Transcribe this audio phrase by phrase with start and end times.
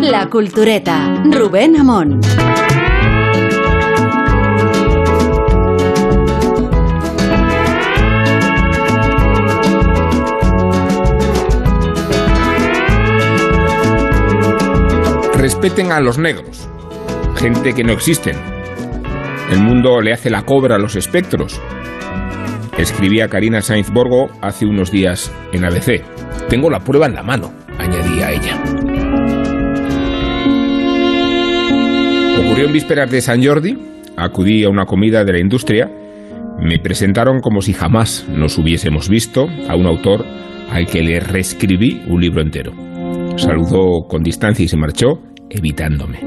[0.00, 2.20] La Cultureta, Rubén Amón.
[15.34, 16.68] Respeten a los negros,
[17.34, 18.36] gente que no existen.
[19.50, 21.60] El mundo le hace la cobra a los espectros.
[22.76, 26.17] Escribía Karina Sainz Borgo hace unos días en ABC.
[26.48, 28.62] Tengo la prueba en la mano, añadía ella.
[32.40, 33.76] Ocurrió en vísperas de San Jordi,
[34.16, 35.90] acudí a una comida de la industria,
[36.58, 40.24] me presentaron como si jamás nos hubiésemos visto a un autor
[40.70, 42.72] al que le reescribí un libro entero.
[43.36, 46.18] Saludó con distancia y se marchó, evitándome.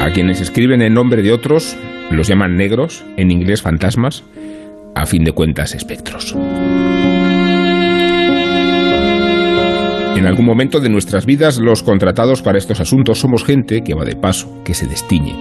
[0.00, 1.76] A quienes escriben en nombre de otros
[2.10, 4.24] los llaman negros, en inglés fantasmas,
[4.94, 6.34] a fin de cuentas espectros.
[10.18, 14.04] En algún momento de nuestras vidas los contratados para estos asuntos somos gente que va
[14.04, 15.32] de paso, que se destiñe,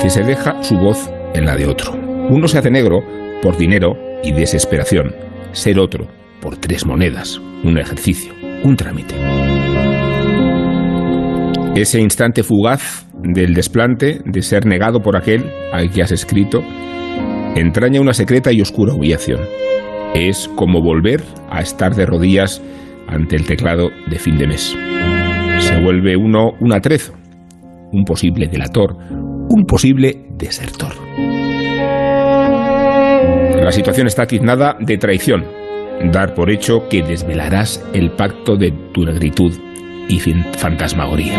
[0.00, 1.92] que se deja su voz en la de otro.
[2.30, 3.00] Uno se hace negro
[3.42, 5.14] por dinero y desesperación,
[5.52, 6.08] ser otro
[6.40, 8.32] por tres monedas, un ejercicio,
[8.64, 9.14] un trámite.
[11.74, 16.62] Ese instante fugaz del desplante de ser negado por aquel al que has escrito
[17.56, 19.40] entraña una secreta y oscura humillación.
[20.14, 22.62] Es como volver a estar de rodillas
[23.08, 24.76] ante el teclado de fin de mes.
[25.60, 27.14] Se vuelve uno un atrezo,
[27.92, 30.94] un posible delator, un posible desertor.
[33.62, 35.44] La situación está tiznada de traición,
[36.12, 39.52] dar por hecho que desvelarás el pacto de tu negritud
[40.08, 41.38] y fantasmagoría.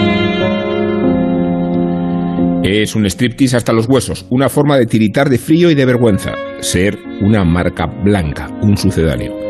[2.64, 6.34] Es un striptease hasta los huesos, una forma de tiritar de frío y de vergüenza,
[6.60, 9.49] ser una marca blanca, un sucedáneo.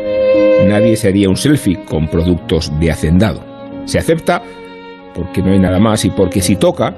[0.66, 3.42] Nadie se haría un selfie con productos de hacendado.
[3.86, 4.42] Se acepta
[5.14, 6.94] porque no hay nada más y porque si toca,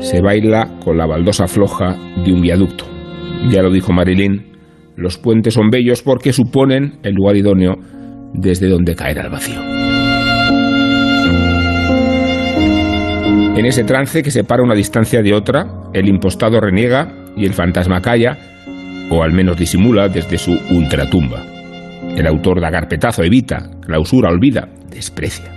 [0.00, 2.84] se baila con la baldosa floja de un viaducto.
[3.50, 4.52] Ya lo dijo Marilyn,
[4.96, 7.76] los puentes son bellos porque suponen el lugar idóneo
[8.34, 9.60] desde donde caer al vacío.
[13.54, 18.00] En ese trance que separa una distancia de otra, el impostado reniega y el fantasma
[18.00, 18.38] calla,
[19.10, 21.51] o al menos disimula desde su ultratumba.
[22.16, 25.50] El autor da carpetazo, evita, clausura, olvida, desprecia.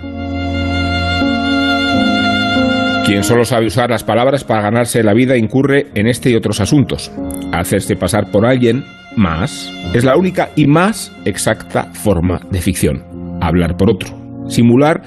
[3.06, 6.60] Quien solo sabe usar las palabras para ganarse la vida incurre en este y otros
[6.60, 7.12] asuntos.
[7.52, 8.84] Hacerse pasar por alguien
[9.16, 13.04] más es la única y más exacta forma de ficción.
[13.40, 14.08] Hablar por otro.
[14.48, 15.02] Simular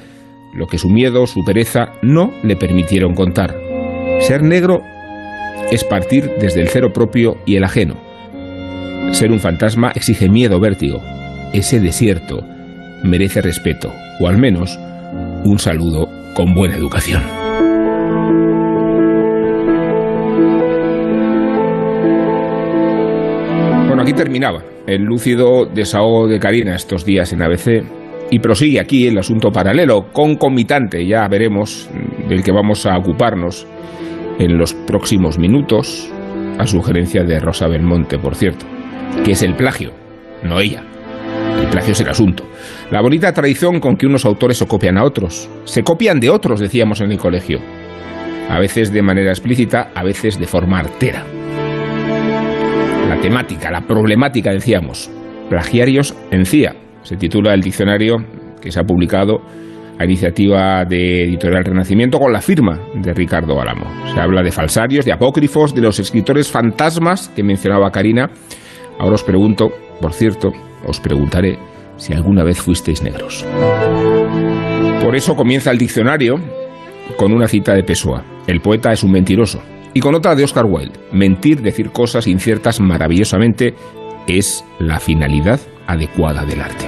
[0.53, 3.53] lo que su miedo, su pereza no le permitieron contar.
[4.21, 4.81] Ser negro
[5.71, 7.95] es partir desde el cero propio y el ajeno.
[9.11, 11.01] Ser un fantasma exige miedo, vértigo.
[11.51, 12.43] Ese desierto
[13.03, 14.79] merece respeto, o al menos
[15.43, 17.23] un saludo con buena educación.
[23.87, 27.83] Bueno, aquí terminaba el lúcido desahogo de Karina estos días en ABC
[28.29, 31.89] y prosigue aquí el asunto paralelo, concomitante, ya veremos,
[32.27, 33.65] del que vamos a ocuparnos
[34.37, 36.11] en los próximos minutos,
[36.59, 38.67] a sugerencia de Rosa Belmonte, por cierto,
[39.25, 39.91] que es el plagio,
[40.43, 40.83] no ella.
[41.69, 42.43] El plagio es el asunto.
[42.89, 45.47] La bonita tradición con que unos autores se copian a otros.
[45.65, 47.59] Se copian de otros, decíamos en el colegio.
[48.49, 51.23] A veces de manera explícita, a veces de forma artera.
[53.07, 55.11] La temática, la problemática, decíamos.
[55.47, 58.15] Plagiarios en CIA, se titula el diccionario
[58.59, 59.43] que se ha publicado
[59.99, 63.85] a iniciativa de Editorial Renacimiento con la firma de Ricardo Álamo.
[64.11, 68.31] Se habla de falsarios, de apócrifos, de los escritores fantasmas que mencionaba Karina.
[68.97, 69.69] Ahora os pregunto,
[70.01, 70.51] por cierto,
[70.85, 71.59] os preguntaré
[71.97, 73.45] si alguna vez fuisteis negros.
[75.03, 76.35] Por eso comienza el diccionario
[77.17, 78.23] con una cita de Pessoa.
[78.47, 79.61] El poeta es un mentiroso.
[79.93, 80.99] Y con otra de Oscar Wilde.
[81.11, 83.73] Mentir, decir cosas inciertas maravillosamente
[84.27, 86.85] es la finalidad adecuada del arte.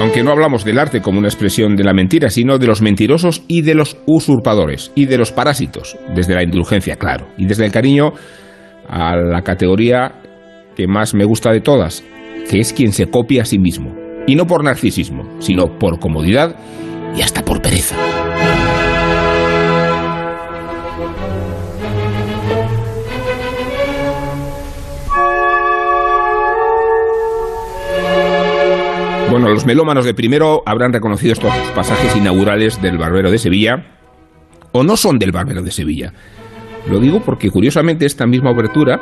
[0.00, 3.42] Aunque no hablamos del arte como una expresión de la mentira, sino de los mentirosos
[3.48, 7.72] y de los usurpadores y de los parásitos, desde la indulgencia, claro, y desde el
[7.72, 8.12] cariño
[8.86, 10.20] a la categoría
[10.74, 12.02] que más me gusta de todas,
[12.50, 13.94] que es quien se copia a sí mismo,
[14.26, 16.56] y no por narcisismo, sino por comodidad
[17.16, 17.96] y hasta por pereza.
[29.30, 33.84] Bueno, los melómanos de primero habrán reconocido estos pasajes inaugurales del Barbero de Sevilla,
[34.70, 36.12] o no son del Barbero de Sevilla.
[36.88, 39.00] Lo digo porque curiosamente esta misma obertura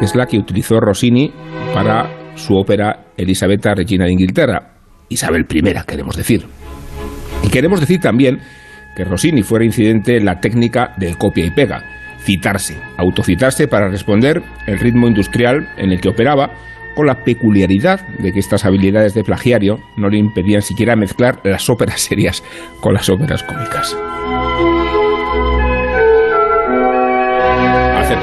[0.00, 1.32] es la que utilizó Rossini
[1.74, 4.72] para su ópera Elisabetta Regina de Inglaterra.
[5.08, 6.46] Isabel I, queremos decir.
[7.42, 8.40] Y queremos decir también
[8.96, 11.84] que Rossini fuera incidente en la técnica del copia y pega,
[12.20, 16.50] citarse, autocitarse para responder el ritmo industrial en el que operaba,
[16.94, 21.70] con la peculiaridad de que estas habilidades de plagiario no le impedían siquiera mezclar las
[21.70, 22.42] óperas serias
[22.80, 23.96] con las óperas cómicas.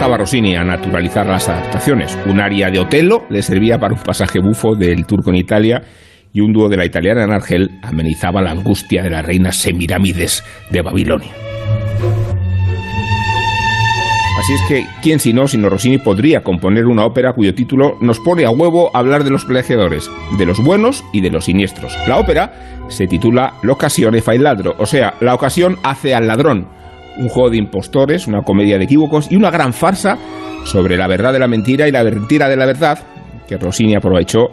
[0.06, 2.18] Rossini a naturalizar las adaptaciones.
[2.28, 5.82] Un aria de Otello le servía para un pasaje bufo del turco en Italia
[6.32, 10.44] y un dúo de la italiana en Argel amenizaba la angustia de la reina Semirámides
[10.70, 11.32] de Babilonia.
[14.40, 18.20] Así es que, ¿quién si no, sino Rossini podría componer una ópera cuyo título nos
[18.20, 21.98] pone a huevo hablar de los plagiadores, de los buenos y de los siniestros?
[22.08, 22.54] La ópera
[22.88, 26.77] se titula L'occasione fa il ladro, o sea, la ocasión hace al ladrón.
[27.18, 30.18] Un juego de impostores, una comedia de equívocos y una gran farsa
[30.66, 33.00] sobre la verdad de la mentira y la mentira de la verdad
[33.48, 34.50] que Rossini aprovechó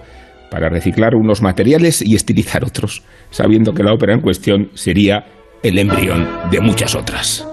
[0.50, 5.24] para reciclar unos materiales y estilizar otros, sabiendo que la ópera en cuestión sería
[5.62, 7.46] el embrión de muchas otras.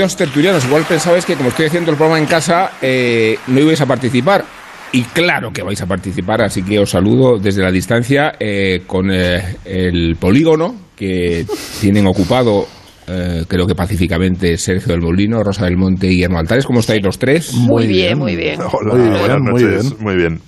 [0.00, 3.82] Queridos tertulianos, igual pensabais que como estoy haciendo el programa en casa, eh, no ibais
[3.82, 4.46] a participar.
[4.92, 9.10] Y claro que vais a participar, así que os saludo desde la distancia eh, con
[9.12, 11.44] eh, el polígono que
[11.82, 12.66] tienen ocupado
[13.10, 16.64] eh, creo que pacíficamente Sergio del Molino, Rosa del Monte y Guillermo Altares.
[16.64, 17.52] ¿Cómo estáis los tres?
[17.54, 18.60] Muy, bien, muy bien.
[18.82, 20.40] muy bien, muy bien.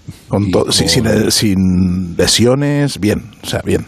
[1.31, 3.87] sin, lesiones, bien, o sea, bien.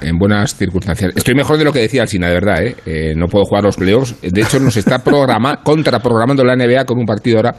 [0.00, 1.12] En buenas circunstancias.
[1.14, 2.76] Estoy mejor de lo que decía Alcina, de verdad, ¿eh?
[2.84, 3.14] ¿eh?
[3.16, 4.16] no puedo jugar los playoffs.
[4.20, 7.54] De hecho, nos está programa, contraprogramando la NBA con un partido ahora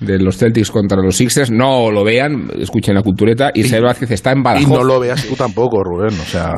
[0.00, 1.50] de los Celtics contra los Sixers.
[1.50, 3.50] No lo vean, escuchen la cultureta.
[3.54, 4.68] Y, y Vázquez está en Badajoz.
[4.68, 6.18] Y no lo veas tú tampoco, Rubén.
[6.18, 6.54] O sea,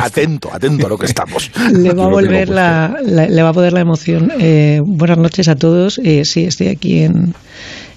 [0.02, 1.50] atento, atento a lo que estamos.
[1.72, 4.32] Le va a volver la, le va a poder la emoción.
[4.38, 6.00] Eh, buenas noches a todos.
[6.02, 7.34] Eh, sí, estoy aquí en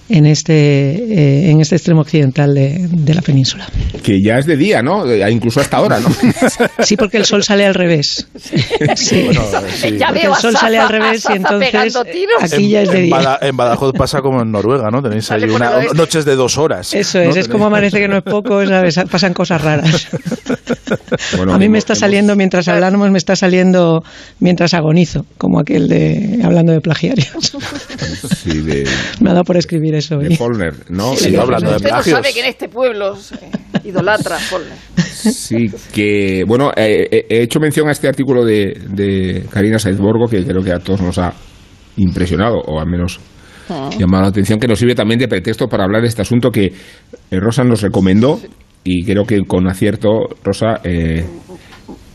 [0.08, 3.66] en este, eh, en este extremo occidental de, de, la península.
[4.02, 5.04] Que ya es de día, ¿no?
[5.28, 6.08] Incluso hasta ahora, ¿no?
[6.84, 8.28] Sí, porque el sol sale al revés.
[8.94, 9.22] Sí.
[9.24, 9.42] Bueno,
[9.74, 9.96] sí.
[9.98, 11.96] Ya veo el sol sale al revés y entonces
[12.40, 13.38] aquí ya es de día.
[13.40, 15.02] En Badajoz pasa como en Noruega, ¿no?
[15.02, 16.94] Tenéis ahí una, noches de dos horas.
[16.94, 18.98] Eso es, es como amanece que no es poco, ¿sabes?
[19.10, 20.08] Pasan cosas raras.
[21.36, 24.04] Bueno, a mí me está saliendo, mientras hablamos, me está saliendo
[24.38, 27.56] mientras agonizo, como aquel de hablando de plagiarios.
[28.36, 28.86] Sí, de...
[29.20, 30.18] Me ha dado por escribir eso.
[30.18, 31.14] De Follner, ¿no?
[31.16, 33.38] Sí, hablando de Usted no sabe que en este pueblo se
[33.84, 34.78] idolatra Follner.
[34.98, 40.26] Sí, que, bueno, eh, eh, he hecho mención a este artículo de, de Karina Saizborgo,
[40.28, 41.32] que creo que a todos nos ha
[41.96, 43.18] impresionado, o al menos
[43.68, 43.90] ah.
[43.98, 46.66] llamado la atención, que nos sirve también de pretexto para hablar de este asunto que
[46.66, 48.40] eh, Rosa nos recomendó
[48.84, 51.24] y creo que con acierto, Rosa, eh,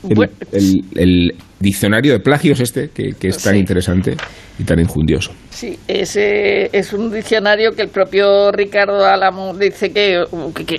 [0.09, 4.17] el, diccionario de plagios este, que, es tan interesante
[4.57, 5.31] y tan injundioso.
[5.49, 10.23] Sí, ese es un diccionario que el propio Ricardo Álamo dice que,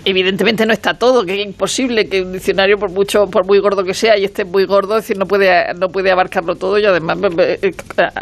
[0.04, 3.84] evidentemente no está todo, que es imposible que un diccionario, por mucho por muy gordo
[3.84, 6.84] que sea, y esté muy gordo, es decir, no puede, no puede abarcarlo todo y
[6.84, 7.70] además eh, eh,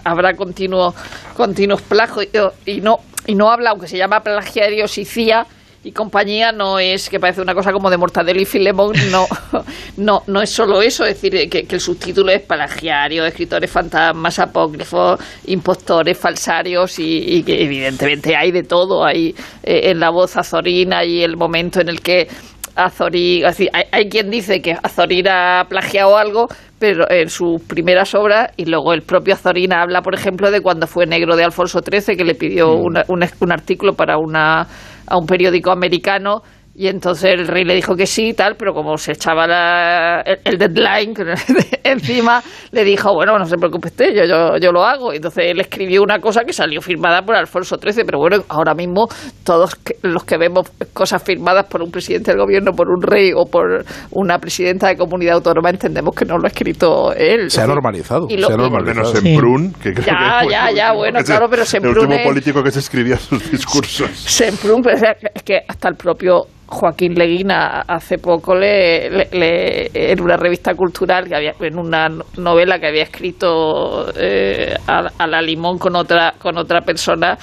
[0.05, 0.95] habrá continuos
[1.35, 2.29] continuos plagios
[2.67, 5.47] y no, y no habla, aunque se llama plagiariosicía,
[5.83, 9.27] y compañía no es que parece una cosa como de Mortadelo y Filemón, no,
[9.97, 15.19] no, no es solo eso, es decir, que, el subtítulo es plagiario, escritores fantasmas, apócrifos,
[15.47, 21.23] impostores, falsarios y, que evidentemente hay de todo, hay eh, en la voz azorina y
[21.23, 22.29] el momento en el que
[22.77, 26.47] Azorín, así, hay, hay, quien dice que Azorín ha plagiado algo,
[26.79, 30.87] pero en sus primeras obras, y luego el propio Azorín habla, por ejemplo, de cuando
[30.87, 33.03] fue negro de Alfonso XIII, que le pidió mm.
[33.09, 34.67] un, un artículo para una,
[35.11, 36.43] a un periódico americano
[36.81, 40.57] y entonces el rey le dijo que sí y tal, pero como se echaba el,
[40.57, 41.13] deadline
[41.85, 45.13] encima, le dijo, bueno, no se preocupe usted, yo, yo, yo lo hago.
[45.13, 48.73] Y entonces él escribió una cosa que salió firmada por Alfonso XIII, pero bueno, ahora
[48.73, 49.09] mismo
[49.45, 53.45] todos los que vemos cosas firmadas por un presidente del gobierno, por un rey o
[53.45, 57.51] por una presidenta de comunidad autónoma, entendemos que no lo ha escrito él.
[57.51, 58.27] Se ha normalizado.
[58.27, 59.17] se ha normalizado.
[59.17, 62.71] Semprún, que creo ya, que ya, ya, bueno, claro, pero Semprún El último político que
[62.71, 64.09] se escribía sus discursos.
[64.15, 70.75] Semprún, es que hasta el propio Joaquín Leguina hace poco le, le, en una revista
[70.75, 72.09] cultural que había en una
[72.39, 77.37] novela que había escrito eh, a, la limón con otra con otra persona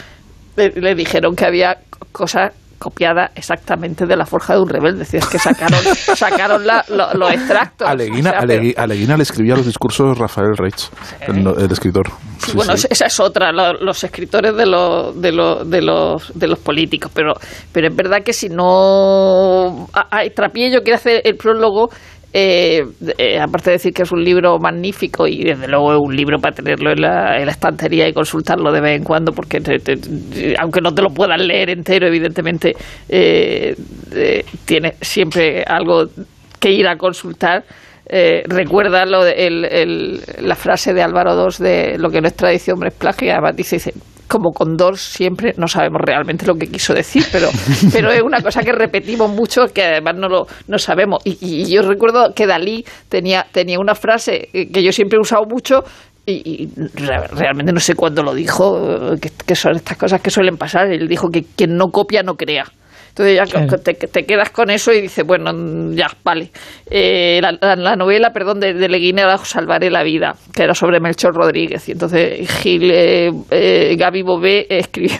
[0.55, 1.77] le dijeron que había
[2.11, 5.03] cosas copiada exactamente de la forja de un rebelde.
[5.03, 5.79] Es decir, que sacaron,
[6.15, 7.87] sacaron los extractos.
[7.87, 10.89] Aleguina, le escribía los discursos Rafael Reich,
[11.21, 12.07] el, escritor.
[12.53, 17.11] bueno, esa es otra, los escritores de los, de, los, de, los, de los políticos.
[17.13, 17.33] Pero,
[17.71, 19.87] pero es verdad que si no.
[20.11, 21.89] Hay Trapiello quiere hacer el prólogo
[22.33, 22.83] eh,
[23.17, 26.39] eh, aparte de decir que es un libro magnífico y desde luego es un libro
[26.39, 29.57] para tenerlo en la, estantería y consultarlo de vez en cuando, porque
[30.59, 32.75] aunque no te lo puedas leer entero, evidentemente
[33.07, 33.75] eh,
[34.65, 36.05] tiene siempre algo
[36.59, 37.63] que ir a consultar.
[38.45, 43.31] recuerda lo la frase de Álvaro II de lo que no es tradición es plagio,
[43.31, 43.93] además dice, dice
[44.27, 47.49] como con dos siempre no sabemos realmente lo que quiso decir, pero,
[47.91, 51.21] pero es una cosa que repetimos mucho que además no lo no sabemos.
[51.23, 55.83] Y, yo recuerdo que Dalí tenía, tenía una frase que yo siempre he usado mucho
[56.25, 60.91] y, realmente no sé cuándo lo dijo, que, que, son estas cosas que suelen pasar.
[60.91, 62.65] Él dijo que quien no copia no crea.
[63.17, 65.51] Entonces ya te, quedas con eso y dices, bueno,
[65.93, 66.51] ya, vale.
[66.89, 71.89] Eh, la, novela, perdón, de, de Leguina Salvaré la vida, que era sobre Melchor Rodríguez.
[71.89, 75.17] Y entonces Gil, eh, eh, Gaby Bobé escribió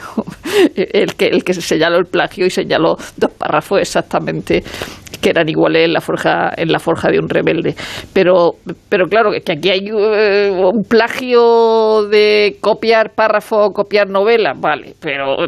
[0.75, 4.63] el que, el que señaló el plagio y señaló dos párrafos exactamente
[5.21, 7.75] que eran iguales en la forja en la forja de un rebelde
[8.13, 8.51] pero
[8.87, 15.47] pero claro que aquí hay un plagio de copiar párrafo copiar novela vale pero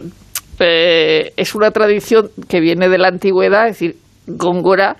[0.59, 3.95] eh, es una tradición que viene de la antigüedad, es decir,
[4.27, 4.95] Góngora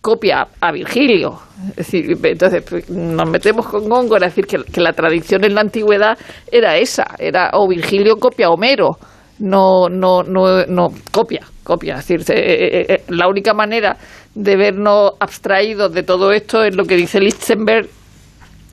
[0.00, 1.38] copia a Virgilio.
[1.70, 5.60] Es decir, entonces pues, nos metemos con Góngora, es decir, que, la tradición en la
[5.60, 6.18] antigüedad
[6.50, 8.98] era esa, era o Virgilio copia a Homero,
[9.38, 11.94] no, no, no, copia, copia.
[11.94, 13.96] Es decir, eh, eh, la única manera
[14.34, 17.88] de vernos abstraídos de todo esto es lo que dice Lichtenberg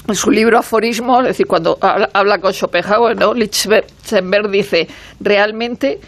[0.10, 3.34] en su libro Aforismos, es decir, cuando habla, con Schopenhauer, ¿no?
[3.34, 4.88] Lichtenberg dice,
[5.20, 6.00] realmente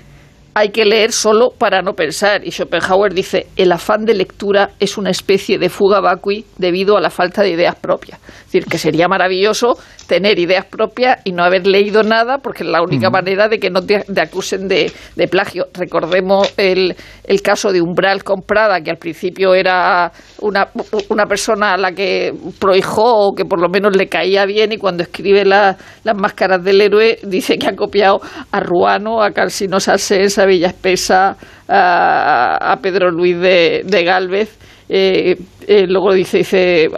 [0.54, 2.46] hay que leer solo para no pensar.
[2.46, 7.02] Y Schopenhauer dice, el afán de lectura es una especie de fuga vacui debido a
[7.02, 8.20] la falta de ideas propias.
[8.22, 9.78] Es decir, que sería maravilloso
[10.08, 13.70] tener ideas propias y no haber leído nada, porque es la única manera de que
[13.70, 14.92] no te, acusen de,
[15.30, 15.68] plagio.
[15.74, 20.68] Recordemos el, el, caso de Umbral comprada, que al principio era una,
[21.08, 24.78] una persona a la que prohijó o que por lo menos le caía bien y
[24.78, 25.78] cuando escribe las
[26.18, 28.20] máscaras del héroe dice que ha copiado
[28.52, 34.58] a Ruano, a Cansino Salsés, a Villa Espesa, a, Pedro Luis de, de Galvez
[34.94, 36.90] eh, eh, luego dice, dice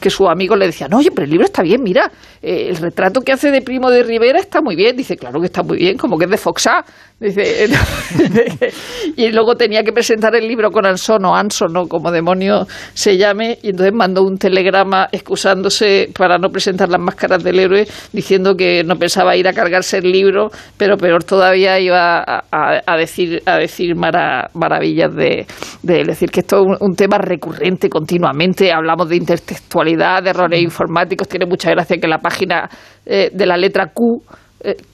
[0.00, 2.10] que su amigo le decía, no, oye, pero el libro está bien, mira,
[2.42, 4.96] eh, el retrato que hace de Primo de Rivera está muy bien.
[4.96, 6.84] Dice, claro que está muy bien, como que es de Foxá.
[7.22, 7.68] Dice,
[9.16, 13.16] y luego tenía que presentar el libro con Anson o Anson, o como demonio se
[13.16, 18.56] llame, y entonces mandó un telegrama excusándose para no presentar las máscaras del héroe, diciendo
[18.56, 23.56] que no pensaba ir a cargarse el libro, pero peor todavía iba a, decir a
[23.58, 25.46] decir maravillas de,
[25.84, 26.10] de, él.
[26.10, 28.72] Es decir, que esto es un, tema recurrente continuamente.
[28.72, 31.28] Hablamos de intertextualidad, de errores informáticos.
[31.28, 32.68] Tiene mucha gracia que la página
[33.06, 34.22] eh, de la letra Q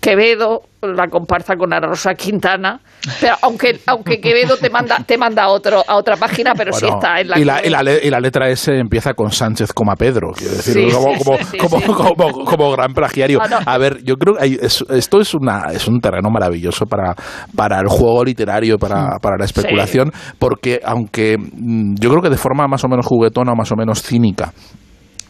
[0.01, 2.81] Quevedo la comparta con Ana Rosa Quintana,
[3.21, 6.87] pero aunque aunque Quevedo te manda te manda a otro a otra página, pero sí
[6.87, 9.95] está en la y la, y la, y la letra S empieza con Sánchez coma
[9.97, 11.77] Pedro, quiero decir, como,
[12.15, 13.41] como, como, gran plagiario.
[13.43, 17.15] Ah, a ver, yo creo que esto es una es un terreno maravilloso para
[17.55, 22.39] para el juego literario, para, para la especulación, porque aunque mm, yo creo que de
[22.39, 24.53] forma más o menos juguetona o más o menos cínica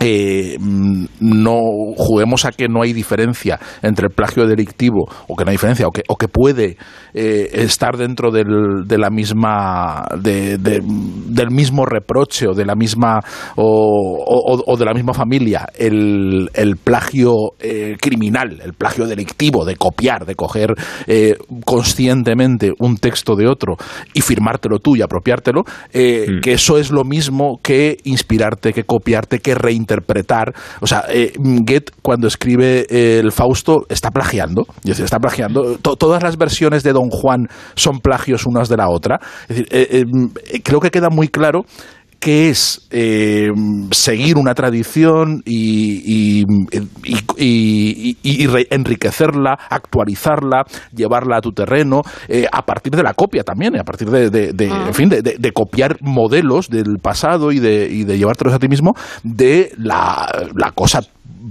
[0.01, 1.59] eh, no
[1.97, 5.89] juguemos a que no hay diferencia entre el plagio delictivo o que no hay diferencia
[5.89, 6.77] o que, o que puede
[7.15, 13.19] eh, estar dentro del, de la misma del mismo reproche o de la misma
[13.57, 20.27] o, de la misma familia el, el plagio eh, criminal el plagio delictivo de copiar
[20.27, 20.75] de coger
[21.65, 23.75] conscientemente un texto de otro
[24.15, 26.41] y firmártelo tú y apropiártelo mm.
[26.41, 30.53] que eso es lo mismo que inspirarte que copiarte que reinterpretar interpretar.
[30.81, 34.67] O sea, eh, Goethe cuando escribe eh, el Fausto está plagiando.
[34.79, 35.79] Es decir, está plagiando.
[35.79, 39.19] todas las versiones de Don Juan son plagios unas de la otra.
[39.49, 40.05] Es decir, eh,
[40.63, 41.63] creo que queda muy claro
[42.19, 43.51] que es eh,
[43.93, 46.45] seguir una tradición y,
[48.71, 54.09] enriquecerla, actualizarla, llevarla a tu terreno, eh, a partir de la copia también, a partir
[54.11, 58.69] de, en fin, de, copiar modelos del pasado y de, y de llevártelos a ti
[58.69, 61.01] mismo de la, la cosa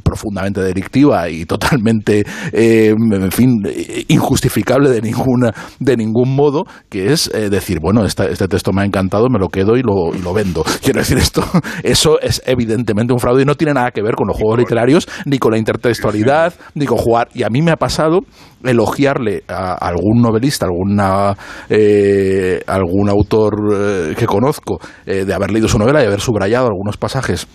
[0.04, 3.62] profundamente delictiva y totalmente, eh, en fin,
[4.08, 8.86] injustificable de, ninguna, de ningún modo, que es eh, decir, bueno, este texto me ha
[8.86, 10.64] encantado, me lo quedo y lo, y lo vendo.
[10.82, 11.44] Quiero decir, esto,
[11.84, 15.08] eso es evidentemente un fraude y no tiene nada que ver con los juegos literarios,
[15.26, 17.30] ni con la intertextualidad, ni con jugar.
[17.34, 18.22] Y a mí me ha pasado
[18.64, 21.36] elogiarle a algún novelista, alguna,
[21.70, 27.48] eh, algún autor que conozco, de haber leído su novela y haber subrayado algunos pasajes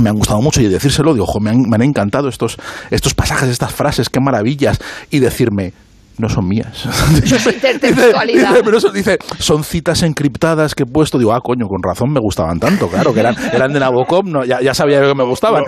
[0.00, 2.56] me han gustado mucho y decírselo, digo, ojo, me han, me han encantado estos,
[2.90, 4.78] estos pasajes, estas frases, qué maravillas,
[5.10, 5.72] y decirme,
[6.18, 6.86] no son mías.
[7.24, 11.18] Eso dice, son citas encriptadas que he puesto.
[11.18, 14.44] Digo, ah, coño, con razón me gustaban tanto, claro, que eran, eran de Nabokov, no,
[14.44, 15.64] ya, ya sabía que me gustaban.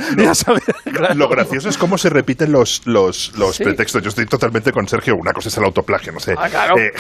[1.14, 4.02] Lo, gracioso es cómo se repiten los, los, los pretextos.
[4.02, 5.14] Yo estoy totalmente con Sergio.
[5.16, 6.34] Una cosa es el autoplagio, no sé.
[6.36, 6.90] Ah, eh,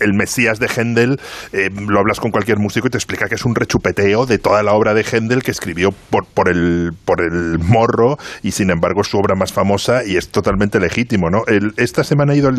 [0.00, 1.20] el, Mesías de Händel,
[1.52, 4.62] eh, lo hablas con cualquier músico y te explica que es un rechupeteo de toda
[4.62, 9.02] la obra de Händel que escribió por, por, el, por el morro y sin embargo
[9.02, 11.42] es su obra más famosa y es totalmente legítimo, ¿no?
[11.76, 12.55] esta semana ha ido al,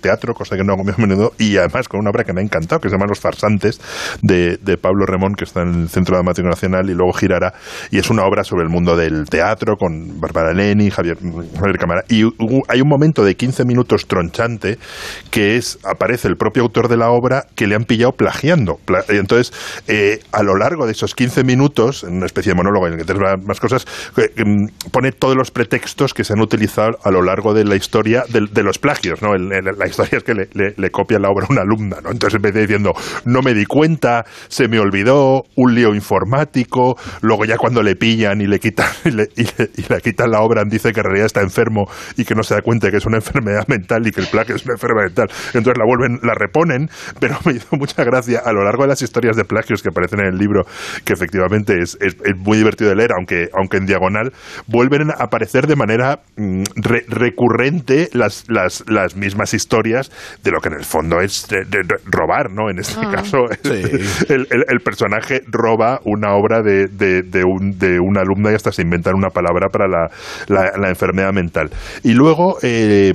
[0.00, 2.40] teatro, cosa que no hago muy a menudo, y además con una obra que me
[2.40, 3.80] ha encantado, que se llama Los Farsantes,
[4.22, 7.54] de, Pablo Remón, que está en el Centro Dramático Nacional, y luego girará,
[7.90, 12.02] y es una obra sobre el mundo del teatro, con Bárbara Leni, Javier, Javier Cámara,
[12.08, 12.22] y
[12.68, 14.78] hay un momento de 15 minutos tronchante,
[15.30, 18.78] que es, aparece el propio autor de la obra, que le han pillado plagiando.
[19.08, 19.52] y entonces,
[19.88, 22.98] eh, a lo largo de esos 15 minutos, en una especie de monólogo en el
[22.98, 27.10] que te más cosas, eh, em, pone todos los pretextos que se han utilizado a
[27.10, 29.25] lo largo de la historia de, de los plagios, ¿no?
[29.34, 32.10] La historia es que le, le, copia la obra a una alumna, ¿no?
[32.10, 32.92] Entonces empecé diciendo,
[33.24, 38.40] no me di cuenta, se me olvidó, un lío informático, luego ya cuando le pillan
[38.40, 42.24] y le quitan, y le, quitan la obra, dice que en realidad está enfermo y
[42.24, 44.64] que no se da cuenta que es una enfermedad mental y que el plagio es
[44.64, 45.28] una enfermedad mental.
[45.54, 46.88] Entonces la vuelven, la reponen,
[47.20, 50.20] pero me hizo mucha gracia a lo largo de las historias de plagios que aparecen
[50.20, 50.64] en el libro,
[51.04, 51.98] que efectivamente es,
[52.36, 54.32] muy divertido de leer, aunque, aunque en diagonal,
[54.66, 56.62] vuelven a aparecer de manera mm,
[57.08, 60.10] recurrente las mismas historias
[60.42, 61.46] de lo que en el fondo es
[62.04, 62.70] robar, ¿no?
[62.70, 63.10] En este ah.
[63.12, 63.38] caso,
[64.28, 69.14] el, personaje roba una obra de, de, un, de una alumna y hasta se inventan
[69.14, 70.10] una palabra para la,
[70.48, 71.70] la, enfermedad mental.
[72.02, 72.58] Y luego...
[72.62, 73.14] Eh,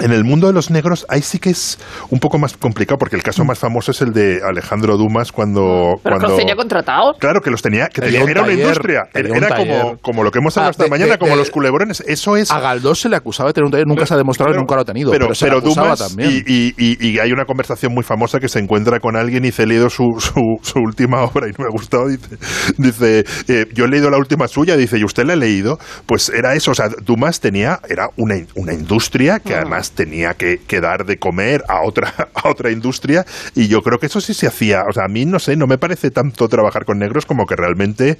[0.00, 1.78] en el mundo de los negros, ahí sí que es
[2.10, 5.94] un poco más complicado, porque el caso más famoso es el de Alejandro Dumas cuando.
[6.02, 7.16] ¿Pero cuando, los tenía contratados?
[7.18, 7.88] Claro, que los tenía.
[7.88, 9.08] Que era una industria.
[9.14, 12.00] Era como, como lo que hemos hablado ah, esta mañana, como los culebrones.
[12.06, 12.50] Eso es.
[12.50, 14.74] A Galdós se le acusaba de tener un taller, nunca se ha demostrado y nunca
[14.74, 15.10] lo ha tenido.
[15.10, 15.98] Pero, pero, Dumas.
[15.98, 16.42] También.
[16.46, 19.64] Y, y, y, hay una conversación muy famosa que se encuentra con alguien y dice:
[19.64, 22.08] He leído su, su, última obra y no me ha gustado.
[22.08, 22.38] Dice:
[22.78, 24.76] dice eh, Yo he leído la última suya.
[24.76, 25.78] Dice: ¿Y usted la ha leído?
[26.06, 26.70] Pues era eso.
[26.70, 27.80] O sea, Dumas tenía.
[27.88, 29.64] Era una, una industria que ah.
[29.90, 33.24] Además tenía que que, dar de comer a otra, a otra industria
[33.54, 34.84] y yo creo que eso sí se hacía.
[34.88, 37.56] O sea, a mí no sé, no me parece tanto trabajar con negros como que
[37.56, 38.18] realmente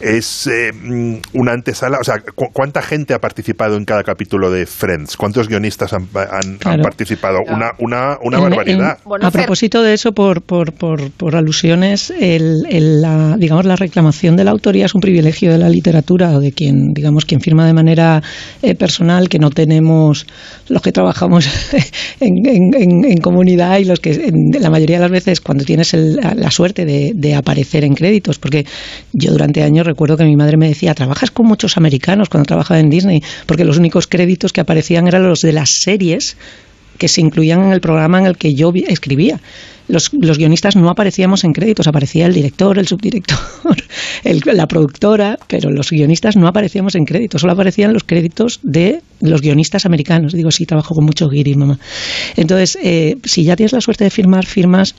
[0.00, 1.98] es eh, mm, una antesala.
[2.00, 5.16] O sea, ¿cuánta gente ha participado en cada capítulo de Friends?
[5.16, 7.40] ¿Cuántos guionistas han, participado?
[7.46, 8.98] Una, una, una barbaridad.
[9.20, 12.62] a propósito de eso, por, por, por, por alusiones, el,
[13.00, 16.52] la, digamos, la reclamación de la autoría es un privilegio de la literatura o de
[16.52, 18.22] quien, digamos, quien firma de manera
[18.62, 20.26] eh, personal, que no tenemos
[20.68, 21.03] los que trabajamos
[22.20, 27.34] en, comunidad y los que la mayoría de las veces cuando tienes la suerte de,
[27.34, 28.66] aparecer en créditos, porque
[29.12, 32.80] yo durante años recuerdo que mi madre me decía, trabajas con muchos americanos cuando trabajaba
[32.80, 36.36] en Disney, porque los únicos créditos que aparecían eran los de las series
[36.98, 39.40] que se incluían en el programa en el que yo escribía
[39.88, 43.38] los, los, guionistas no aparecíamos en créditos, aparecía el director, el subdirector,
[44.52, 49.42] la productora, pero los guionistas no aparecíamos en créditos, solo aparecían los créditos de los
[49.42, 50.32] guionistas americanos.
[50.32, 51.78] Digo, sí, trabajo con mucho guiri, mamá.
[52.36, 54.94] Entonces, eh, si ya tienes la suerte de firmar, firmas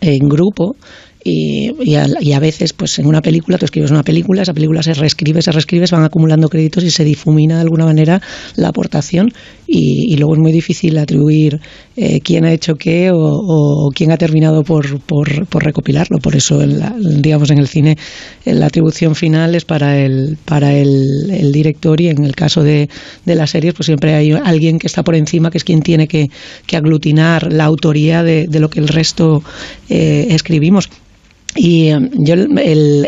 [0.00, 0.76] en grupo
[1.22, 1.94] y, y,
[2.32, 5.52] a, veces, pues en una película, tú escribes una película, esa película se reescribe, se
[5.52, 8.22] reescribe, se van acumulando créditos y se difumina de alguna manera
[8.56, 9.30] la aportación
[9.72, 11.60] y, luego es muy difícil atribuir
[11.96, 16.18] eh, quién ha hecho qué o, quién ha terminado por, por, por recopilarlo.
[16.18, 17.96] Por eso, digamos, en el cine
[18.44, 22.88] la atribución final es para el, para el, el director y en el caso de,
[23.24, 26.08] de las series, pues siempre hay alguien que está por encima, que es quien tiene
[26.08, 26.30] que,
[26.66, 29.44] que aglutinar la autoría de, de, lo que el resto
[29.88, 30.90] eh, escribimos.
[31.56, 33.04] Y em, yo en, el,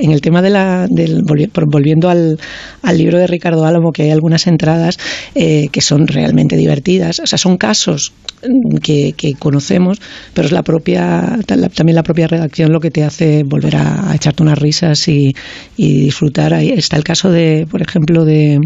[0.00, 2.38] en el tema de la, del, volviendo al,
[2.82, 4.98] al, libro de Ricardo Álamo, que hay algunas entradas
[5.34, 10.00] eh, que son realmente divertidas, o sea, son casos mm, que, que conocemos,
[10.32, 14.42] pero es la propia, también la propia redacción lo que te hace volver a, echarte
[14.42, 15.34] unas risas y,
[15.76, 16.54] y, disfrutar.
[16.54, 18.58] Ahí está el caso de, por ejemplo, de,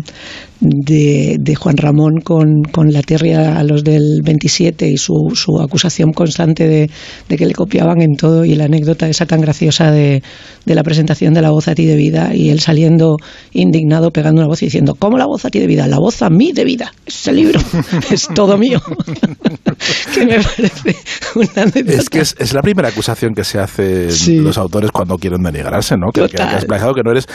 [0.61, 5.61] de, de Juan Ramón con, con, la tierra a los del 27 y su, su
[5.61, 6.91] acusación constante de,
[7.29, 10.23] de, que le copiaban en todo y la anécdota esa tan graciosa de,
[10.65, 13.17] de, la presentación de la voz a ti de vida y él saliendo
[13.53, 15.87] indignado pegando una voz y diciendo ¿cómo la voz a ti de vida?
[15.87, 16.93] La voz a mí de vida.
[17.05, 17.61] Ese libro
[18.11, 18.81] es todo mío.
[20.15, 20.97] que me parece
[21.35, 21.65] una.
[21.93, 24.09] Es que es, la primera acusación que se hace
[24.41, 26.11] los autores cuando quieren denigrarse, ¿no?
[26.13, 27.27] Que, que, has plagiado, que no eres...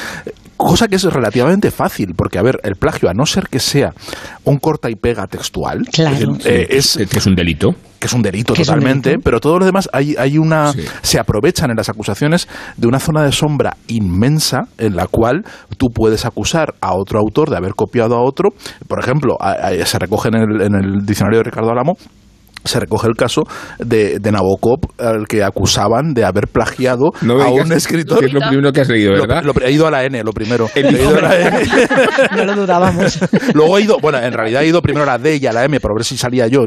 [0.61, 3.93] Cosa que es relativamente fácil, porque, a ver, el plagio a no ser que sea
[4.43, 5.87] un corta y pega textual,
[6.45, 7.69] eh, es, que es un delito.
[7.97, 10.71] que es un delito totalmente, pero todo lo demás hay, hay una
[11.01, 12.47] se aprovechan en las acusaciones
[12.77, 15.43] de una zona de sombra inmensa en la cual
[15.77, 18.49] tú puedes acusar a otro autor de haber copiado a otro.
[18.87, 19.37] Por ejemplo,
[19.83, 21.97] se recoge en el, en el diccionario de Ricardo Alamo
[22.63, 23.43] se recoge el caso
[23.79, 28.19] de, de, Nabokov, al que acusaban de haber plagiado a un escritor.
[28.19, 29.43] Que es lo primero que has leído, ¿verdad?
[29.43, 30.69] Lo, he ido a la N, lo primero.
[30.75, 31.59] He ido a la N.
[32.37, 33.19] no lo dudábamos.
[33.53, 35.65] Luego he ido, bueno, en realidad he ido primero a la D y a la
[35.65, 36.65] M para ver si salía yo.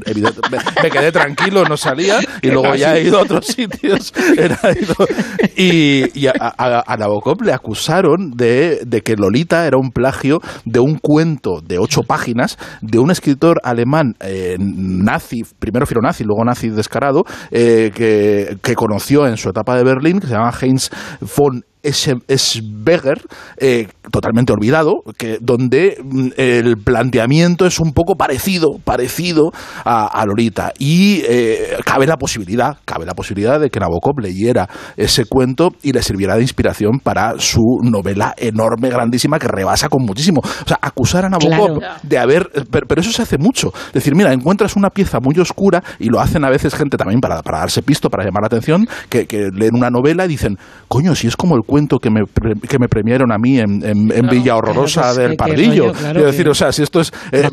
[0.82, 4.12] Me, quedé tranquilo, no salía, y luego ya he ido a otros sitios.
[5.56, 11.60] y, a, Nabokov le acusaron de, de que Lolita era un plagio de un cuento
[11.60, 17.24] de ocho páginas de un escritor alemán eh, nazi, primero primero nazi, luego nazi descarado,
[17.50, 20.90] eh, que, que conoció en su etapa de Berlín, que se llama Heinz
[21.36, 23.22] von Schweger,
[23.58, 29.52] eh, totalmente olvidado, que, donde mm, el planteamiento es un poco parecido, parecido
[29.84, 30.72] a, Lolita.
[30.78, 35.92] Y eh, cabe la posibilidad, cabe la posibilidad de que Nabokov leyera ese cuento y
[35.92, 40.40] le sirviera de inspiración para su novela enorme, grandísima, que rebasa con muchísimo.
[40.40, 42.50] O sea, acusar a Nabokov de haber...
[42.70, 43.72] Pero, eso se hace mucho.
[43.92, 47.42] Decir, mira, encuentras una pieza muy oscura, y lo hacen a veces gente también para,
[47.42, 50.56] para darse pisto, para llamar la atención, que, que leen una novela y dicen,
[50.88, 52.22] coño, si es como el cuento que me,
[52.68, 55.92] que me premiaron a mí en, en, Villa Horrorosa del Pardillo.
[55.92, 57.12] Quiero decir, o sea, si esto es.
[57.32, 57.48] Eh,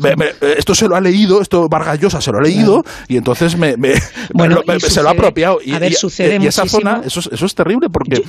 [0.56, 3.74] esto se lo ha leído, esto Vargas Llosa se lo ha leído y entonces me,
[4.78, 5.58] se lo ha apropiado.
[5.64, 8.22] Y, y, esa zona, eso, eso es terrible porque,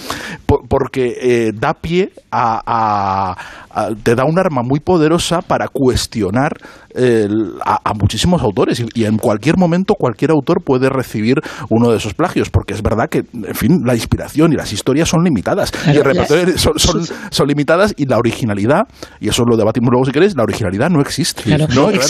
[0.67, 3.35] porque eh, da pie a,
[4.03, 6.53] te da un arma muy poderosa para cuestionar
[7.65, 11.37] a, muchísimos autores y, en cualquier momento cualquier autor puede recibir
[11.69, 15.09] uno de esos plagios porque es verdad que en fin la inspiración y las historias
[15.09, 18.83] son limitadas y el repertorio son, son, limitadas y la originalidad
[19.19, 21.67] y eso lo debatimos luego si queréis la originalidad no existe ¿no?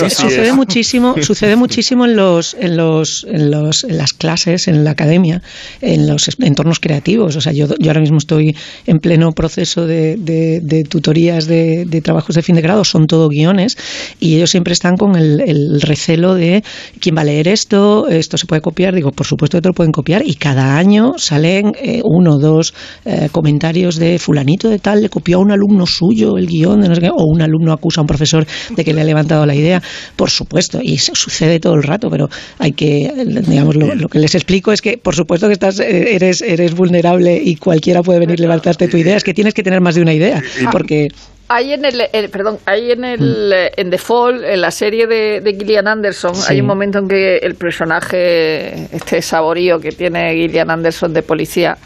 [0.09, 4.91] sucede muchísimo sucede muchísimo en los en los en los en las clases en la
[4.91, 5.41] academia
[5.81, 7.35] en los entornos creativos.
[7.35, 12.01] O sea yo, yo ahora mismo estoy en pleno proceso de, de, tutorías de, de
[12.01, 13.77] trabajos de fin de grado son todo guiones
[14.19, 16.63] y ellos siempre están con el, recelo de
[16.99, 18.95] quién va a leer esto, esto se puede copiar.
[18.95, 22.39] Digo, por supuesto que te lo pueden copiar y cada año salen eh, uno o
[22.39, 22.73] dos
[23.05, 26.89] eh, comentarios de fulanito de tal, le copió a un alumno suyo el guion, de
[26.89, 29.45] no sé qué, o un alumno acusa a un profesor de que le ha levantado
[29.45, 29.81] la idea.
[30.15, 33.11] Por supuesto, y sucede todo el rato, pero hay que,
[33.47, 37.41] digamos, lo, que les explico es que, por supuesto que estás, eh, eres, eres vulnerable
[37.43, 40.01] y cualquiera puede venir a levantarte tu idea, es que tienes que tener más de
[40.01, 41.09] una idea, porque
[41.53, 43.79] hay en el, perdón, hay en el mm.
[43.79, 47.37] en The Fall, en la serie de, de Gillian Anderson, hay un momento en que
[47.37, 51.77] el personaje, este saborío que tiene Gillian Anderson de policía,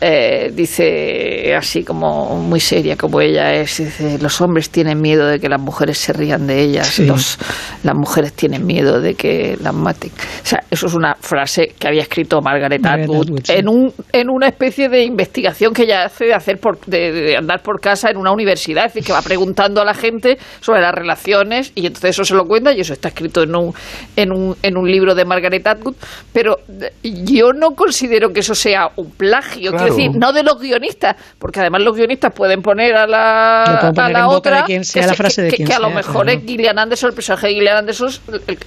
[0.00, 3.82] eh, dice así como muy seria como ella es,
[4.20, 7.38] los hombres tienen miedo de que las mujeres se rían de ellas, los,
[7.82, 10.10] las mujeres tienen miedo de que las maten.
[10.10, 14.48] O sea, eso es una frase que había escrito Margaret, Atwood, en, un, en una
[14.48, 18.32] especie de investigación que ella hace de, hacer por, de, andar por casa en una
[18.32, 22.24] universidad, es decir, que va preguntando a la gente sobre las relaciones y entonces eso
[22.24, 23.74] se lo cuenta y eso está escrito en un,
[24.16, 25.96] en un, en un libro de Margaret Atwood,
[26.32, 26.56] pero
[27.02, 31.82] yo no considero que eso sea un plagio decir, no de los guionistas, porque además
[31.82, 35.78] los guionistas pueden poner a la, a la otra que, la frase de que, a
[35.78, 38.10] lo mejor es Gillian Anderson, el personaje de Gillian Anderson,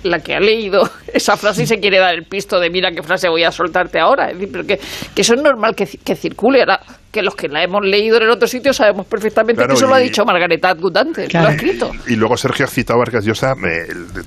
[0.04, 3.04] la que ha leído esa frase y se quiere dar el pisto de mira qué
[3.04, 4.30] frase voy a soltarte ahora.
[4.30, 4.80] Es decir, pero que,
[5.16, 6.60] que eso es normal que, que circule.
[6.60, 6.80] Ahora,
[7.14, 9.94] que los que la hemos leído en el otro sitio sabemos perfectamente que eso lo
[9.94, 11.92] ha dicho Margaret Atwood antes, lo ha escrito.
[12.08, 13.54] Y, luego Sergio ha citado a Vargas Llosa,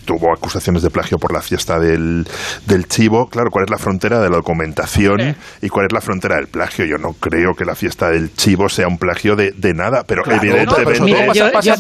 [0.05, 2.27] tuvo acusaciones de plagio por la fiesta del,
[2.65, 3.29] del chivo.
[3.29, 6.85] Claro, ¿cuál es la frontera de la documentación y cuál es la frontera del plagio?
[6.85, 10.23] Yo no creo que la fiesta del chivo sea un plagio de, de nada, pero
[10.31, 11.53] evidentemente...
[11.53, 11.77] pasa,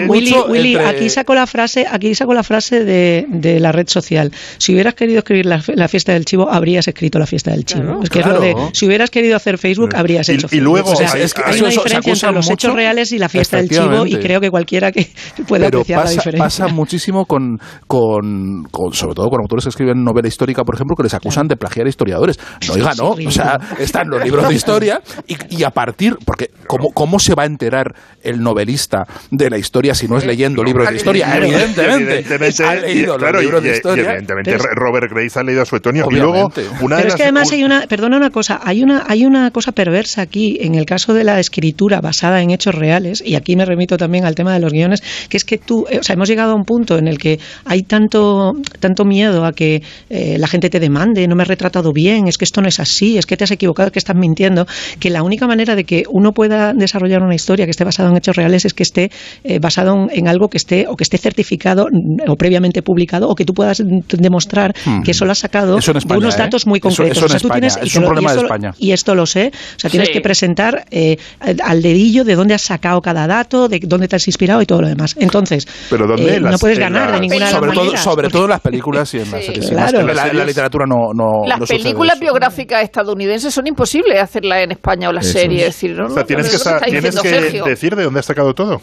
[0.00, 4.32] mucho, Willy, aquí saco la frase, aquí saco la frase de, de, la red social.
[4.58, 8.00] Si hubieras querido escribir la, la, fiesta del chivo, habrías escrito la fiesta del chivo.
[8.02, 9.96] es que es lo de, si hubieras querido hacer Facebook, mm.
[9.96, 12.74] habrías hecho y, y luego, o sea, es que hay una diferencia entre los hechos
[12.74, 15.10] reales y la fiesta del chivo y creo que cualquiera que
[15.48, 16.44] pueda apreciar pasa, la diferencia.
[16.44, 20.96] pasa muchísimo con, con, con, sobre todo con autores que escriben novela histórica, por ejemplo,
[20.96, 22.38] que les acusan de plagiar historiadores.
[22.66, 26.50] No, oiga, no, o sea, están los libros de historia y, y a partir, porque
[26.66, 30.62] ¿cómo, ¿cómo se va a enterar el novelista de la historia si no es leyendo
[30.64, 31.36] libros de historia?
[31.36, 34.02] Evidentemente, evidentemente ha leído claro, los libros y, de historia.
[34.02, 36.06] Y evidentemente Robert Grace ha leído a Suetonio.
[36.10, 39.04] Y luego, una Pero de es que además hay una, perdona una cosa, hay una,
[39.06, 43.22] hay una cosa perversa aquí en el caso de la escritura basada en hechos reales,
[43.24, 45.98] y aquí me remito también al tema de los guiones, que es que tú, eh,
[45.98, 49.52] o sea, hemos llegado a un punto en el que hay tanto, tanto miedo a
[49.52, 52.68] que eh, la gente te demande, no me he retratado bien, es que esto no
[52.68, 54.66] es así, es que te has equivocado, es que estás mintiendo,
[54.98, 58.16] que la única manera de que uno pueda desarrollar una historia que esté basada en
[58.16, 59.10] hechos reales es que esté
[59.44, 63.28] eh, basado en, en, algo que esté o que esté certificado mm, o previamente publicado
[63.28, 65.02] o que tú puedas demostrar hmm.
[65.02, 66.68] que eso lo has sacado España, de unos datos ¿eh?
[66.68, 67.16] muy concretos.
[67.18, 68.74] Eso, eso o sea, tú España, tienes, es un problema de España.
[68.78, 70.14] y esto lo sé, o sea, tienes Sí.
[70.14, 71.16] que presentar eh,
[71.62, 74.82] al dedillo de dónde has sacado cada dato, de dónde te has inspirado y todo
[74.82, 75.14] lo demás.
[75.18, 76.36] Entonces, Pero ¿dónde?
[76.36, 78.02] eh, Las- no puedes ganar las- de ninguna de las sobre todo, maneras.
[78.04, 79.70] sobre todo en las películas y en las Sí, series.
[79.70, 80.00] claro.
[80.00, 84.64] En la, en la literatura no, no Las no películas biográficas estadounidenses son imposibles hacerlas
[84.64, 85.62] en España o la Eso serie.
[85.66, 85.68] es.
[85.68, 87.30] Es decir, no, O sea, tienes que, tienes que
[87.70, 88.80] decir de dónde has sacado todo.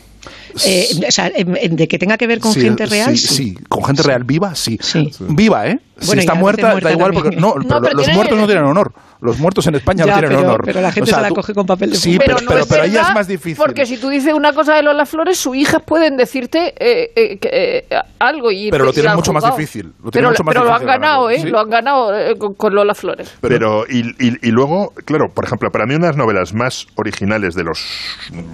[0.66, 3.18] Eh, o sea, de que tenga que ver con Sí, gente real.
[3.18, 4.78] Sí, sí, con gente real viva, sí.
[4.82, 5.10] Sí.
[5.30, 5.80] Viva, ¿eh?
[6.00, 8.46] Si Bueno, está muerta, muerta da igual, porque no, No, pero pero los muertos no
[8.46, 8.92] tienen honor.
[9.22, 10.62] Los muertos en España Ya, no tienen pero- honor.
[10.66, 12.26] pero la gente se la coge con papel de Sí, fumar.
[12.26, 13.56] pero, no pero, es pero ahí es más difícil.
[13.56, 17.38] Porque si tú dices una cosa de Lola Flores, sus hijas pueden decirte eh, eh,
[17.38, 20.54] que, eh, algo y Pero lo tienen mucho más difícil, lo tienen pero mucho más
[20.56, 21.40] pero lo han ganado, ¿eh?
[21.40, 21.48] sí.
[21.50, 23.32] Lo han ganado eh, con, con Lola Flores.
[23.42, 26.88] Pero, y, y- y luego, claro, por ejemplo, para mí una de las novelas más
[26.96, 27.86] originales de los,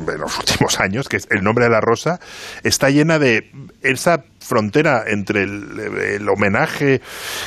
[0.05, 2.19] de los últimos años, que es El nombre de la rosa,
[2.63, 3.49] está llena de
[3.83, 5.79] esa frontera entre el,
[6.19, 7.01] el homenaje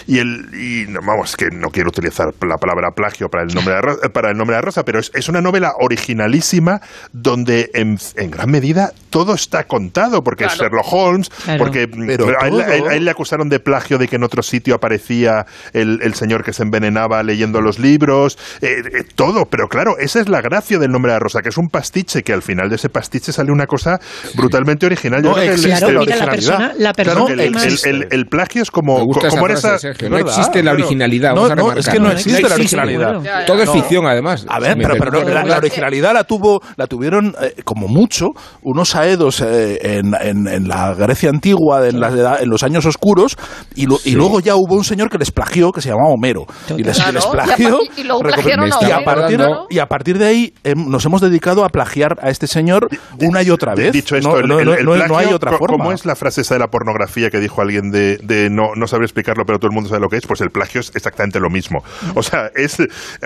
[0.07, 3.75] y el y no, vamos que no quiero utilizar la palabra plagio para el nombre
[3.75, 6.81] de rosa, para el nombre de la rosa pero es, es una novela originalísima
[7.13, 10.55] donde en, en gran medida todo está contado porque es.
[10.57, 11.65] Sherlock Holmes Claro.
[11.65, 12.61] porque Pero a, él, todo.
[12.61, 16.01] a él- a él le acusaron de plagio de que en otro sitio aparecía el,
[16.03, 20.29] el señor que se envenenaba leyendo los libros eh, eh, todo pero claro esa es
[20.29, 22.77] la gracia del nombre de la rosa que es un pastiche que al final de
[22.77, 23.99] ese pastiche sale una cosa
[24.35, 26.31] brutalmente original Yo No, creo que Claro, la mira, la originalidad.
[26.59, 27.85] persona, la Claro, persona el, que el- más...
[27.85, 29.79] el- el plagio es Me como, esa frase.
[29.79, 30.11] Sergio.
[30.11, 30.79] No existe la Claro.
[30.85, 31.35] originalidad.
[31.35, 33.44] No, no, es que no existe la originalidad.
[33.46, 34.44] Todo es ficción, además.
[34.48, 38.29] A ver, pero, la, la originalidad la tuvo, la tuvieron eh, como mucho
[38.62, 42.00] unos aedos eh, en, en- en la Grecia antigua, en,
[42.48, 43.37] los años oscuros,
[43.74, 46.46] y, lo- y luego ya hubo un señor que les plagió, que se llamaba Homero,
[46.76, 47.79] y les, y les Claro, plagió.
[47.96, 49.66] y a- y y, partir, claro.
[49.70, 52.88] y a partir de ahí em, nos hemos dedicado a plagiar a este señor
[53.20, 53.92] una y otra vez.
[53.92, 55.79] Dicho esto, no, el, no, el- no- el no- no plagio, hay otra forma.
[55.79, 58.87] ¿Cómo es la frase esa de la pornografía que dijo alguien de, de no, no
[58.87, 60.27] saber explicarlo, pero todo el mundo sabe lo que es?
[60.27, 61.83] Pues el plagio es exactamente lo mismo.
[62.15, 62.79] O sea, es,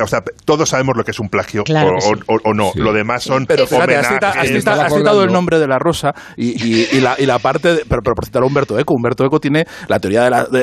[0.03, 2.23] o sea todos sabemos lo que es un plagio Claro o, que sí.
[2.27, 2.71] o- o no.
[2.73, 2.81] Sí.
[2.81, 4.15] Lo demás son Pero fíjate, has, homenajes.
[4.15, 7.15] cita- has cita- estaba has citado el nombre de la rosa y, y- y la,
[7.19, 9.99] y la parte, de- pero, pero por citar a Humberto Eco, Humberto Eco tiene la
[9.99, 10.63] teoría de la, de,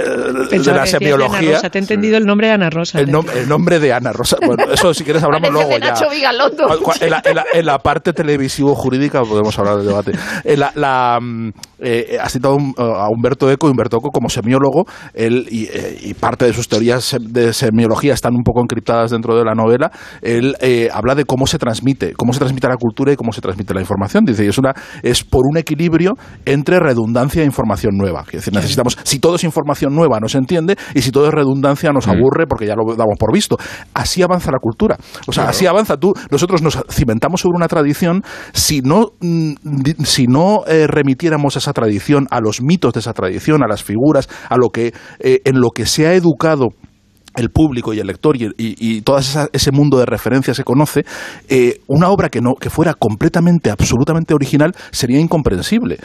[0.59, 1.53] de la semiología.
[1.55, 2.99] Rosa, te he entendido el nombre de Ana Rosa.
[2.99, 4.37] El, nom- el nombre de Ana Rosa.
[4.45, 7.05] Bueno, eso si quieres hablamos Parece luego de ya.
[7.05, 10.11] En la, en la- en la parte televisivo-jurídica podemos hablar del debate.
[10.43, 14.85] En la, la, mm, eh, has citado un- a Humberto Eco, Humberto Eco como semiólogo,
[15.13, 19.35] él, y, eh, y parte de sus teorías de semiología están un poco encriptadas dentro
[19.35, 19.91] de la novela.
[20.21, 23.41] Él eh, habla de cómo se transmite, cómo se transmite la cultura y cómo se
[23.41, 24.25] transmite la información.
[24.25, 26.13] Dice, y es, una, es por un equilibrio
[26.45, 28.23] entre redundancia e información nueva.
[28.27, 31.33] Es decir, necesitamos, si todo es información nueva, no se entiende, y si todo es
[31.33, 33.57] redundancia, nos aburre porque ya lo damos por visto.
[33.93, 34.97] Así avanza la cultura.
[35.27, 35.97] O sea, así avanza.
[35.97, 39.53] Tú, nosotros nos cimentamos sobre una tradición, si no, mm,
[40.03, 44.27] si no eh, remitiéramos esa tradición a los mitos de esa tradición, a las figuras,
[44.49, 46.69] a lo que, eh, en lo que se ha educado
[47.37, 51.05] el público y el lector y, y, y todo ese mundo de referencias se conoce,
[51.47, 55.97] eh, una obra que no que fuera completamente, absolutamente original sería incomprensible.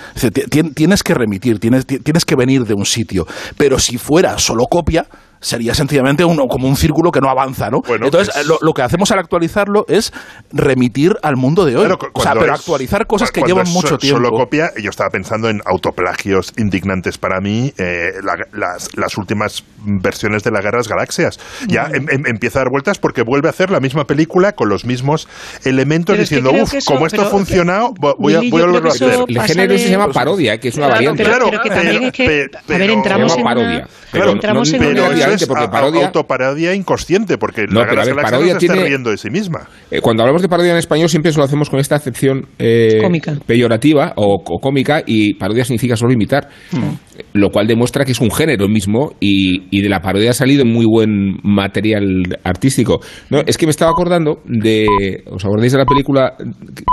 [0.74, 3.26] Tienes que remitir, tienes, ti- tienes que venir de un sitio,
[3.58, 5.04] pero si fuera solo copia,
[5.46, 7.80] sería sencillamente uno, como un círculo que no avanza, ¿no?
[7.86, 10.12] Entonces, lo, que hacemos al actualizarlo es
[10.52, 11.86] remitir al mundo de hoy.
[12.12, 14.18] o sea, pero actualizar cosas que llevan mucho tiempo.
[14.18, 18.12] Solo copia, yo estaba pensando en autoplagios indignantes para mí, eh,
[18.52, 21.38] las, últimas versiones de la Guerra de las Galaxias.
[21.68, 24.68] Ya em, em, empieza a dar vueltas porque vuelve a hacer la misma película con
[24.68, 25.28] los mismos
[25.64, 29.24] elementos, diciendo, uff, como esto ha funcionado, voy, a, volverlo a hacer.
[29.28, 31.22] El género se llama parodia, que es una variante.
[31.22, 33.88] Claro, pero, que también es que, a ver, entramos en parodia.
[34.10, 38.60] Claro, entramos en pero es porque parodia, autoparodia inconsciente, porque la Guerra de las Galaxias
[38.60, 39.68] se está riendo de sí misma.
[39.90, 43.00] Eh, cuando hablamos de parodia en español siempre lo hacemos con esta acepción eh,
[43.46, 47.05] peyorativa o, cómica y parodia significa solo imitar, mm.
[47.32, 50.64] Lo cual demuestra que es un género mismo y, y, de la parodia ha salido
[50.64, 53.00] muy buen material artístico.
[53.30, 54.86] No, es que me estaba acordando de,
[55.30, 56.34] ¿os acordáis de la película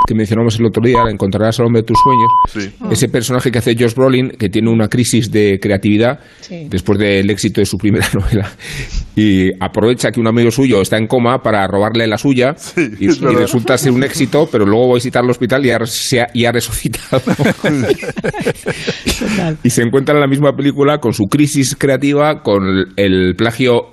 [0.07, 2.71] que mencionamos el otro día, Encontrarás al hombre de tus sueños?
[2.91, 6.19] Ese personaje que hace Josh Brolin, que tiene una crisis de creatividad
[6.69, 8.49] después del éxito de su primera novela
[9.15, 12.55] y aprovecha que un amigo suyo está en coma para robarle la suya
[12.99, 16.51] y, resulta ser un éxito, pero luego va a visitar el hospital y ha, ha,
[16.51, 17.21] resucitado.
[19.63, 22.63] y se encuentra la misma película con su crisis creativa, con
[22.95, 23.92] el plagio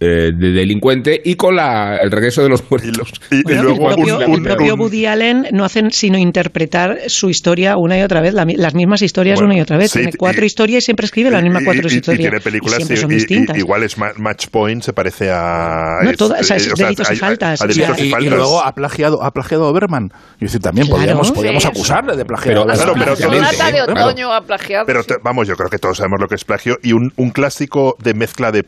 [0.00, 3.10] eh, de delincuente y con la, el regreso de los muertos.
[3.32, 8.20] Y, luego el propio, Woody Allen no hacen sino interpretar su historia una y otra
[8.20, 9.90] vez, las mismas historias una y otra vez.
[9.90, 12.20] tiene cuatro historias y siempre escribe las mismas cuatro historias.
[12.20, 13.58] Y tiene películas son distintas.
[13.58, 15.98] igual es Match Point, se parece a.
[16.04, 17.60] No, todas, es, delitos y faltas.
[17.68, 20.12] y, luego ha plagiado, ha plagiado a Oberman.
[20.40, 22.66] Y decir, también podríamos, podríamos acusarle de plagiar.
[22.66, 24.86] Pero, pero, de otoño ha plagiado.
[24.86, 26.76] Pero vamos, yo creo que todos sabemos lo que es plagio.
[26.84, 28.64] Y un, un clásico de mezcla de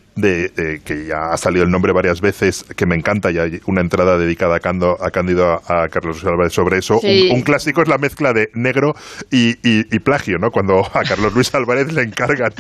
[0.84, 4.18] que ya ha salido el nombre varias veces, que me encanta, y hay una entrada
[4.18, 7.00] dedicada a, Cando, a Cándido, a, Carlos Luis Álvarez sobre eso.
[7.00, 8.94] Un, clásico es la mezcla de negro
[9.30, 9.54] y,
[10.00, 10.50] plagio, ¿no?
[10.50, 12.52] Cuando a Carlos Luis Álvarez le encargan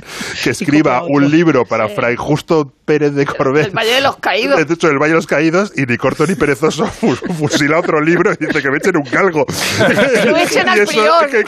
[0.42, 3.66] que escriba un libro para Fray Justo Pérez de Corbet.
[3.66, 4.66] El Valle de los Caídos.
[4.66, 6.86] De hecho, el Valle de los Caídos, y ni corto ni perezoso
[7.38, 9.46] fusila otro libro y dice que me echen un galgo.
[9.46, 10.14] Que,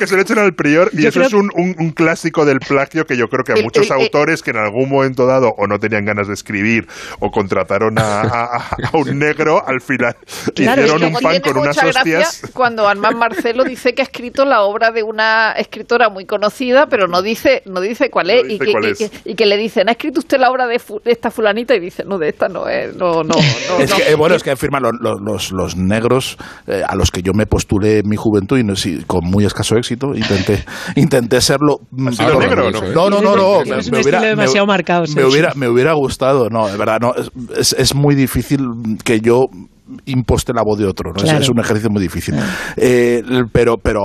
[0.07, 0.91] se lo echen al prior.
[0.93, 4.43] Y eso es un, un, clásico del plagio que yo creo que a muchos autores
[4.43, 6.87] que en algún momento dado o no tenían ganas de escribir
[7.21, 10.17] o contrataron a, un negro, al final
[10.55, 12.51] hicieron un pan con unas hostias.
[12.53, 17.07] Cuando Armand Marcelo dice que ha escrito la obra de una escritora muy conocida, pero
[17.09, 20.39] no dice, no dice cuál es, y, que, y, que, le dicen, ¿ha escrito usted
[20.39, 21.75] la obra de, esta fulanita?
[21.75, 23.35] Y dice, no, de esta no es, no, no,
[23.79, 26.37] es Que, bueno, es que firman los, los, negros
[26.67, 29.45] eh, a los que yo me postulé en mi juventud y no, sí, con muy
[29.45, 30.65] escaso éxito, intenté,
[30.97, 31.81] intenté serlo.
[31.93, 33.11] negro, ¿no?
[33.11, 35.05] No, no, no, me, hubiera, demasiado marcado.
[35.15, 37.15] Me, hubiera, me hubiera gustado, no, de verdad, no,
[37.57, 39.49] es, es muy difícil que yo
[40.07, 41.13] imposte la voz de otro.
[41.13, 41.23] ¿no?
[41.23, 42.35] Es, un ejercicio muy difícil.
[42.77, 44.01] Eh, pero, pero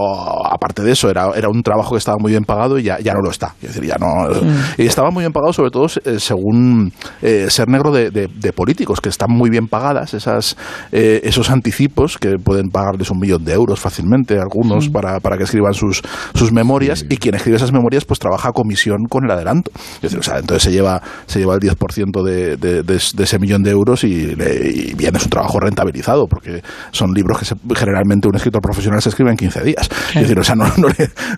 [0.46, 3.14] aparte de eso, era, era un trabajo que estaba muy bien pagado y ya, ya
[3.14, 3.56] no lo está.
[3.62, 4.08] Es decir, ya no,
[4.78, 9.02] Y estaba muy bien pagado, sobre todo eh, según eh, ser negro de, de, políticos,
[9.02, 10.58] que están muy bien pagadas esas,
[10.92, 15.74] esos anticipos que pueden pagarles un millón de euros fácilmente, algunos, para, para que escriban
[15.74, 16.02] sus,
[16.34, 17.06] sus memorias.
[17.10, 19.72] Y quien escribe esas memorias, pues trabaja a comisión con el adelanto.
[19.96, 23.40] Es decir, o sea, entonces se lleva, se lleva el 10% de, de, de, ese
[23.40, 25.77] millón de euros y, y bien, es un trabajo rentable
[26.30, 26.62] porque
[26.92, 29.90] son libros que generalmente un escritor profesional se escribe en 15 días.
[30.10, 30.66] Es decir, o sea, no,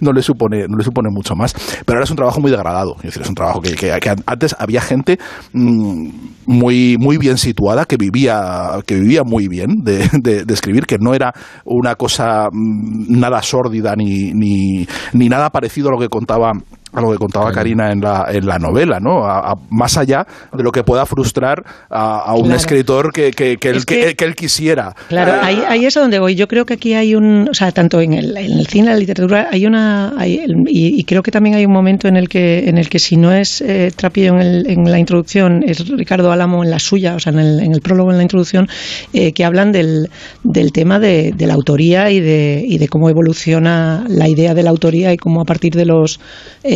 [0.01, 1.53] no, le, supone, no le supone mucho más.
[1.85, 2.95] Pero ahora es un trabajo muy degradado.
[2.97, 5.19] Es decir, es un trabajo que, que, antes había gente
[5.53, 6.09] mm,
[6.45, 11.13] muy, muy bien situada que vivía, que vivía muy bien de, de, escribir, que no
[11.13, 11.33] era
[11.65, 16.53] una cosa mm, nada sórdida ni, ni, ni nada parecido a lo que contaba
[16.93, 19.21] a lo que contaba Karina en la, en la novela, ¿no?
[19.69, 24.25] más allá de lo que pueda frustrar a, un escritor que, que, que, él, que,
[24.25, 24.93] él quisiera.
[25.07, 25.45] Claro, ah.
[25.45, 26.35] ahí, ahí, es a donde voy.
[26.35, 28.93] Yo creo que aquí hay un, o sea, tanto en el, en el cine, en
[28.93, 32.77] la literatura, hay una, y, creo que también hay un momento en el que, en
[32.77, 36.63] el que si no es eh, Trapillo en, el, en, la introducción, es Ricardo Álamo
[36.63, 38.67] en la suya, o sea, en el, en el prólogo, en la introducción,
[39.13, 40.09] eh, que hablan del,
[40.43, 44.63] del tema de, de, la autoría y de, y de cómo evoluciona la idea de
[44.63, 46.19] la autoría y cómo a partir de los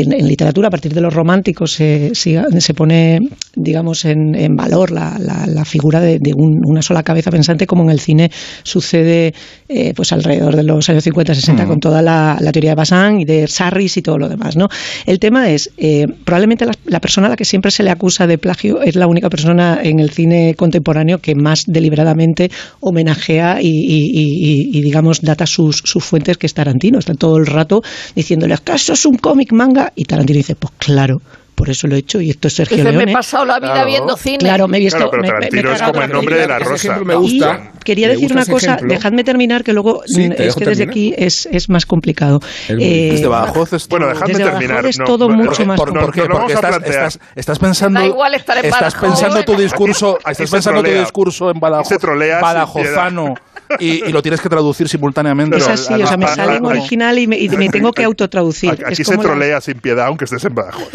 [0.04, 3.20] en, literatura, a partir de los románticos, se, se, pone,
[3.56, 8.00] digamos, en, en valor la, la, figura de, una sola cabeza pensante, como en el
[8.00, 8.32] cine
[8.64, 9.34] sucede
[9.70, 13.48] eh, pues alrededor de los años 50-60 con toda la, teoría de Bazin y de
[13.48, 14.56] Sarris y todo lo demás.
[14.56, 14.68] ¿no?
[15.06, 18.38] El tema es, eh, probablemente la, persona a la que siempre se le acusa de
[18.38, 24.82] plagio es la única persona en el cine contemporáneo que más deliberadamente homenajea y, y,
[24.82, 27.00] digamos, data sus, sus fuentes, que es Tarantino.
[27.00, 27.82] Está todo el rato
[28.16, 29.93] diciéndole, ¿acaso es un cómic manga?
[29.96, 31.22] Y Tarantino dice, pues claro,
[31.56, 33.06] por eso lo he hecho y esto es Sergio Leone.
[33.06, 34.40] me he pasado la vida viendo cine.
[34.40, 35.10] Claro, me he visto.
[35.10, 37.00] pero Tarantino es como el nombre de la rosa.
[37.00, 37.72] Me gusta.
[37.84, 41.86] quería decir una cosa, dejadme terminar, que luego es que desde aquí es, es más
[41.86, 42.42] complicado.
[42.70, 44.86] Eh, desde Badajoz es bueno, dejadme terminar.
[44.86, 46.06] es todo mucho más complicado.
[46.06, 46.24] ¿Por, qué?
[46.28, 48.00] Porque estás, estás, estás, pensando.
[48.00, 51.98] Da igual estar en estás pensando tu discurso, estás pensando tu discurso en Badajoz,
[52.42, 53.36] Badajozano
[53.80, 55.58] y, lo tienes que traducir simultáneamente.
[55.58, 58.72] Es así, o sea, me sale en original y me, y me tengo que autotraducir.
[58.86, 60.90] Aquí se trolea sin piedad, aunque estés en Badajoz.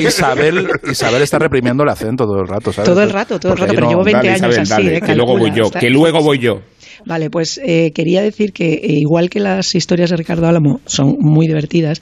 [0.00, 2.88] Isabel, Isabel está reprimiendo el acento todo el rato, ¿sabes?
[2.90, 4.88] Todo el rato, todo el rato, pero llevo 20 años así.
[4.88, 6.60] Eh, que luego voy yo, que luego voy yo.
[7.04, 11.16] Vale, pues eh, quería decir que eh, igual que las historias de Ricardo Álamo son
[11.20, 12.00] muy divertidas,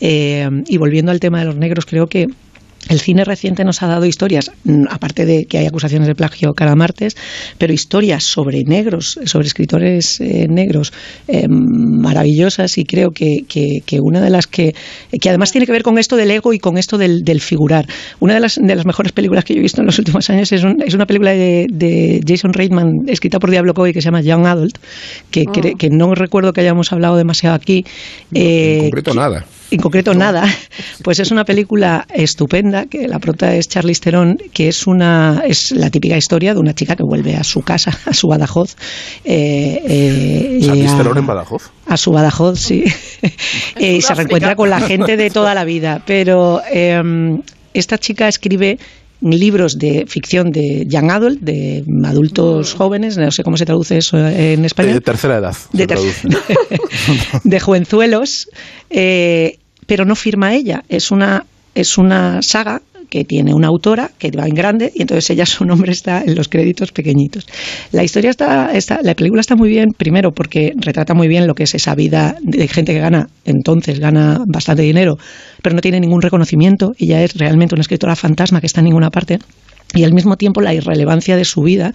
[0.00, 2.26] eh, y volviendo al tema de los negros, creo que
[2.88, 6.54] el cine reciente nos ha dado historias, mm, aparte de que hay acusaciones de plagio
[6.54, 7.16] cada martes,
[7.58, 10.92] pero historias sobre negros, sobre escritores eh, negros
[11.28, 14.74] eh, maravillosas y creo que, que, una de las que,
[15.20, 17.86] que además tiene que ver con esto del ego y con esto del, figurar.
[18.20, 20.50] Una de las, de las mejores películas que yo he visto en los últimos años
[20.52, 24.46] es, es una película de, Jason Reitman escrita por Diablo Cody que se llama Young
[24.46, 24.78] Adult,
[25.30, 25.88] que, que, ah.
[25.90, 27.84] no recuerdo que hayamos hablado demasiado aquí.
[28.32, 30.44] en concreto eh, nada en concreto nada,
[31.02, 35.72] pues es una película estupenda, que la prota es Charlize Theron, que es una es
[35.72, 38.76] la típica historia de una chica que vuelve a su casa, a su Badajoz.
[39.24, 41.70] Eh, eh, ¿Charlize Theron en Badajoz?
[41.86, 42.84] A su Badajoz, sí.
[43.78, 46.00] Eh, y se reencuentra con la gente de toda la vida.
[46.06, 47.42] Pero em,
[47.74, 48.78] esta chica escribe
[49.30, 52.78] libros de ficción de young adult, de adultos mm.
[52.78, 54.94] jóvenes, no sé cómo se traduce eso en español.
[54.94, 55.56] De tercera edad.
[55.72, 55.86] De,
[57.44, 58.48] de jovenzuelos,
[58.90, 60.84] eh, pero no firma ella.
[60.88, 65.30] Es una, es una saga que tiene una autora que va en grande y entonces
[65.30, 67.46] ella su nombre está en los créditos pequeñitos.
[67.92, 71.54] La historia está, está, la película está muy bien, primero porque retrata muy bien lo
[71.54, 75.18] que es esa vida de gente que gana, entonces gana bastante dinero,
[75.62, 76.92] pero no tiene ningún reconocimiento.
[76.98, 79.38] Ella es realmente una escritora fantasma que está en ninguna parte
[79.94, 81.92] y al mismo tiempo la irrelevancia de su vida,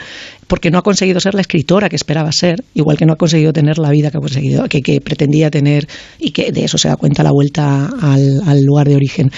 [0.48, 3.54] porque no ha conseguido ser la escritora que esperaba ser, igual que no ha conseguido
[3.54, 5.88] tener la vida que ha conseguido, que, que pretendía tener
[6.20, 9.32] y que de eso se da cuenta la vuelta al, lugar de origen.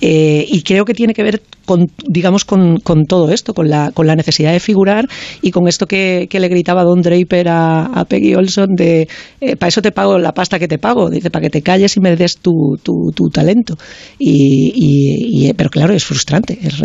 [0.00, 3.92] Eh, y creo que tiene que ver con, digamos, con, con, todo esto, con la,
[3.92, 5.06] con la necesidad de figurar
[5.42, 9.08] y con esto que, que le gritaba Don Draper a, Peggy Olson de
[9.40, 11.96] eh, para eso te pago la pasta que te pago, dice, para que te calles
[11.96, 13.76] y me des tu, tu, talento.
[14.18, 16.58] Y, pero claro, es frustrante.
[16.62, 16.80] Es,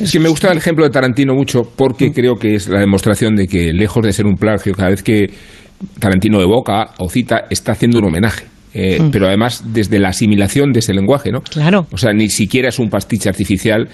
[0.00, 2.12] es, me gusta el ejemplo de Tarantino mucho porque mm.
[2.12, 5.30] creo que es la demostración de que lejos de ser un plagio, cada vez que
[5.98, 8.46] Tarantino evoca o cita, está haciendo un homenaje.
[8.74, 9.10] Eh, mm.
[9.10, 11.40] Pero además desde la asimilación de ese lenguaje, ¿no?
[11.40, 11.86] Claro.
[11.90, 13.88] O sea, ni siquiera es un pastiche artificial.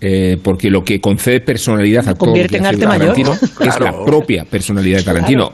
[0.00, 5.52] Eh, porque lo que concede personalidad a todo Tarantino es la propia personalidad de Tarantino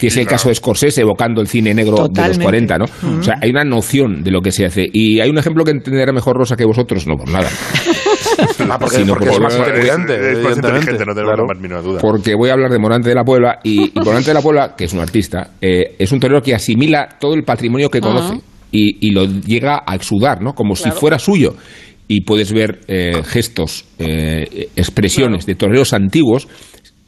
[0.00, 2.86] que es el caso de Scorsese evocando el cine negro de los 40, ¿no?
[3.18, 4.88] O sea, hay una noción de lo que se hace.
[4.90, 7.50] Y hay un ejemplo que entenderá mejor Rosa que vosotros, no por nada.
[8.70, 10.32] Ah, porque, es más inteligente.
[10.32, 12.00] Es, más inteligente, no más mínima duda.
[12.00, 14.84] Porque voy a hablar de Morante de la Puebla, y, Morante de la Puebla, que
[14.84, 18.40] es un artista, eh, es un torero que asimila todo el patrimonio que conoce.
[18.72, 20.54] Y, lo llega a exudar, ¿no?
[20.54, 21.56] Como si fuera suyo
[22.06, 26.46] y puedes ver eh, gestos, eh, expresiones de toreros antiguos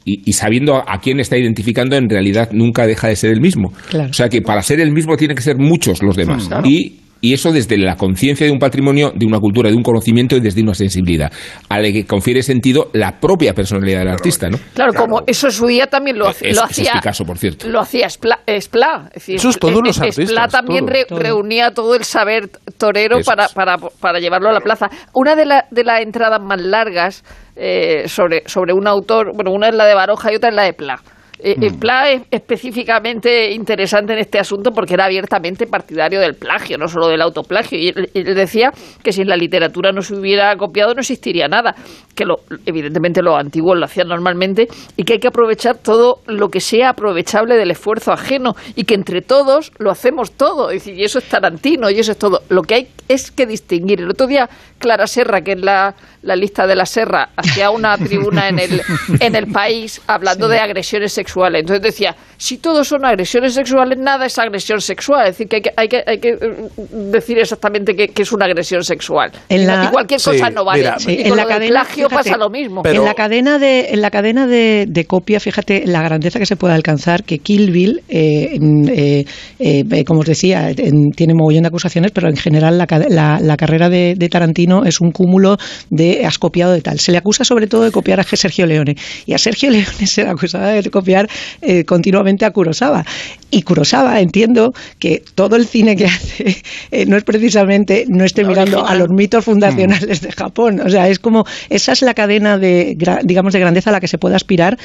[0.05, 3.71] y, sabiendo a quién está identificando, en realidad nunca deja de ser el mismo.
[3.93, 6.49] O sea que para ser el mismo tienen que ser muchos los demás.
[6.65, 10.35] Y y eso desde la conciencia de un patrimonio, de una cultura, de un conocimiento
[10.35, 11.31] y desde una sensibilidad,
[11.69, 14.57] a la que confiere sentido la propia personalidad del artista, ¿no?
[14.73, 16.49] Claro, como eso su día también lo, hacía.
[16.49, 17.69] Es Picasso, por cierto.
[17.69, 18.41] Lo hacía Espla.
[18.45, 20.25] eso es todos los artistas.
[20.25, 24.89] Espla también reunía todo el saber torero para, para, para, llevarlo a la plaza.
[25.13, 27.23] Una de, la, de las entradas más largas
[27.55, 30.63] eh, sobre, sobre un autor, bueno, una es la de Baroja y otra es la
[30.63, 31.01] de Pla
[31.45, 31.77] eh, mm.
[31.77, 37.09] Pla es específicamente interesante en este asunto porque era abiertamente partidario del plagio, no solo
[37.09, 37.77] del autoplagio.
[37.77, 38.71] Y él, decía
[39.03, 41.75] que si en la literatura no se hubiera copiado no existiría nada,
[42.15, 42.35] que lo,
[42.65, 46.91] evidentemente los antiguos lo hacían normalmente y que hay que aprovechar todo lo que sea
[46.91, 50.71] aprovechable del esfuerzo ajeno y que entre todos lo hacemos todo.
[50.71, 52.39] y eso es Tarantino y eso es todo.
[52.47, 53.99] Lo que hay es que distinguir.
[53.99, 57.97] El otro día Clara Serra, que es la, la lista de la Serra, hacía una
[57.97, 58.81] tribuna en el,
[59.19, 64.25] en el país hablando de agresiones sexuales entonces decía, si todos son agresiones sexuales, nada
[64.25, 65.27] es agresión sexual.
[65.27, 66.69] Es decir, que hay que, hay que, eh,
[67.11, 69.31] decir exactamente qué, es una agresión sexual.
[69.49, 70.91] En y cualquier cosa no vale.
[71.07, 72.81] en la cadena, pasa lo mismo.
[72.85, 76.73] En la cadena, de, en la cadena de, copia, fíjate la grandeza que se puede
[76.73, 79.25] alcanzar, que Kill Bill, eh, eh,
[79.59, 80.73] eh, como os decía,
[81.15, 85.57] tiene mogollón de acusaciones, pero en general la, la, carrera de, Tarantino es un cúmulo
[85.89, 86.99] de has copiado de tal.
[86.99, 88.95] Se le acusa sobre todo de copiar a Sergio Leone.
[89.25, 91.29] Y a Sergio Leone se le acusa de copiar copiar
[91.61, 93.05] eh, continuamente a Kurosawa.
[93.49, 98.43] Y Kurosawa, entiendo que todo el cine que hace eh, no es precisamente, no esté
[98.43, 100.81] mirando a los mitos fundacionales de Japón.
[100.83, 104.07] O sea, es como, esa es la cadena de, digamos, de grandeza a la que
[104.07, 104.77] se puede aspirar,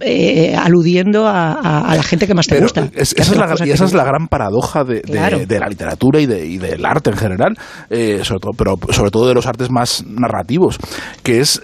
[0.00, 2.88] eh, aludiendo a, la gente que más te gusta.
[2.94, 7.58] esa, es la, gran paradoja de, la literatura y, del arte en general,
[8.22, 10.78] sobre todo, pero sobre todo de los artes más narrativos,
[11.22, 11.60] que es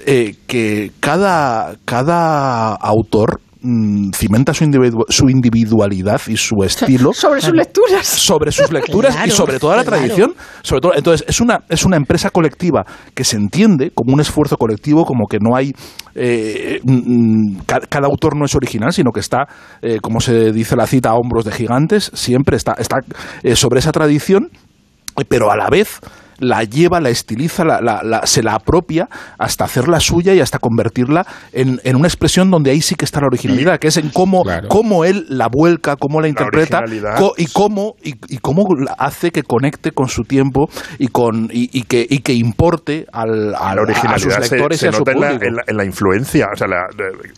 [0.47, 4.65] que cada, cada autor Mm, cimenta su,
[5.09, 7.13] su, individualidad y su estilo.
[7.15, 8.07] Sobre sus lecturas.
[8.07, 11.97] Sobre sus lecturas y sobre toda la tradición sobre todo entonces es una es una
[11.97, 12.85] empresa colectiva
[13.15, 15.73] que se entiende como un esfuerzo colectivo como que no hay
[16.15, 19.47] eh, mm, mm, cada, autor no es original sino que está
[19.83, 22.99] eh, como se dice la cita a hombros de gigantes siempre está está
[23.43, 24.51] eh, sobre esa tradición
[25.29, 26.01] pero a la vez
[26.39, 29.09] la lleva, la estiliza, la, se la apropia
[29.39, 33.27] hasta hacerla suya y hasta convertirla en, una expresión donde ahí sí que está la
[33.27, 36.85] originalidad, que es en cómo, cómo él la vuelca, cómo la interpreta
[37.37, 38.67] y, cómo, y, cómo
[38.99, 40.69] hace que conecte con su tiempo
[40.99, 45.05] y, con, y, que, y que importe al, al a sus lectores y a su
[45.05, 45.25] público.
[45.43, 46.67] En la, en, la, influencia, o sea,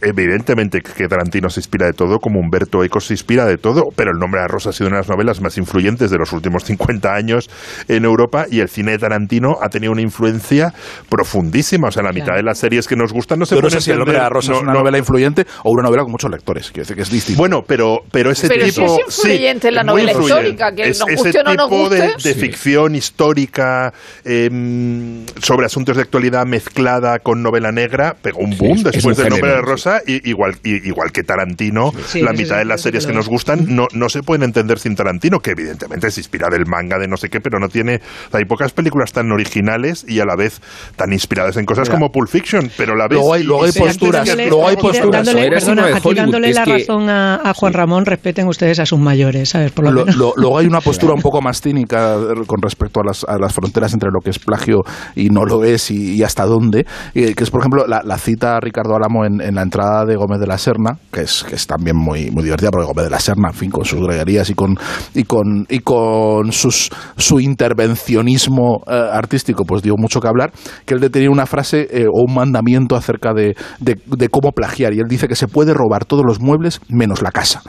[0.02, 4.10] evidentemente que Tarantino se inspira de todo, como Humberto Eco se inspira de todo, pero
[4.10, 6.32] El nombre de la rosa ha sido una de las novelas más influyentes de los
[6.32, 7.48] últimos 50 años
[7.88, 10.72] en Europa y el cine de Tarantino ha tenido una influencia
[11.08, 11.88] profundísima.
[11.88, 13.80] O sea, la mitad de las series que nos gustan no se pero no sé
[13.80, 16.30] si El nombre de la rosa es una novela influyente o una novela con muchos
[16.30, 16.70] lectores.
[16.70, 17.38] Quiero decir que es distinto.
[17.38, 18.82] Bueno, pero, pero ese pero tipo...
[18.82, 21.80] es influyente en la novela histórica, que es, nos guste ese o no nos tipo
[21.82, 21.96] guste.
[21.96, 23.92] De, de ficción histórica
[24.24, 29.50] em, sobre asuntos de actualidad mezclada con novela negra pegó un boom después del nombre
[29.50, 33.66] de rosa y, igual, igual que Tarantino, la mitad de las series que nos gustan
[33.68, 37.16] no, no se pueden entender sin Tarantino, que evidentemente se inspira del manga de no
[37.16, 38.00] sé qué, pero no tiene...
[38.32, 40.60] Hay pocas películas tan originales y a la vez
[40.96, 43.18] tan inspiradas en cosas como Pulp Fiction, pero la vez...
[43.18, 45.26] Luego hay, luego hay posturas, luego hay posturas.
[45.26, 49.72] Dándole, perdona, aquí dándole la razón a, Juan Ramón, respeten ustedes a sus mayores, ¿sabes?
[49.72, 50.04] Por lo
[50.36, 52.16] luego hay una postura un poco más cínica
[52.46, 54.80] con respecto a las, a las fronteras entre lo que es plagio
[55.14, 58.94] y no lo es y, hasta dónde, que es, por ejemplo, la, cita a Ricardo
[58.94, 62.30] Álamo en, la entrada de Gómez de la Serna, que es, que es también muy,
[62.30, 64.76] muy divertida, porque Gómez de la Serna, en fin, con sus greguerías y con,
[65.14, 70.52] y con, y con sus, su intervencionismo eh, artístico, pues dio mucho que hablar,
[70.84, 74.98] que él tenía una frase eh, o un mandamiento acerca de, de, cómo plagiar, y
[74.98, 77.62] él dice que se puede robar todos los muebles menos la casa.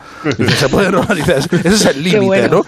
[0.55, 2.61] se puede robar, ese es el límite, ¿no?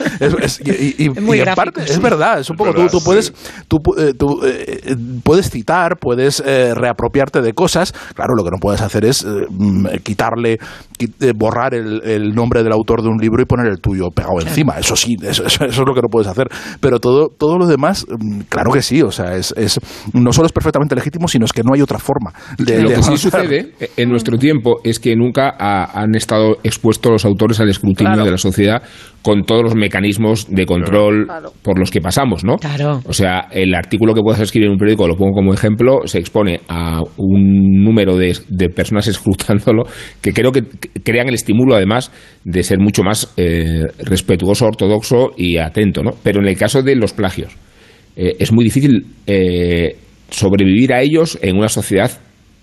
[0.65, 3.33] y, en parte es verdad, es un poco, tú, puedes,
[3.67, 9.25] tú, eh, puedes citar, puedes reapropiarte de cosas, claro, lo que no puedes hacer es
[9.25, 10.57] mm, quitarle,
[11.35, 14.77] borrar el, el, nombre del autor de un libro y poner el tuyo pegado encima,
[14.79, 16.47] eso sí, eso, eso, es lo que no puedes hacer,
[16.79, 19.79] pero todo, todo lo demás, mm, claro que sí, o sea, es, es,
[20.13, 22.33] no solo es perfectamente legítimo, sino es que no hay otra forma.
[22.57, 27.25] De, lo que sí sucede en nuestro tiempo es que nunca han estado expuestos los
[27.25, 28.81] autores al escrutinio de la sociedad
[29.23, 31.27] con todos los mecanismos de control
[31.61, 32.57] por los que pasamos, ¿no?
[32.57, 33.01] Claro.
[33.05, 36.19] O sea, el artículo que puedes escribir en un periódico, lo pongo como ejemplo, se
[36.19, 39.83] expone a un número de, de personas escrutándolo
[40.21, 40.63] que creo que
[41.03, 42.11] crean el estímulo, además,
[42.43, 46.11] de ser mucho más eh, respetuoso, ortodoxo y atento, ¿no?
[46.21, 47.55] Pero en el caso de los plagios,
[48.17, 49.95] eh, es muy difícil eh,
[50.29, 52.11] sobrevivir a ellos en una sociedad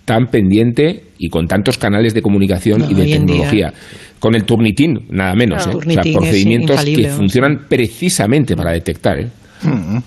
[0.04, 3.72] tan pendiente y con tantos canales de comunicación y de tecnología.
[4.20, 5.66] Con el Turnitin, nada menos.
[5.66, 5.70] ¿eh?
[5.74, 9.24] o sea, procedimientos que funcionan precisamente para detectar.
[9.62, 9.98] Mm.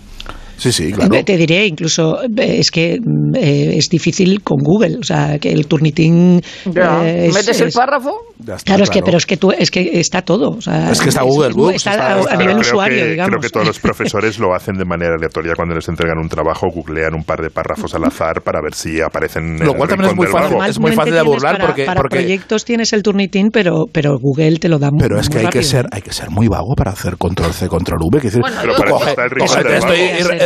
[0.57, 1.23] Sí, sí, claro.
[1.23, 2.99] Te diré, incluso, es que
[3.35, 6.41] eh, es difícil con Google, o sea, que el Turnitin...
[6.65, 8.11] Eh, ¿Metes el párrafo?
[8.63, 10.57] claro, es que, pero es que, tú, es que está todo.
[10.57, 11.75] es que está Google Books.
[11.75, 13.29] Está, a, nivel usuario, digamos.
[13.29, 16.67] Creo que todos los profesores lo hacen de manera aleatoria cuando les entregan un trabajo,
[16.73, 20.15] googlean un par de párrafos al azar para ver si aparecen Lo cual también es
[20.15, 21.85] muy, fácil, es muy fácil de burlar para, porque...
[21.85, 25.39] Para proyectos tienes el Turnitin, pero, pero Google te lo da muy Pero es que
[25.39, 28.19] hay que, ser, hay que ser muy vago para hacer control C, control V.
[28.19, 29.93] Que decir, bueno, pero coge, esto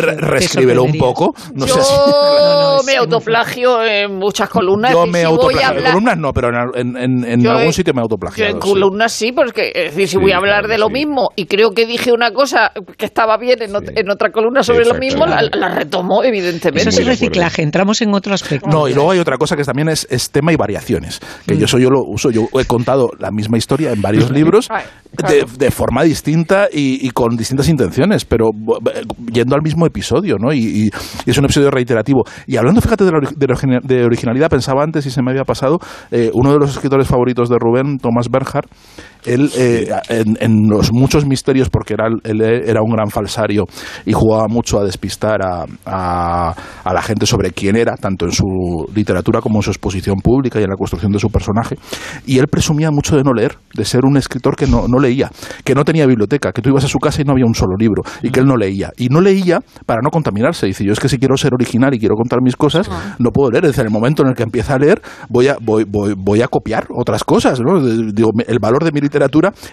[0.02, 1.34] reescríbelo un poco.
[1.54, 1.94] No yo sé si...
[2.86, 4.92] me autoplagio en muchas columnas.
[4.92, 5.80] Yo me autoplagio.
[5.80, 8.46] En columnas no, pero en, algún sitio me autoplagio.
[8.46, 11.72] en columnas sí, porque es decir, si voy a hablar de lo mismo y creo
[11.72, 16.24] que dije una cosa que estaba bien en, otra columna sobre lo mismo, la, retomo,
[16.24, 16.90] evidentemente.
[16.90, 18.68] Eso es reciclaje, entramos en otro aspecto.
[18.68, 21.20] No, y luego hay otra cosa que también es, tema y variaciones.
[21.46, 21.60] Que mm.
[21.60, 24.70] yo soy yo lo uso, yo he contado la misma historia en varios libros
[25.58, 28.50] de, forma distinta y, con distintas intenciones, pero
[29.32, 30.54] yendo al mismo episodio, ¿no?
[30.54, 30.90] Y,
[31.26, 32.24] es un episodio reiterativo.
[32.46, 35.80] Y hablando, fíjate, de, originalidad, pensaba antes y se me había pasado,
[36.12, 38.68] eh, uno de los escritores favoritos de Rubén, Thomas Bernhard,
[39.26, 43.66] él eh, en, los muchos misterios, porque era, él era un gran falsario
[44.06, 48.46] y jugaba mucho a despistar a, a, la gente sobre quién era, tanto en su
[48.94, 51.76] literatura como en su exposición pública y en la construcción de su personaje.
[52.26, 55.30] Y él presumía mucho de no leer, de ser un escritor que no, no leía,
[55.64, 57.76] que no tenía biblioteca, que tú ibas a su casa y no había un solo
[57.78, 58.92] libro, y que él no leía.
[58.98, 60.66] Y no leía para no contaminarse.
[60.68, 63.16] Dice, yo es que si quiero ser original y quiero contar mis cosas, ah.
[63.20, 63.66] no puedo leer.
[63.68, 66.48] Desde el momento en el que empieza a leer, voy a, voy, voy, voy a
[66.48, 67.60] copiar otras cosas.
[67.60, 67.80] ¿no?
[67.82, 69.17] Digo, el valor de mi literatura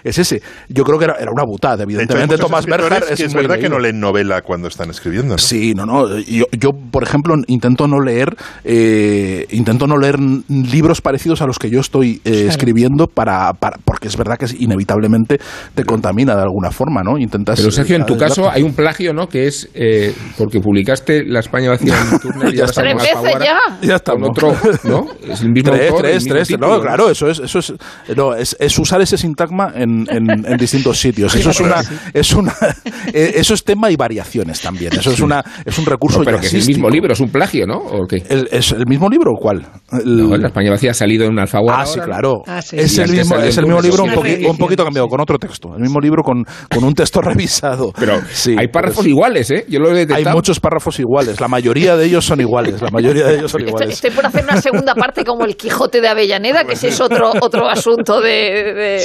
[0.03, 0.41] es ese.
[0.69, 2.37] Yo creo que era, era una butada, evidentemente.
[2.37, 5.37] Tomás Berger es, es verdad que no leen novela cuando están escribiendo.
[5.37, 6.19] Sí, no, no.
[6.19, 10.19] Yo, yo, por ejemplo, intento no leer, eh, intento no leer
[10.49, 14.45] libros parecidos a los que yo estoy eh, escribiendo para, para, porque es verdad que
[14.57, 15.39] inevitablemente
[15.73, 17.17] te contamina de alguna forma, ¿no?
[17.17, 17.59] Intentas.
[17.59, 19.27] Pero Sergio, en tu caso hay un plagio, ¿no?
[19.27, 22.83] Que es eh, porque publicaste La España vacía en Turner y ya, está.
[22.83, 23.57] ya.
[23.81, 24.13] ya está.
[24.13, 25.07] Con otro, ¿no?
[25.27, 26.59] Es el mismo tres, tres, tres.
[26.59, 27.73] no, claro, eso es, eso es,
[28.15, 31.33] no, es, es usar ese sintagma en, en, distintos sitios.
[31.35, 32.53] Eso es una, es una,
[33.13, 34.93] eh, eso es tema y variaciones también.
[34.93, 36.21] Eso es una, es un recurso.
[36.23, 37.77] pero que es el mismo libro, es un plagio, ¿no?
[37.77, 38.23] ¿O qué?
[38.51, 39.65] ¿Es el mismo libro o cuál?
[39.91, 41.83] la España vacía ha salido en un alfaguara.
[41.83, 42.41] Ah, sí, claro.
[42.45, 44.09] Ah, es, el mismo, es el mismo libro, un,
[44.45, 45.73] un, poquito cambiado, con otro texto.
[45.75, 47.91] El mismo libro con, con un texto revisado.
[47.97, 48.21] Pero
[48.57, 49.65] hay párrafos iguales, ¿eh?
[49.67, 51.39] Yo lo he Hay muchos párrafos iguales.
[51.41, 52.81] La mayoría de ellos son iguales.
[52.81, 53.89] La mayoría de ellos son iguales.
[53.95, 57.31] Estoy, por hacer una segunda parte como el Quijote de Avellaneda, que ese es otro,
[57.41, 58.99] otro asunto de, de,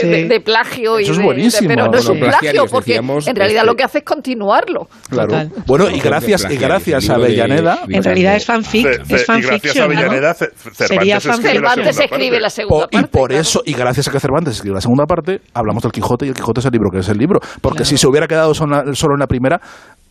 [0.44, 0.98] plagio.
[0.98, 1.68] Eso es buenísimo.
[1.68, 4.88] pero no es un plagio, porque en realidad lo que hace es continuarlo.
[5.08, 5.48] Claro.
[5.66, 7.80] Bueno, y gracias, y gracias a Avellaneda.
[7.88, 8.86] En realidad es fanfic.
[8.86, 13.08] Es fanfiction, y gracias a Avellaneda, Cervantes, Cervantes escribe la segunda parte.
[13.08, 16.26] Y por eso, y gracias a que Cervantes escribe la segunda parte, hablamos del Quijote
[16.26, 17.40] y el Quijote es el libro que es el libro.
[17.60, 19.60] Porque si se hubiera quedado solo en la primera,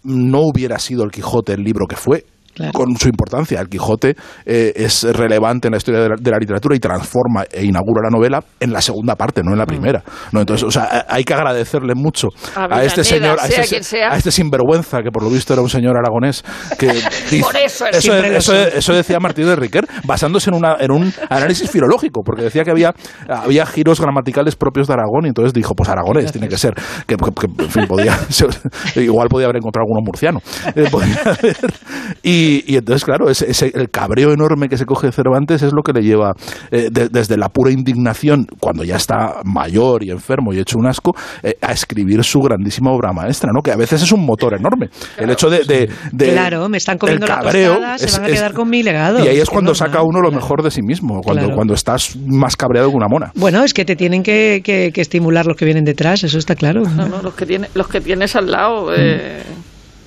[0.03, 2.25] no hubiera sido el Quijote el libro que fue
[2.73, 3.59] con su importancia.
[3.59, 8.01] El Quijote eh, es relevante en la historia de la, literatura y transforma e inaugura
[8.03, 9.67] la novela en la segunda parte, no en la mm.
[9.67, 10.03] primera.
[10.31, 10.39] ¿no?
[10.39, 15.01] Entonces, o sea, hay que agradecerle mucho a, este señor, a este, a este, sinvergüenza,
[15.01, 16.43] que por lo visto era un señor aragonés,
[16.77, 16.87] que
[17.63, 22.63] eso, eso, decía Martín de Riquer, basándose en, una, en un análisis filológico, porque decía
[22.63, 22.93] que había,
[23.27, 26.73] había giros gramaticales propios de Aragón y entonces dijo, pues aragonés tiene que ser,
[27.05, 28.17] que, en fin, podía,
[28.95, 30.41] igual podía haber encontrado alguno murciano.
[30.75, 30.89] Eh,
[32.23, 35.93] y y, entonces, claro, ese, el cabreo enorme que se coge Cervantes es lo que
[35.93, 36.33] le lleva
[36.71, 41.13] eh, desde la pura indignación, cuando ya está mayor y enfermo y hecho un asco,
[41.43, 43.61] eh, a escribir su grandísima obra maestra, ¿no?
[43.61, 44.89] Que a veces es un motor enorme.
[45.17, 48.83] el hecho de, Claro, me están comiendo la tostada, se van a quedar con mi
[48.83, 49.23] legado.
[49.23, 52.55] Y ahí es, cuando saca uno lo mejor de sí mismo, cuando, cuando estás más
[52.55, 53.31] cabreado que una mona.
[53.35, 56.81] Bueno, es que te tienen que, que, estimular los que vienen detrás, eso está claro.
[56.81, 58.93] No, no, los que, tiene, los que tienes al lado...
[58.95, 59.41] Eh,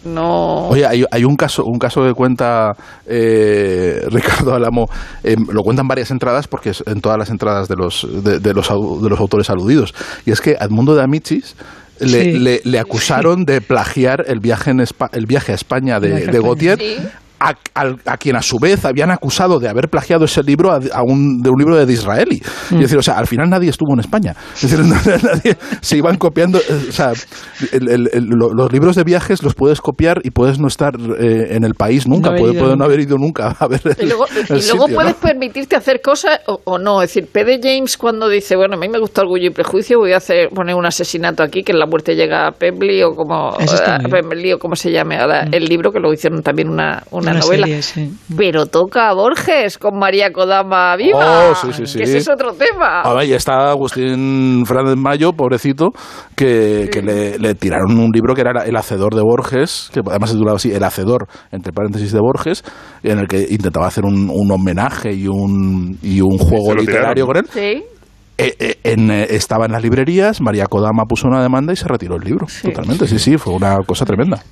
[0.05, 0.69] no.
[0.69, 2.73] Oye hay, hay, un caso un caso que cuenta
[3.07, 4.89] eh, Ricardo Alamo
[5.23, 8.69] eh, lo cuentan varias entradas porque es en todas las entradas de los de, los
[8.69, 9.95] de los autores aludidos.
[10.27, 11.57] Y es que Edmundo de Amichis
[12.01, 16.79] le, le, acusaron de plagiar el viaje en el viaje a España de, de Gautier
[17.43, 21.51] a, quien a su vez habían acusado de haber plagiado ese libro a, un, de
[21.51, 22.37] un libro de Disraeli.
[22.37, 22.79] Es mm.
[22.79, 24.35] decir, o sea, al final nadie estuvo en España.
[24.55, 24.79] Es decir,
[25.23, 26.59] nadie, se iban copiando.
[26.59, 27.13] Eh, o sea,
[27.73, 32.07] los libros de viajes los puedes copiar y puedes no estar eh, en el país
[32.07, 33.81] nunca, no puede, no haber ido nunca a ver.
[33.99, 34.27] y luego,
[34.89, 37.03] puedes permitirte hacer cosas o, no.
[37.03, 37.61] Es decir, P.D.
[37.63, 40.75] James cuando dice, bueno, a mí me gusta Orgullo y Prejuicio, voy a hacer poner
[40.75, 43.57] un asesinato aquí, que en la muerte llega a Pembley o como,
[44.11, 45.55] Pembley, o como se llame ahora mm.
[45.55, 47.67] el libro, que lo hicieron también una, una novela.
[48.37, 51.51] Pero toca a Borges con María Kodama viva.
[51.51, 53.03] Oh, que ese es otro tema.
[53.05, 55.91] Ah, y está Agustín Fernández Mayo, pobrecito,
[56.35, 56.89] que,
[57.39, 60.73] le, tiraron un libro que era El Hacedor de Borges, que además se titulaba así,
[60.73, 62.65] El Hacedor, entre paréntesis, de Borges,
[63.03, 67.47] en el que intentaba hacer un, homenaje y un, y un juego literario con él.
[67.53, 67.83] Sí.
[68.39, 72.17] Eh, eh, eh, estaba en las librerías, María Kodama puso una demanda y se retiró
[72.17, 72.47] el libro.
[72.63, 74.43] Totalmente, sí, sí, fue una cosa tremenda.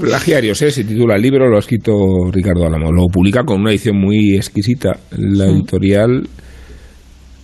[0.00, 0.70] Plagiarios, ¿eh?
[0.70, 1.92] se titula el libro, lo ha escrito
[2.32, 2.90] Ricardo Álamo.
[2.92, 6.28] Lo publica con una edición muy exquisita, la editorial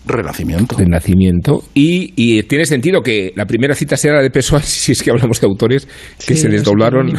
[0.05, 0.77] Renacimiento.
[0.77, 1.63] Renacimiento.
[1.75, 5.11] Y, y, tiene sentido que la primera cita sea la de Pessoa, si es que
[5.11, 5.87] hablamos de autores
[6.27, 7.13] que se desdoblaron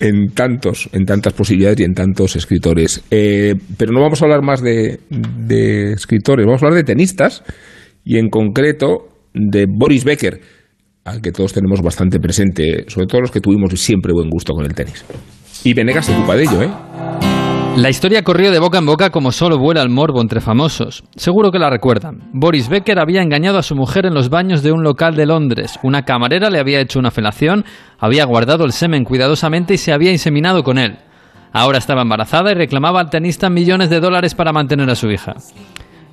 [0.00, 3.04] en tantos, en tantas posibilidades y en tantos escritores.
[3.10, 7.42] Eh, pero no vamos a hablar más de, de escritores, vamos a hablar de tenistas
[8.02, 10.40] y en concreto de Boris Becker
[11.06, 14.64] al que todos tenemos bastante presente, sobre todo los que tuvimos siempre buen gusto con
[14.64, 15.04] el tenis.
[15.64, 16.70] Y Venegas se ocupa de ello, ¿eh?
[17.76, 21.04] La historia corrió de boca en boca como solo vuela el morbo entre famosos.
[21.14, 22.30] Seguro que la recuerdan.
[22.32, 25.78] Boris Becker había engañado a su mujer en los baños de un local de Londres.
[25.82, 27.64] Una camarera le había hecho una felación,
[27.98, 30.96] había guardado el semen cuidadosamente y se había inseminado con él.
[31.52, 35.34] Ahora estaba embarazada y reclamaba al tenista millones de dólares para mantener a su hija.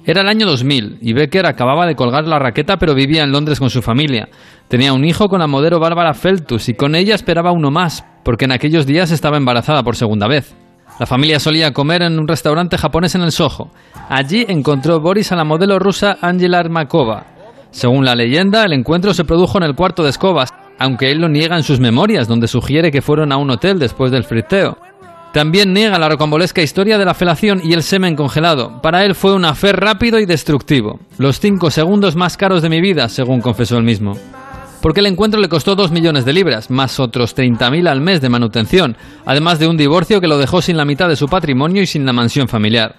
[0.06, 3.60] Era el año 2000 y Becker acababa de colgar la raqueta pero vivía en Londres
[3.60, 4.28] con su familia.
[4.68, 8.44] Tenía un hijo con la modelo Bárbara Feltus y con ella esperaba uno más, porque
[8.46, 10.56] en aquellos días estaba embarazada por segunda vez.
[11.00, 13.72] La familia solía comer en un restaurante japonés en el Soho.
[14.10, 17.26] Allí encontró Boris a la modelo rusa Angela Armakova.
[17.72, 20.50] Según la leyenda, el encuentro se produjo en el cuarto de escobas,
[20.80, 24.12] aunque él lo niega en sus memorias, donde sugiere que fueron a un hotel después
[24.12, 24.78] del friteo.
[25.34, 28.82] También niega la rocambolesca historia de la felación y el semen congelado.
[28.82, 31.00] Para él fue un afer rápido y destructivo.
[31.18, 34.14] Los cinco segundos más caros de mi vida, según confesó él mismo
[34.84, 38.28] porque el encuentro le costó 2 millones de libras, más otros 30.000 al mes de
[38.28, 41.88] manutención, además de un divorcio que lo dejó sin la mitad de su patrimonio y
[41.88, 42.98] sin la mansión familiar.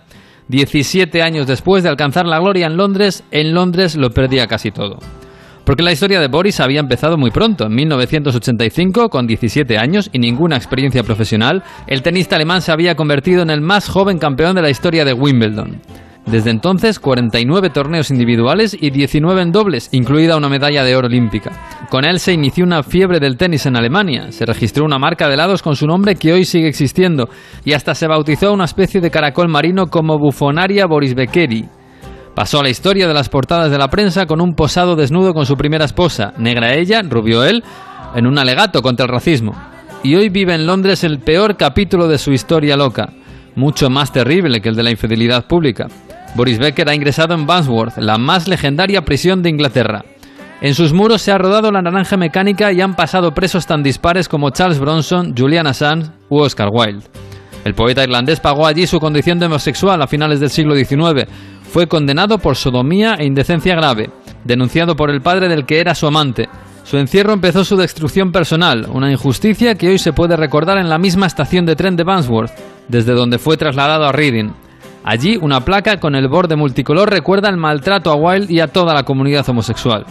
[0.48, 4.98] 17 años después de alcanzar la gloria en Londres, en Londres lo perdía casi todo.
[5.64, 10.18] Porque la historia de Boris había empezado muy pronto, en 1985, con 17 años y
[10.18, 14.62] ninguna experiencia profesional, el tenista alemán se había convertido en el más joven campeón de
[14.62, 15.80] la historia de Wimbledon.
[16.26, 21.52] Desde entonces, 49 torneos individuales y 19 en dobles, incluida una medalla de oro olímpica.
[21.90, 25.34] Con él se inició una fiebre del tenis en Alemania, se registró una marca de
[25.34, 27.28] helados con su nombre que hoy sigue existiendo,
[27.64, 31.68] y hasta se bautizó una especie de caracol marino como Bufonaria Boris Beckeri.
[32.34, 35.46] Pasó a la historia de las portadas de la prensa con un posado desnudo con
[35.46, 37.62] su primera esposa, negra ella, rubio él,
[38.16, 39.54] en un alegato contra el racismo.
[40.02, 43.10] Y hoy vive en Londres el peor capítulo de su historia loca,
[43.54, 45.86] mucho más terrible que el de la infidelidad pública.
[46.34, 50.04] Boris Becker ha ingresado en Wandsworth, la más legendaria prisión de Inglaterra.
[50.60, 54.28] En sus muros se ha rodado la naranja mecánica y han pasado presos tan dispares
[54.28, 57.06] como Charles Bronson, Julian Assange u Oscar Wilde.
[57.64, 61.26] El poeta irlandés pagó allí su condición de homosexual a finales del siglo XIX.
[61.74, 64.08] Fue condenado por sodomía e indecencia grave,
[64.44, 66.48] denunciado por el padre del que era su amante.
[66.84, 70.98] Su encierro empezó su destrucción personal, una injusticia que hoy se puede recordar en la
[70.98, 72.52] misma estación de tren de Wandsworth,
[72.86, 74.52] desde donde fue trasladado a Reading.
[75.02, 78.94] Allí, una placa con el borde multicolor recuerda el maltrato a Wilde y a toda
[78.94, 80.06] la comunidad homosexual.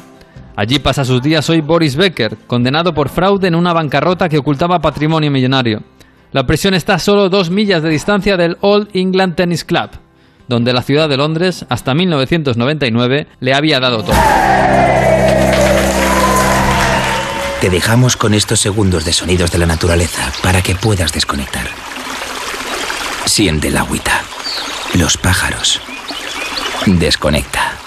[0.57, 4.81] Allí pasa sus días hoy Boris Becker, condenado por fraude en una bancarrota que ocultaba
[4.81, 5.81] patrimonio millonario.
[6.33, 9.91] La prisión está a solo dos millas de distancia del Old England Tennis Club,
[10.47, 14.15] donde la ciudad de Londres, hasta 1999, le había dado todo.
[17.61, 21.67] Te dejamos con estos segundos de sonidos de la naturaleza para que puedas desconectar.
[23.25, 24.21] Siente la agüita.
[24.95, 25.79] Los pájaros.
[26.85, 27.77] Desconecta.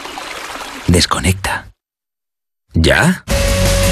[0.86, 1.66] Desconecta.
[2.72, 3.24] ¿Ya?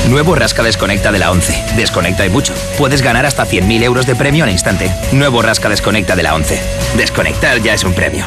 [0.09, 1.77] Nuevo Rasca Desconecta de la 11.
[1.77, 2.55] Desconecta y mucho.
[2.79, 4.91] Puedes ganar hasta 100.000 euros de premio al instante.
[5.13, 6.61] Nuevo Rasca Desconecta de la 11.
[6.97, 8.27] Desconectar ya es un premio.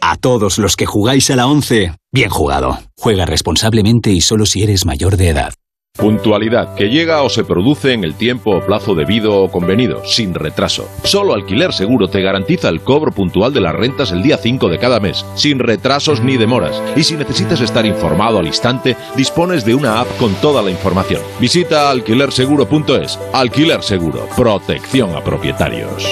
[0.00, 2.78] A todos los que jugáis a la 11, bien jugado.
[2.96, 5.54] Juega responsablemente y solo si eres mayor de edad.
[5.98, 10.32] Puntualidad, que llega o se produce en el tiempo o plazo debido o convenido, sin
[10.32, 10.88] retraso.
[11.02, 14.78] Solo Alquiler Seguro te garantiza el cobro puntual de las rentas el día 5 de
[14.78, 16.80] cada mes, sin retrasos ni demoras.
[16.94, 21.20] Y si necesitas estar informado al instante, dispones de una app con toda la información.
[21.40, 23.18] Visita alquilerseguro.es.
[23.32, 26.06] Alquiler Seguro, protección a propietarios.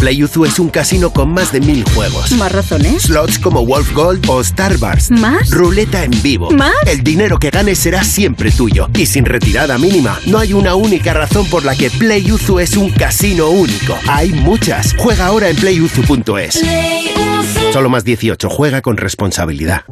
[0.00, 2.30] PlayUzu es un casino con más de mil juegos.
[2.32, 3.04] ¿Más razones?
[3.04, 5.10] Slots como Wolf Gold o Star Wars.
[5.10, 5.50] ¿Más?
[5.50, 6.50] Ruleta en vivo.
[6.50, 6.74] ¿Más?
[6.86, 8.88] El dinero que ganes será siempre tuyo.
[8.94, 12.90] Y sin retirada mínima, no hay una única razón por la que PlayUzu es un
[12.90, 13.96] casino único.
[14.06, 14.94] Hay muchas.
[14.98, 16.62] Juega ahora en playuzu.es.
[17.72, 18.50] Solo más 18.
[18.50, 19.84] Juega con responsabilidad.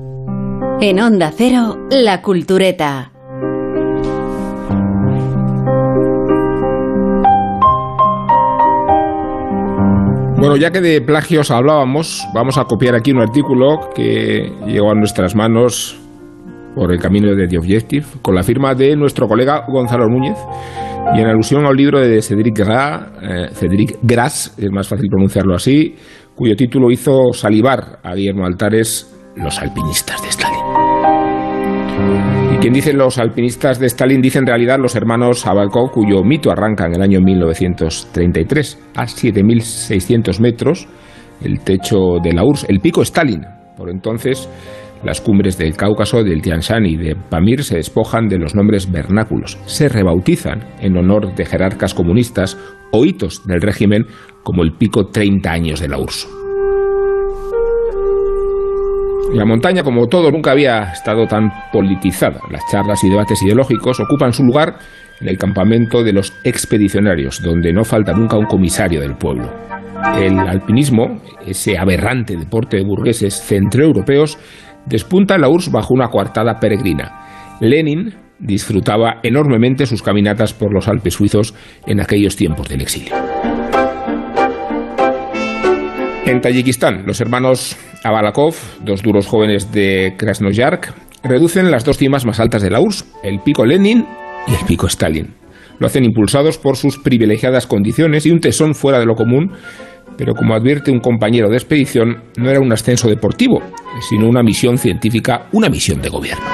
[0.83, 3.14] En Onda Cero, La Cultureta.
[10.45, 14.95] Bueno, ya que de plagios hablábamos, vamos a copiar aquí un artículo que llegó a
[14.95, 15.99] nuestras manos
[16.75, 20.37] por el camino de The Objective, con la firma de nuestro colega Gonzalo Núñez,
[21.17, 25.95] y en alusión al libro de Cédric eh, Gras, es más fácil pronunciarlo así,
[26.35, 30.61] cuyo título hizo salivar a Guillermo Altares, Los alpinistas de Stalin.
[32.55, 36.53] Y quien dicen los alpinistas de Stalin, dice en realidad los hermanos Abalkov, cuyo mito
[36.53, 40.87] arranca en el año 1933 a 7.600 metros,
[41.43, 43.45] el techo de la URSS, el pico Stalin.
[43.77, 44.49] Por entonces,
[45.03, 48.91] las cumbres del Cáucaso, del Tian Shan y de Pamir se despojan de los nombres
[48.91, 52.57] vernáculos, se rebautizan en honor de jerarcas comunistas
[52.93, 54.07] o hitos del régimen
[54.45, 56.44] como el pico 30 años de la URSS.
[59.33, 62.41] La montaña, como todo, nunca había estado tan politizada.
[62.51, 64.77] Las charlas y debates ideológicos ocupan su lugar
[65.21, 69.51] en el campamento de los expedicionarios, donde no falta nunca un comisario del pueblo.
[70.17, 74.39] El alpinismo, ese aberrante deporte de burgueses centroeuropeos,
[74.87, 77.57] despunta en la URSS bajo una coartada peregrina.
[77.61, 81.55] Lenin disfrutaba enormemente sus caminatas por los Alpes suizos
[81.87, 83.15] en aquellos tiempos del exilio.
[86.27, 90.87] En Tayikistán, los hermanos Abalakov, dos duros jóvenes de Krasnoyarsk,
[91.23, 94.07] reducen las dos cimas más altas de la URSS, el pico Lenin
[94.47, 95.35] y el pico Stalin.
[95.79, 99.53] Lo hacen impulsados por sus privilegiadas condiciones y un tesón fuera de lo común,
[100.17, 103.61] pero como advierte un compañero de expedición, no era un ascenso deportivo,
[104.09, 106.45] sino una misión científica, una misión de gobierno.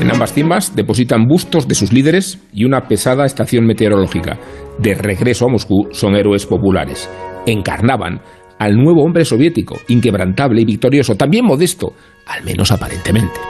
[0.00, 4.36] En ambas cimas depositan bustos de sus líderes y una pesada estación meteorológica.
[4.78, 7.08] De regreso a Moscú son héroes populares.
[7.46, 8.20] Encarnaban
[8.58, 11.94] al nuevo hombre soviético, inquebrantable y victorioso, también modesto,
[12.26, 13.40] al menos aparentemente.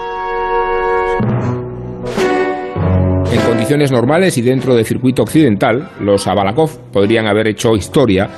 [3.31, 8.29] En condiciones normales y dentro del circuito occidental, los Abalakov podrían haber hecho historia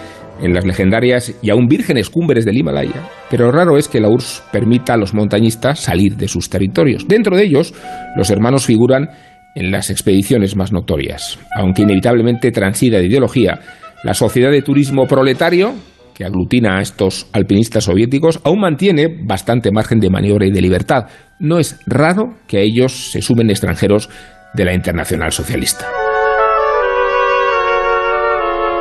[0.41, 4.43] en las legendarias y aún vírgenes cumbres del Himalaya, pero raro es que la URSS
[4.53, 7.07] permita a los montañistas salir de sus territorios.
[7.07, 7.73] Dentro de ellos,
[8.17, 9.11] los hermanos figuran
[9.55, 11.39] en las expediciones más notorias.
[11.57, 13.61] Aunque inevitablemente transida de ideología,
[14.05, 15.75] la sociedad de turismo proletario,
[16.15, 21.07] que aglutina a estos alpinistas soviéticos, aún mantiene bastante margen de maniobra y de libertad.
[21.41, 24.11] No es raro que a ellos se sumen extranjeros
[24.53, 25.87] de la Internacional Socialista.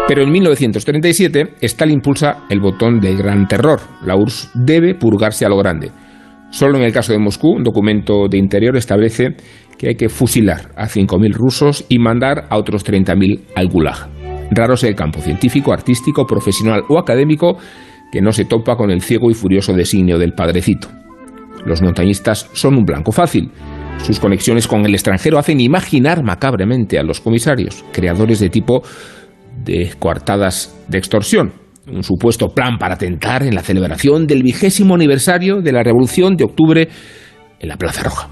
[0.07, 3.79] Pero en 1937, Stalin impulsa el botón del gran terror.
[4.05, 5.91] La URSS debe purgarse a lo grande.
[6.51, 9.37] Solo en el caso de Moscú, un documento de interior establece
[9.77, 14.12] que hay que fusilar a 5.000 rusos y mandar a otros 30.000 al Gulag.
[14.55, 17.57] Raro es el campo científico, artístico, profesional o académico
[18.11, 20.87] que no se topa con el ciego y furioso designio del padrecito.
[21.65, 23.51] Los montañistas son un blanco fácil.
[24.03, 28.83] Sus conexiones con el extranjero hacen imaginar macabremente a los comisarios, creadores de tipo
[29.63, 31.53] de coartadas de extorsión,
[31.91, 36.43] un supuesto plan para atentar en la celebración del vigésimo aniversario de la Revolución de
[36.43, 36.89] Octubre
[37.59, 38.29] en la Plaza Roja.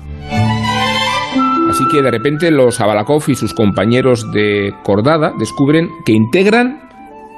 [1.81, 6.79] Así que de repente los Abalakov y sus compañeros de Cordada descubren que integran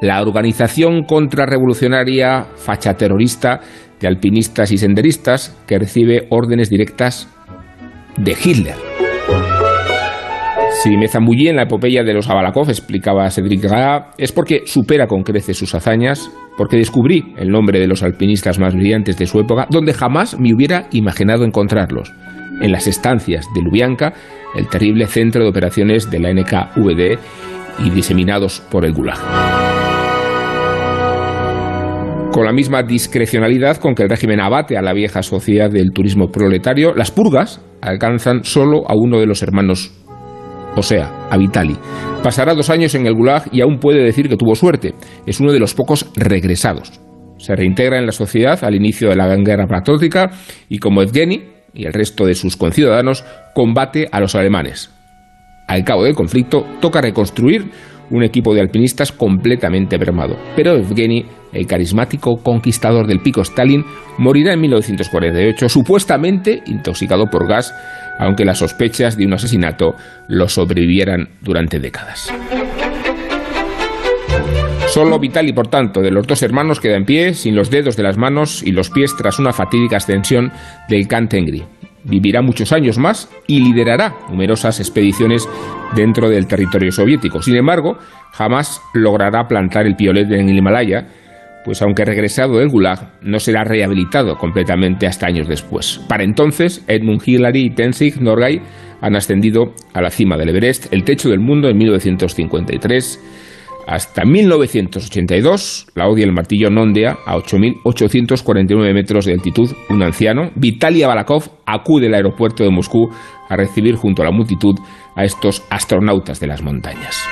[0.01, 3.61] la organización contrarrevolucionaria facha terrorista
[4.01, 7.29] de alpinistas y senderistas que recibe órdenes directas
[8.17, 8.75] de Hitler.
[10.81, 15.07] Si me zambullí en la epopeya de los Abalakov, explicaba Cedric Gaa, es porque supera
[15.07, 19.39] con creces sus hazañas, porque descubrí el nombre de los alpinistas más brillantes de su
[19.39, 22.11] época, donde jamás me hubiera imaginado encontrarlos,
[22.61, 24.13] en las estancias de Lubyanka,
[24.55, 27.19] el terrible centro de operaciones de la NKVD
[27.79, 29.19] y diseminados por el Gulag
[32.33, 36.29] con la misma discrecionalidad con que el régimen abate a la vieja sociedad del turismo
[36.29, 39.93] proletario, las purgas alcanzan solo a uno de los hermanos,
[40.75, 41.77] o sea, a Vitali.
[42.23, 44.95] Pasará dos años en el Gulag y aún puede decir que tuvo suerte.
[45.27, 46.99] Es uno de los pocos regresados.
[47.37, 50.31] Se reintegra en la sociedad al inicio de la guerra patriótica
[50.69, 54.91] y como Evgeny y el resto de sus conciudadanos combate a los alemanes.
[55.67, 57.71] Al cabo del conflicto toca reconstruir
[58.09, 60.37] un equipo de alpinistas completamente bermado.
[60.55, 63.83] Pero Evgeny, el carismático conquistador del pico Stalin,
[64.17, 67.73] morirá en 1948 supuestamente intoxicado por gas,
[68.19, 69.95] aunque las sospechas de un asesinato
[70.27, 72.31] lo sobrevivieran durante décadas.
[74.93, 78.03] Solo Vitali, por tanto, de los dos hermanos queda en pie, sin los dedos de
[78.03, 80.51] las manos y los pies tras una fatídica ascensión
[80.87, 81.63] del Kantengri
[82.03, 85.49] vivirá muchos años más y liderará numerosas expediciones
[85.95, 87.41] dentro del territorio soviético.
[87.41, 87.97] Sin embargo,
[88.33, 91.07] jamás logrará plantar el piolet en el Himalaya,
[91.65, 96.01] pues aunque regresado del Gulag, no será rehabilitado completamente hasta años después.
[96.07, 98.61] Para entonces, Edmund Hillary y Tenzing Norgay
[99.01, 103.42] han ascendido a la cima del Everest, el techo del mundo, en 1953
[103.87, 109.69] hasta 1982, la odia el martillo Nondea a 8.849 metros de altitud.
[109.89, 113.09] Un anciano, Vitaly Abalakov, acude al aeropuerto de Moscú
[113.49, 114.75] a recibir junto a la multitud
[115.15, 117.23] a estos astronautas de las montañas.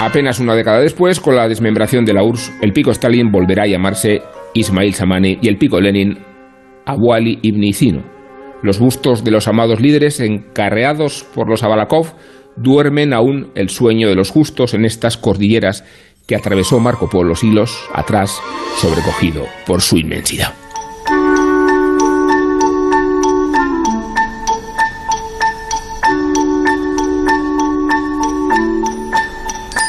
[0.00, 3.66] Apenas una década después, con la desmembración de la URSS, el pico Stalin volverá a
[3.66, 4.22] llamarse
[4.54, 6.18] Ismail Samani y el pico Lenin
[6.86, 8.04] Abuali Ibn.
[8.62, 12.14] Los bustos de los amados líderes encarreados por los Abalakov
[12.60, 15.84] duermen aún el sueño de los justos en estas cordilleras
[16.26, 18.38] que atravesó Marco Polo hilos atrás,
[18.76, 20.52] sobrecogido por su inmensidad.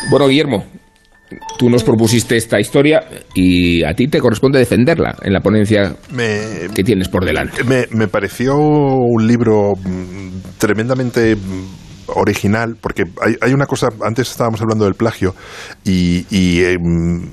[0.09, 0.65] Bueno, Guillermo,
[1.59, 3.03] tú nos propusiste esta historia
[3.35, 5.95] y a ti te corresponde defenderla en la ponencia
[6.73, 7.63] que tienes por delante.
[7.63, 11.35] Me, me pareció un libro mm, tremendamente
[12.15, 15.35] original, porque hay, hay, una cosa, antes estábamos hablando del plagio,
[15.83, 16.25] y,
[16.63, 17.31] em,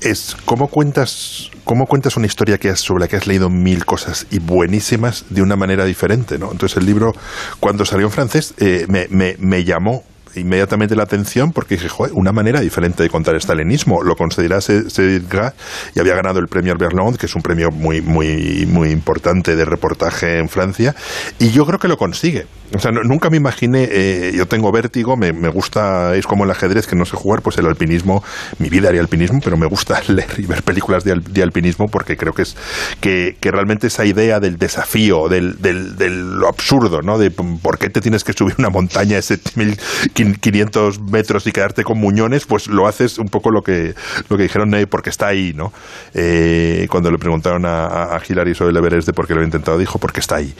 [0.00, 4.26] es cómo cuentas, cómo cuentas una historia que sobre la que has leído mil cosas
[4.30, 6.52] y buenísimas de una manera diferente, ¿no?
[6.52, 7.12] Entonces el libro,
[7.60, 9.06] cuando salió en francés, eh, me,
[9.38, 10.04] me, llamó
[10.34, 14.02] inmediatamente la atención porque dije, joder, una manera diferente de contar el stalinismo.
[14.02, 15.54] Lo consideraba Cédric
[15.94, 19.56] y había ganado el premio Albert Londres, que es un premio muy, muy, muy importante
[19.56, 20.94] de reportaje en Francia,
[21.38, 22.46] y yo creo que lo consigue.
[22.74, 26.50] O sea, nunca me imaginé, eh, yo tengo vértigo, me, me, gusta, es como el
[26.50, 28.24] ajedrez que no sé jugar, pues el alpinismo,
[28.58, 32.16] mi vida haría alpinismo, pero me gusta leer y ver películas de, de alpinismo porque
[32.16, 32.56] creo que es
[33.00, 37.18] que, que, realmente esa idea del desafío, del, del, del, lo absurdo, ¿no?
[37.18, 41.98] De por qué te tienes que subir una montaña de 7.500 metros y quedarte con
[41.98, 43.94] muñones, pues lo haces un poco lo que,
[44.28, 45.72] lo que dijeron, eh, porque está ahí, ¿no?
[46.14, 49.48] Eh, cuando le preguntaron a, a, Hillary sobre el Everest de por qué lo había
[49.48, 50.54] intentado, dijo, porque está ahí.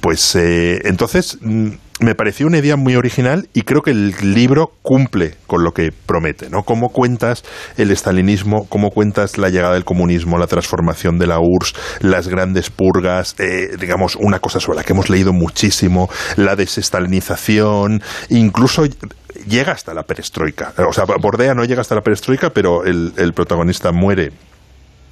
[0.00, 1.38] Pues eh, entonces
[2.00, 5.90] me pareció una idea muy original y creo que el libro cumple con lo que
[6.06, 6.62] promete, ¿no?
[6.62, 7.44] Cómo cuentas
[7.76, 12.70] el estalinismo, cómo cuentas la llegada del comunismo, la transformación de la URSS, las grandes
[12.70, 18.84] purgas, eh, digamos, una cosa sobre la que hemos leído muchísimo, la desestalinización, incluso
[19.48, 20.72] llega hasta la perestroika.
[20.88, 24.30] O sea, Bordea no llega hasta la perestroika, pero el protagonista muere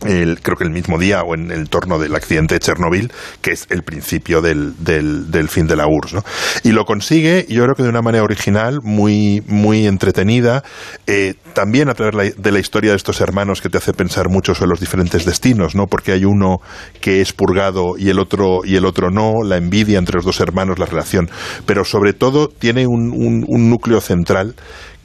[0.04, 3.52] el, creo que el mismo día o en el torno del accidente de Chernobyl, que
[3.52, 6.14] es el principio del, del, fin de la URSS.
[6.14, 6.24] ¿no?
[6.64, 10.62] Y lo consigue, yo creo que de una manera original, muy, muy entretenida,
[11.06, 14.54] eh, también a través de la historia de estos hermanos que te hace pensar mucho
[14.54, 15.86] sobre los diferentes destinos, ¿no?
[15.86, 16.58] porque hay uno
[17.00, 20.40] que es purgado y el otro, y el otro no, la envidia entre los dos
[20.40, 21.30] hermanos, la relación,
[21.64, 23.12] pero sobre todo tiene un,
[23.48, 24.54] un núcleo central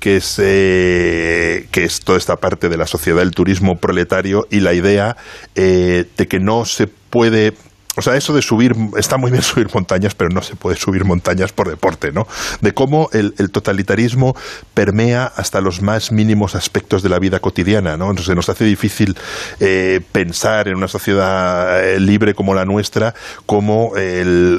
[0.02, 4.74] que es, que es toda esta parte de la sociedad del turismo proletario y la
[4.74, 5.16] idea
[5.56, 7.54] eh, de que no se puede
[7.98, 11.04] o sea, eso de subir, está muy bien subir montañas, pero no se puede subir
[11.04, 12.28] montañas por deporte, ¿no?
[12.62, 14.36] De cómo el, totalitarismo
[14.74, 18.10] permea hasta los más mínimos aspectos de la vida cotidiana, ¿no?
[18.10, 19.18] Entonces nos hace difícil
[19.60, 23.14] eh, pensar en una sociedad eh, libre como la nuestra
[23.46, 23.92] como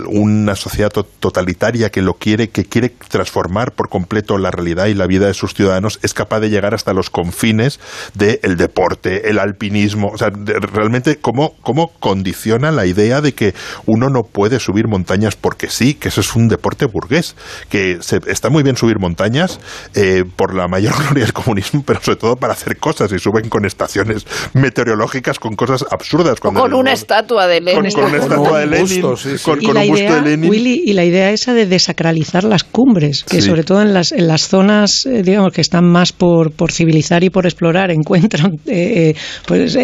[0.08, 5.06] una sociedad totalitaria que lo quiere, que quiere transformar por completo la realidad y la
[5.06, 7.80] vida de sus ciudadanos, es capaz de llegar hasta los confines
[8.14, 13.54] del deporte, el alpinismo, o sea, realmente cómo, cómo condiciona la idea de que
[13.86, 17.34] uno no puede subir montañas porque sí, que eso es un deporte burgués,
[17.68, 19.60] que se, está muy bien subir montañas
[19.94, 23.48] eh, por la mayor gloria del comunismo, pero sobre todo para hacer cosas y suben
[23.48, 26.40] con estaciones meteorológicas, con cosas absurdas.
[26.40, 27.92] con una estatua de Lenin.
[27.92, 30.50] Con, una estatua de Lenin, con, un busto de Lenin.
[30.50, 34.28] Willy, y la idea esa de desacralizar las cumbres, que sobre todo en las, en
[34.28, 39.14] las zonas, eh, digamos, que están más por, por civilizar y por explorar, encuentran eh,
[39.46, 39.76] pues,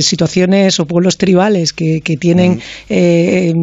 [0.00, 2.60] situaciones o pueblos tribales que, que tienen
[2.92, 3.54] eh,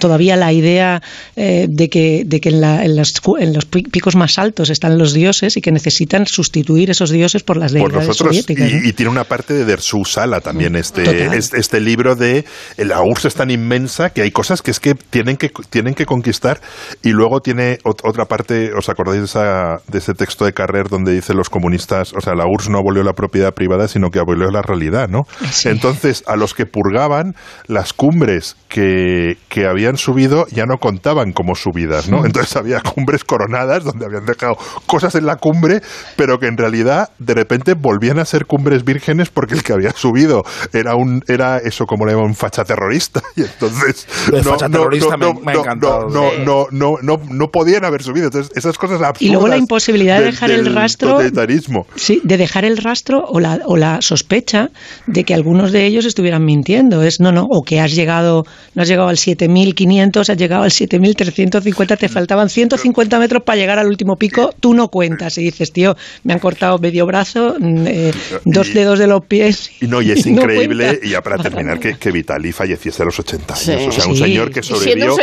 [0.00, 1.00] todavía la idea
[1.36, 5.60] eh, de que, de que en, en, los, picos más altos están los dioses y
[5.60, 8.68] que necesitan sustituir esos dioses por las deidades soviéticas.
[8.72, 11.02] Y, tiene una parte de Dersu Sala también, este,
[11.36, 12.44] este, libro de
[12.78, 16.04] la URSS es tan inmensa que hay cosas que es que tienen que, tienen que
[16.04, 16.60] conquistar
[17.02, 21.12] y luego tiene otra parte, ¿os acordáis de, esa, de ese texto de Carrer donde
[21.12, 24.50] dice los comunistas, o sea, la URSS no abolió la propiedad privada, sino que abolió
[24.50, 25.22] la realidad, ¿no?
[25.64, 27.34] Entonces, a los que purgaban
[27.68, 32.24] las cumbres cumbres que, que, habían subido ya no contaban como subidas, ¿no?
[32.24, 34.56] Entonces había cumbres coronadas donde habían dejado
[34.86, 35.82] cosas en la cumbre,
[36.16, 39.92] pero que en realidad de repente volvían a ser cumbres vírgenes porque el que había
[39.92, 44.68] subido era un era eso como le llaman un facha terrorista y entonces no, facha
[44.68, 46.08] terrorista me, ha encantado.
[46.08, 48.26] No, no, no, no, no, podían haber subido.
[48.26, 49.22] Entonces esas cosas absurdas.
[49.22, 51.10] Y luego la imposibilidad de dejar el rastro.
[51.10, 51.86] Totalitarismo.
[51.96, 54.70] Sí, de dejar el rastro o la, o la sospecha
[55.06, 57.02] de que algunos de ellos estuvieran mintiendo.
[57.02, 60.70] Es no, no, o que has llegado no has llegado al 7500, has llegado al
[60.70, 65.38] 7350, te faltaban 150 metros para llegar al último pico, tú no cuentas.
[65.38, 68.12] Y dices, tío, me han cortado medio brazo, mm, eh,
[68.44, 69.70] dos dedos de los pies.
[69.82, 73.18] Y no, y es increíble, y ya para terminar, que, que Vitali falleciese a los
[73.18, 73.88] 80 años.
[73.88, 75.16] o sea, un señor que sobrevivió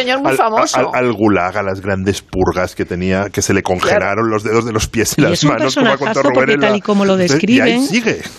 [0.93, 4.73] al, gulag, a las grandes purgas que tenía, que se le congelaron los dedos de
[4.73, 5.95] los pies y, las manos, como
[6.33, 7.87] porque tal y como lo describen,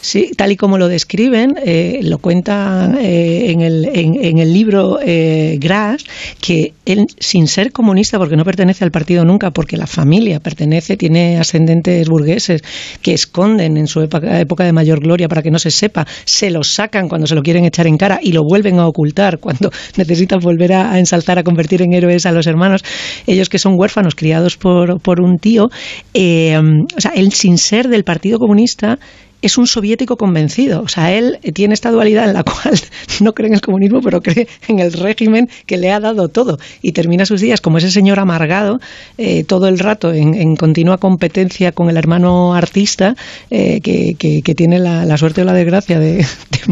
[0.01, 4.99] Sí, tal y como lo describen, eh, lo cuentan eh, en el en el libro
[5.01, 6.05] eh, Gras
[6.41, 10.97] que él, sin ser comunista, porque no pertenece al partido nunca, porque la familia pertenece,
[10.97, 12.63] tiene ascendentes burgueses
[13.03, 16.65] que esconden en su época, de mayor gloria para que no se sepa, se lo
[16.65, 20.41] sacan cuando se lo quieren echar en cara y lo vuelven a ocultar cuando necesitan
[20.41, 22.83] volver a, ensalzar, a convertir en héroes a los hermanos,
[23.27, 25.71] ellos que son huérfanos criados por, por un tío,
[26.15, 26.59] eh,
[26.97, 28.99] o sea, él sin ser del Partido Comunista,
[29.43, 30.83] es un soviético convencido.
[30.83, 32.79] O sea, él tiene esta dualidad en la cual
[33.21, 36.59] no cree en el comunismo, pero cree en el régimen que le ha dado todo.
[36.83, 38.79] Y termina sus días como ese señor amargado,
[39.19, 43.15] eh, todo el rato en, continua competencia con el hermano artista,
[43.51, 46.27] eh, que, que, tiene la, suerte o la desgracia de, de,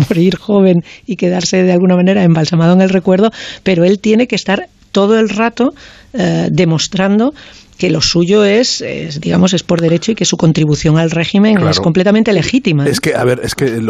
[0.08, 3.30] morir joven y quedarse de alguna manera embalsamado en el recuerdo,
[3.62, 5.74] pero él tiene que estar todo el rato
[6.14, 7.34] eh, demostrando
[7.78, 8.84] que lo suyo es,
[9.20, 12.84] digamos, es por derecho y que su contribución al régimen es completamente legítima.
[12.86, 13.80] Es que, a ver, es que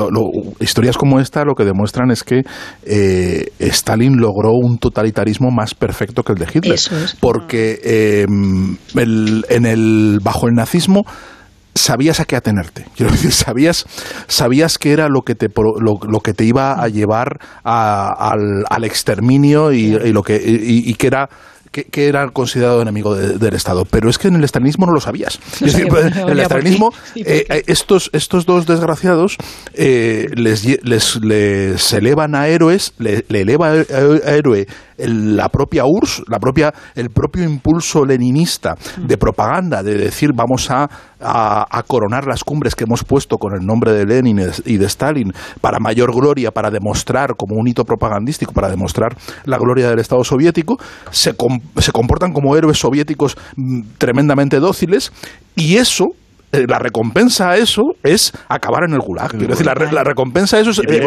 [0.61, 2.43] historias como esta lo que demuestran es que
[2.85, 6.75] eh, Stalin logró un totalitarismo más perfecto que el de Hitler.
[6.75, 7.17] Eso es.
[7.19, 7.81] Porque
[8.27, 11.05] em, en el, bajo el nazismo
[11.75, 12.85] sabías a qué atenerte.
[12.97, 13.87] Quiero decir, sabías,
[14.27, 19.93] sabías que era lo que te, lo, que te iba a llevar al, exterminio y,
[20.13, 21.31] lo que, y que era
[21.71, 23.85] que, era considerado enemigo del Estado.
[23.85, 25.39] Pero es que en el estalinismo no lo sabías.
[25.55, 29.37] Es decir, en el estalinismo, eh, eh, estos, estos dos desgraciados
[29.75, 34.67] eh, les, les, elevan a héroes, le, eleva a héroe
[34.99, 40.89] la propia URSS, la propia, el propio impulso leninista de propaganda, de decir vamos a,
[41.21, 45.33] a, coronar las cumbres que hemos puesto con el nombre de Lenin y de Stalin
[45.61, 50.23] para mayor gloria, para demostrar como un hito propagandístico, para demostrar la gloria del Estado
[50.25, 50.79] soviético,
[51.11, 51.35] se,
[51.79, 55.13] se comportan como héroes soviéticos mm, tremendamente dóciles
[55.55, 56.09] y eso
[56.53, 59.31] la recompensa a eso es acabar en el gulag.
[59.31, 61.03] Quiero decir, la, recompensa a eso es eh,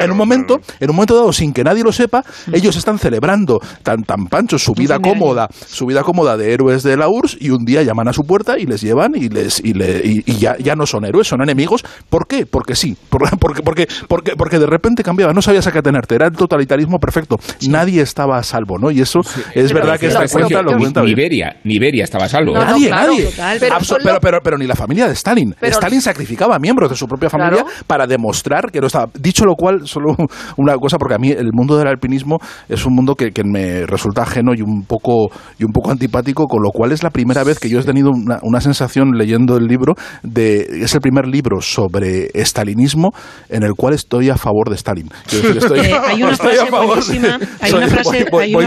[0.00, 3.60] en, un momento, en un momento dado, sin que nadie lo sepa, ellos están celebrando
[3.82, 7.50] tan tan pancho su vida cómoda, su vida cómoda de héroes de la URSS y
[7.50, 10.56] un día llaman a su puerta y les llevan y les y, le, y, ya,
[10.58, 11.84] ya no son héroes, son enemigos.
[12.08, 12.46] ¿Por qué?
[12.46, 16.26] Porque sí, porque porque porque porque, de repente cambiaba, no sabías a qué tenerte, era
[16.26, 17.38] el totalitarismo perfecto.
[17.68, 18.90] Nadie estaba a salvo, ¿no?
[18.90, 19.20] Y eso
[19.54, 22.54] es verdad que esta cuenta lo cuenta Ni Iberia, estaba a salvo.
[22.54, 23.28] nadie, nadie.
[23.60, 25.54] Pero, pero, pero, ni la familia de Stalin.
[25.60, 29.08] Stalin sacrificaba miembros de su propia familia para demostrar que no estaba.
[29.18, 30.14] Dicho lo cual, solo
[30.56, 34.22] una cosa, porque a mí el mundo del alpinismo es un mundo que, me resulta
[34.22, 35.28] ajeno y un poco
[35.58, 38.10] y un poco antipático, con lo cual es la primera vez que yo he tenido
[38.10, 43.12] una, sensación leyendo el libro de es el primer libro sobre estalinismo
[43.48, 45.08] en el cual estoy a favor de Stalin.
[46.08, 47.88] hay una frase buenísima, hay una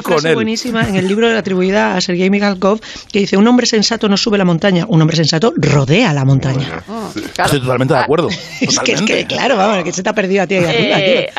[0.01, 2.79] frase, buenísima en el libro atribuida a Sergei Mikhalkov
[3.11, 6.83] que dice un hombre sensato no sube la montaña, un hombre sensato rodea la montaña.
[7.15, 8.29] Estoy totalmente de acuerdo.
[8.61, 11.29] es, que, claro, vamos, que se te ha perdido a ti ahí eh,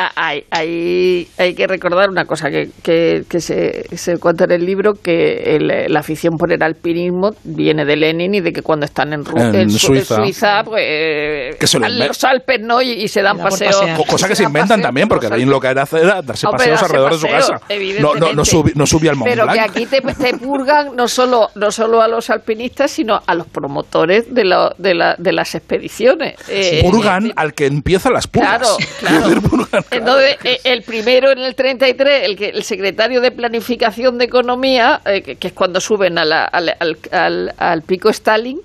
[0.50, 5.58] hay, hay, que recordar una cosa que, que, se, se, cuenta en el libro, que
[5.88, 9.70] la afición por el alpinismo viene de Lenin y de que cuando están en, en,
[9.70, 13.76] Suiza, pues que los Alpes no y, se dan paseos.
[14.06, 17.12] Cosa que se, inventan también, porque Lenin lo que era hacer era darse paseos alrededor
[17.12, 17.60] de su casa.
[18.00, 18.44] No, no, no,
[18.86, 22.30] subía al Mont Pero que aquí te, te, purgan no solo, no solo a los
[22.30, 26.34] alpinistas, sino a los promotores de, la, de, la, de las expediciones.
[26.48, 28.76] Eh, purgan eh, al que empieza las purgas.
[28.98, 29.40] Claro,
[29.70, 29.84] claro.
[29.90, 35.00] Entonces, eh, el primero en el 33, el, que, el secretario de Planificación de Economía,
[35.04, 38.61] que, es cuando suben al, al, al pico Stalin,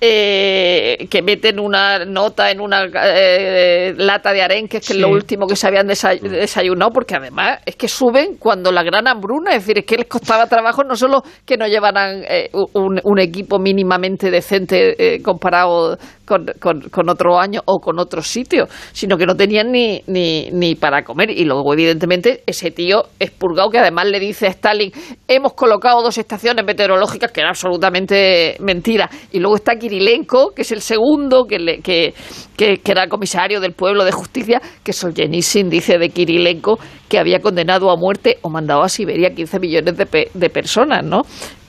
[0.00, 5.46] eh, que meten una nota en una eh, lata de arenques, que es lo último
[5.46, 9.78] que se habían desayunado, porque además es que suben cuando la gran hambruna, es decir,
[9.78, 14.30] es que les costaba trabajo no solo que no llevaran eh, un, un, equipo mínimamente
[14.30, 16.46] decente eh, comparado con,
[16.90, 21.02] con, otro año o con otro sitio, sino que no tenían ni, ni, ni para
[21.02, 21.30] comer.
[21.30, 24.92] Y luego, evidentemente, ese tío expurgado que además le dice a Stalin,
[25.28, 29.08] hemos colocado dos estaciones meteorológicas, que era absolutamente mentira.
[29.32, 32.12] Y luego está Kirilenko, que es el segundo, que, que,
[32.56, 36.78] que, era comisario del pueblo de justicia, que Solzhenitsyn dice de Kirilenko
[37.08, 41.22] que había condenado a muerte o mandado a Siberia 15 millones de, de personas, ¿no?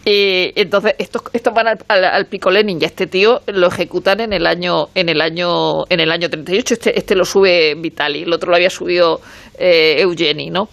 [0.03, 4.34] Y entonces estos, estos van al, al, pico Lenin y este tío lo ejecutan en
[4.34, 8.32] el año en el año en el año 38 este este lo sube Vitali el
[8.32, 9.20] otro lo había subido
[9.59, 10.70] eh, Eugeni no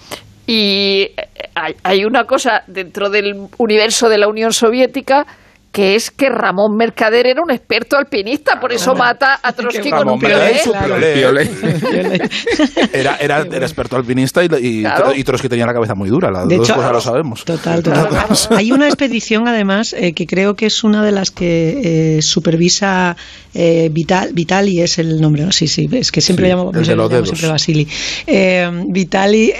[0.46, 1.10] y
[1.56, 5.26] hay, hay una cosa dentro del universo de la Unión Soviética
[5.74, 10.08] que es que Ramón Mercader era un experto alpinista, por eso mata a Trotsky con
[10.08, 10.54] un piolé.
[12.92, 16.70] Era, era, era, experto alpinista y, y, Trotsky tenía la cabeza muy dura, las dos
[16.70, 17.44] cosas lo sabemos.
[17.44, 18.08] Total, total.
[18.56, 23.16] Hay una expedición, además, eh, que creo que es una de las que eh, supervisa
[23.52, 25.50] eh, Vital, Vitali, es el nombre, ¿no?
[25.50, 27.88] Sí, sí, es que siempre llamo, siempre Vasili.
[28.86, 29.52] Vitali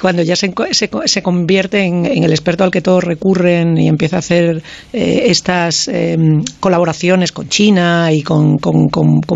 [0.00, 4.18] cuando ya se, se, convierte en, el experto al que todos recurren y empieza a
[4.18, 8.58] hacer eh, estas em, colaboraciones con China y con,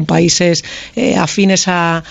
[0.06, 0.64] países
[0.96, 2.02] eh, afines a,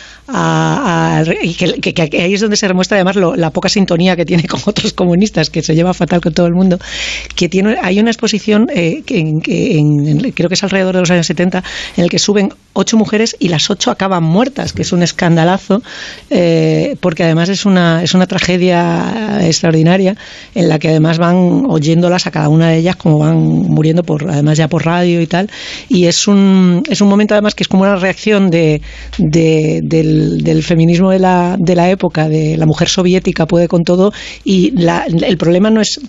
[1.42, 4.94] y que, ahí es donde se demuestra además la poca sintonía que tiene con otros
[4.94, 6.80] comunistas, que se lleva fatal con todo el mundo,
[7.36, 11.64] que tiene hay una exposición eh, que, creo que es alrededor de los años 70
[11.98, 15.82] en el que suben ocho mujeres y las ocho acaban muertas, que es un escandalazo,
[16.30, 20.16] eh, porque además es una, es una tragedia extraordinaria
[20.54, 24.30] en la que además van oyéndolas a cada una de ellas como van muriendo por,
[24.30, 25.50] además ya por radio y tal,
[25.90, 28.82] y es un, es un momento además que es como una reacción de,
[29.18, 34.12] del, del, feminismo de la, de la época, de la mujer soviética puede con todo,
[34.44, 36.00] y la, el problema no es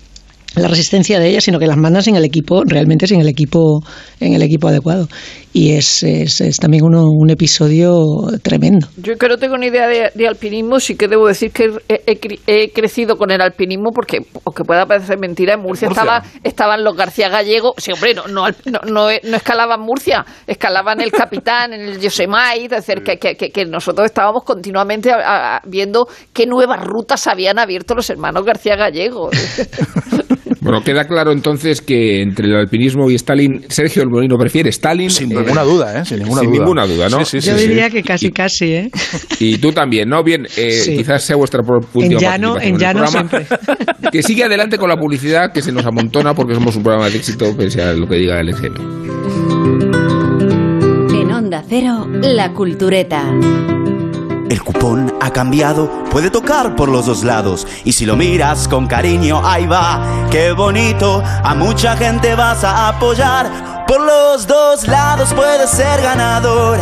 [0.55, 3.81] la resistencia de ellas, sino que las mandan sin el equipo, realmente sin el equipo,
[4.19, 5.07] en el equipo adecuado.
[5.51, 8.03] Y es, es, también uno, un episodio
[8.43, 8.87] tremendo.
[8.97, 13.15] Yo que no tengo ni idea de, alpinismo, sí que debo decir que he, crecido
[13.17, 17.73] con el alpinismo, porque, aunque pueda parecer mentira, en Murcia, Estaba, estaban los García Gallego,
[17.77, 18.47] sí, hombre, no, no,
[18.85, 24.05] no, escalaban Murcia, escalaban el Capitán, en el Yosemite, es decir, que, que, que nosotros
[24.05, 25.11] estábamos continuamente
[25.65, 29.29] viendo qué nuevas rutas habían abierto los hermanos García Gallego.
[30.69, 35.09] Bueno, queda claro entonces que entre el alpinismo y Stalin, Sergio El Molino prefiere Stalin.
[35.09, 36.05] Sin ninguna duda, ¿eh?
[36.05, 37.09] Sin ninguna duda.
[37.09, 37.23] ¿no?
[37.23, 38.91] Yo diría que casi, casi, ¿eh?
[39.39, 40.23] Y tú también, ¿no?
[40.23, 43.47] Bien, eh, quizás sea vuestra última En llano, en llano siempre.
[44.11, 47.17] Que sigue adelante con la publicidad que se nos amontona porque somos un programa de
[47.17, 48.75] éxito, pese a lo que diga el EGM.
[51.15, 53.23] En Onda Cero, La Cultureta.
[54.49, 57.67] El cupón ha cambiado, puede tocar por los dos lados.
[57.83, 61.23] Y si lo miras con cariño, ahí va, qué bonito.
[61.43, 63.78] A mucha gente vas a apoyar.
[63.89, 66.77] Por los dos lados puedes ser ganador.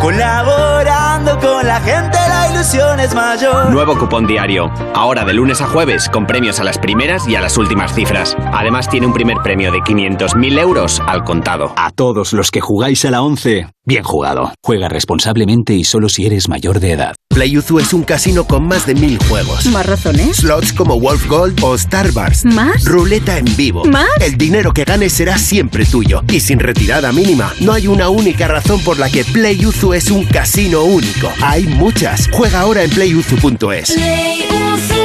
[0.00, 3.68] Colaborando con la gente, la ilusión es mayor.
[3.70, 4.70] Nuevo cupón diario.
[4.94, 8.36] Ahora de lunes a jueves, con premios a las primeras y a las últimas cifras.
[8.52, 11.72] Además, tiene un primer premio de 500.000 euros al contado.
[11.76, 14.52] A todos los que jugáis a la 11, bien jugado.
[14.62, 17.16] Juega responsablemente y solo si eres mayor de edad.
[17.28, 19.64] PlayUzu es un casino con más de mil juegos.
[19.66, 20.36] ¿Más razones?
[20.36, 22.44] Slots como Wolf Gold o Star Wars.
[22.44, 22.84] ¿Más?
[22.84, 23.84] Ruleta en vivo.
[23.86, 24.06] ¿Más?
[24.20, 26.22] El dinero que ganes será siempre tuyo.
[26.28, 30.26] Y sin retirada mínima, no hay una única razón por la que PlayUzu es un
[30.26, 31.32] casino único.
[31.40, 32.28] Hay muchas.
[32.30, 33.96] Juega ahora en playuzu.es.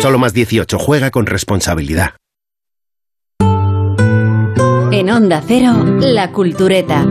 [0.01, 0.77] Solo más 18.
[0.77, 2.15] Juega con responsabilidad.
[4.91, 7.07] En Onda Cero, La Cultureta.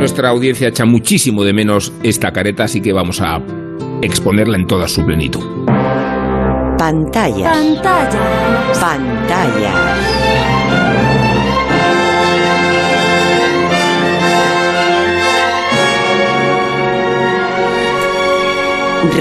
[0.00, 3.42] nuestra audiencia echa muchísimo de menos esta careta, así que vamos a
[4.02, 5.44] exponerla en toda su plenitud.
[6.78, 7.50] Pantalla.
[7.50, 8.20] Pantalla.
[8.80, 9.72] Pantalla.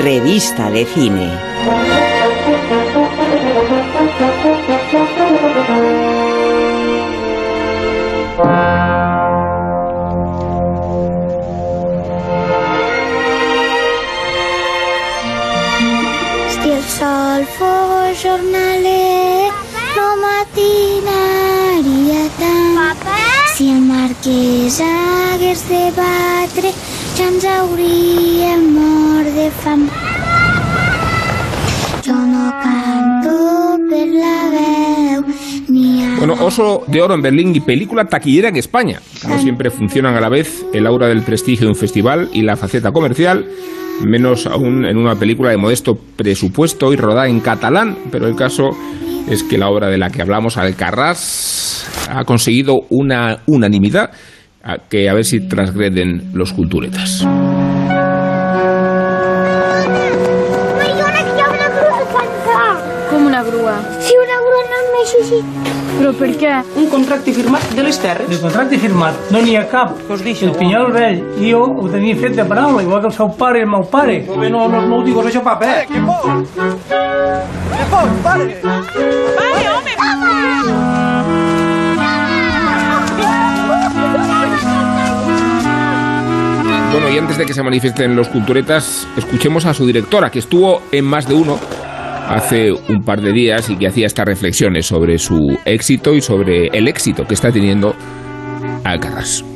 [0.03, 1.98] Revista de cine.
[24.29, 26.71] El marquès hagués de batre,
[27.17, 29.87] ja ens hauríem mort de fam.
[32.05, 35.23] Jo no canto per la veu,
[35.69, 36.17] ni a...
[36.17, 39.01] Bueno, Oso de Oro en Berlín y película taquillera en España.
[39.21, 42.55] Como siempre funcionan a la vez el aura del prestigio de un festival y la
[42.55, 43.45] faceta comercial
[44.01, 48.69] menos aún en una película de modesto presupuesto y rodada en catalán, pero el caso
[49.29, 51.68] es que la obra de la que hablamos, Alcarrás,
[52.09, 54.11] ha conseguido una unanimidad
[54.89, 57.25] que a ver si transgreden los culturetas.
[63.09, 63.79] Com una grua?
[63.99, 65.39] Si una grua no és així.
[65.99, 66.51] Però per què?
[66.79, 68.29] Un contracte firmat de les terres.
[68.29, 69.17] De contracte firmat.
[69.33, 69.95] No n'hi ha cap.
[70.05, 70.45] Què us deixo?
[70.51, 71.19] El Pinyol vell.
[71.41, 73.83] I jo ho tenia fet de paraula, igual que el seu pare i el meu
[73.91, 74.21] pare.
[74.29, 75.87] No, no, no, no ho dic això, papa, eh?
[75.89, 76.23] Què fos?
[77.73, 78.45] Què fos, pare?
[78.61, 79.48] Pare,
[87.11, 91.05] y antes de que se manifiesten los culturetas, escuchemos a su directora, que estuvo en
[91.05, 91.59] más de uno
[92.27, 96.67] hace un par de días y que hacía estas reflexiones sobre su éxito y sobre
[96.67, 97.95] el éxito que está teniendo
[98.83, 99.48] Alcaraz.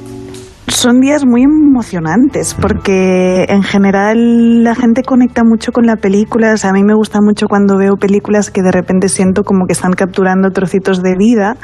[0.67, 6.55] Son días muy emocionantes porque en general la gente conecta mucho con la película.
[6.61, 9.91] a mí me gusta mucho cuando veo películas que de repente siento como que están
[9.91, 11.57] capturando trocitos de vida.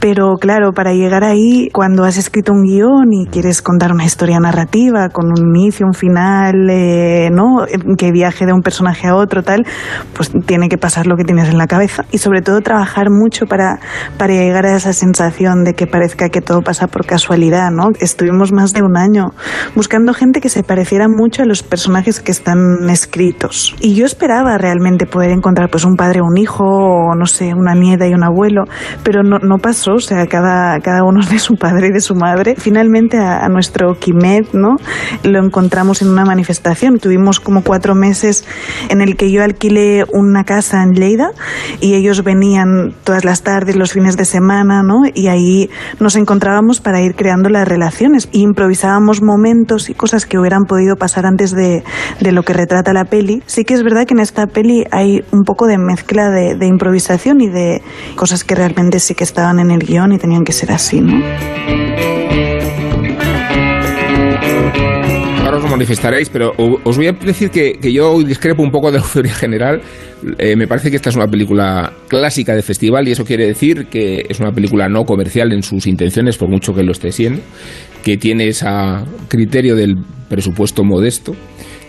[0.00, 4.40] Pero claro, para llegar ahí, cuando has escrito un guion y quieres contar una historia
[4.40, 7.64] narrativa con un inicio, un final, eh, ¿no?
[7.96, 9.64] Que viaje de un personaje a otro, tal,
[10.14, 12.04] pues tiene que pasar lo que tienes en la cabeza.
[12.10, 13.78] Y sobre todo trabajar mucho para,
[14.18, 17.90] para llegar a esa sensación de que parezca que todo pasa por casualidad, ¿no?
[18.32, 19.34] Estuvimos más de un año
[19.74, 23.74] buscando gente que se pareciera mucho a los personajes que están escritos.
[23.78, 27.74] Y yo esperaba realmente poder encontrar pues un padre, un hijo, o no sé, una
[27.74, 28.64] nieta y un abuelo,
[29.02, 32.14] pero no, no pasó, o sea, cada, cada uno de su padre y de su
[32.14, 32.54] madre.
[32.56, 34.76] Finalmente a, nuestro Kimet, ¿no?
[35.22, 36.96] Lo encontramos en una manifestación.
[37.00, 38.46] Tuvimos como cuatro meses
[38.88, 41.32] en el que yo alquilé una casa en Lleida
[41.80, 45.02] y ellos venían todas las tardes, los fines de semana, ¿no?
[45.12, 45.68] Y ahí
[46.00, 48.21] nos encontrábamos para ir creando las relaciones.
[48.32, 51.82] Improvisábamos momentos y cosas que hubieran podido pasar antes de,
[52.20, 53.42] lo que retrata la peli.
[53.46, 57.40] Sí que es verdad que en esta peli hay un poco de mezcla de, improvisación
[57.40, 57.82] y de
[58.16, 61.20] cosas que realmente sí que estaban en el guion y tenían que ser así, ¿no?
[65.44, 69.02] Ahora os manifestaréis, pero os voy a decir que, yo discrepo un poco de la
[69.02, 69.82] euforia general.
[70.38, 73.86] Eh, me parece que esta es una película clásica de festival y eso quiere decir
[73.88, 77.42] que es una película no comercial en sus intenciones, por mucho que lo esté siendo,
[78.02, 78.66] que tiene ese
[79.28, 79.96] criterio del
[80.28, 81.34] presupuesto modesto,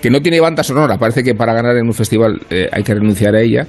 [0.02, 2.94] que no tiene banda sonora, parece que para ganar en un festival eh, hay que
[2.94, 3.68] renunciar a ella,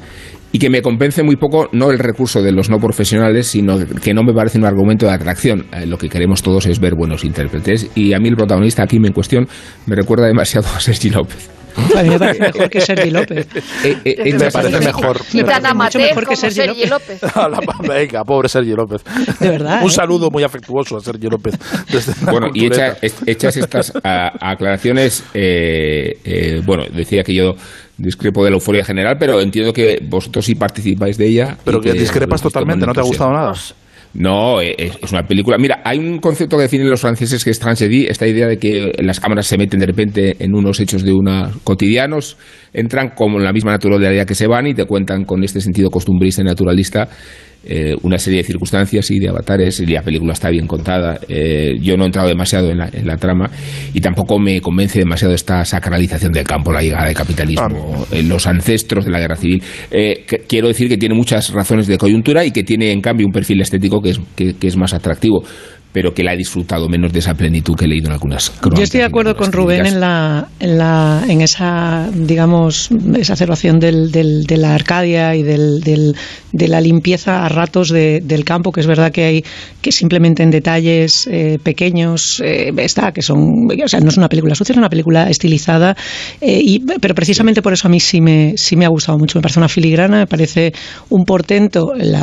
[0.54, 4.14] y que me convence muy poco no el recurso de los no profesionales, sino que
[4.14, 5.66] no me parece un argumento de atracción.
[5.72, 8.98] Eh, lo que queremos todos es ver buenos intérpretes y a mí el protagonista aquí
[8.98, 9.48] en cuestión
[9.86, 11.50] me recuerda demasiado a Sergi López.
[11.76, 13.46] A mí me parece mejor que Sergi López.
[13.84, 15.20] Eh, eh, me parece mejor.
[15.32, 17.20] Y tan amateur que Sergi, López.
[17.88, 19.02] Venga, pobre Sergi López.
[19.38, 19.82] De verdad.
[19.82, 21.54] Un saludo muy afectuoso a Sergi López.
[22.30, 25.24] bueno, y hechas estas aclaraciones,
[26.64, 27.54] bueno, decía que yo
[27.96, 31.56] discrepo de la euforia general, pero entiendo que vosotros sí participáis de ella.
[31.64, 33.52] Pero que, discrepas totalmente, ¿no te ha gustado nada?
[34.14, 35.58] No, eh, es, una película.
[35.58, 38.92] Mira, hay un concepto que definen los franceses que es tragédie, esta idea de que
[38.98, 42.36] las cámaras se meten de repente en unos hechos de una cotidianos,
[42.72, 45.90] entran como en la misma naturalidad que se van y te cuentan con este sentido
[45.90, 47.08] costumbrista y naturalista
[47.66, 51.18] eh, una serie de circunstancias y de avatares, y la película está bien contada.
[51.28, 53.48] Eh, yo no he entrado demasiado en la, trama
[53.92, 58.16] y tampoco me convence demasiado esta sacralización del campo, la llegada del capitalismo, ah.
[58.24, 59.62] los ancestros de la guerra civil.
[59.90, 63.32] Eh, quiero decir que tiene muchas razones de coyuntura y que tiene en cambio un
[63.32, 65.44] perfil estético que es, que es más atractivo
[65.94, 68.80] pero que la he disfrutado menos de esa plenitud que he leído en algunas crónicas.
[68.80, 73.78] Yo estoy de acuerdo con Rubén en la, en la en esa digamos esa observación
[73.78, 76.16] del, del, de la Arcadia y del, del,
[76.50, 79.44] de la limpieza a ratos del campo, que es verdad que hay
[79.80, 84.28] que simplemente en detalles eh, pequeños eh, está, que son, o sea, no es una
[84.28, 85.96] película sucia, es una película estilizada,
[86.40, 89.38] eh, y, pero precisamente por eso a mí sí me, sí me ha gustado mucho,
[89.38, 90.72] me parece una filigrana, me parece
[91.10, 92.14] un portento el,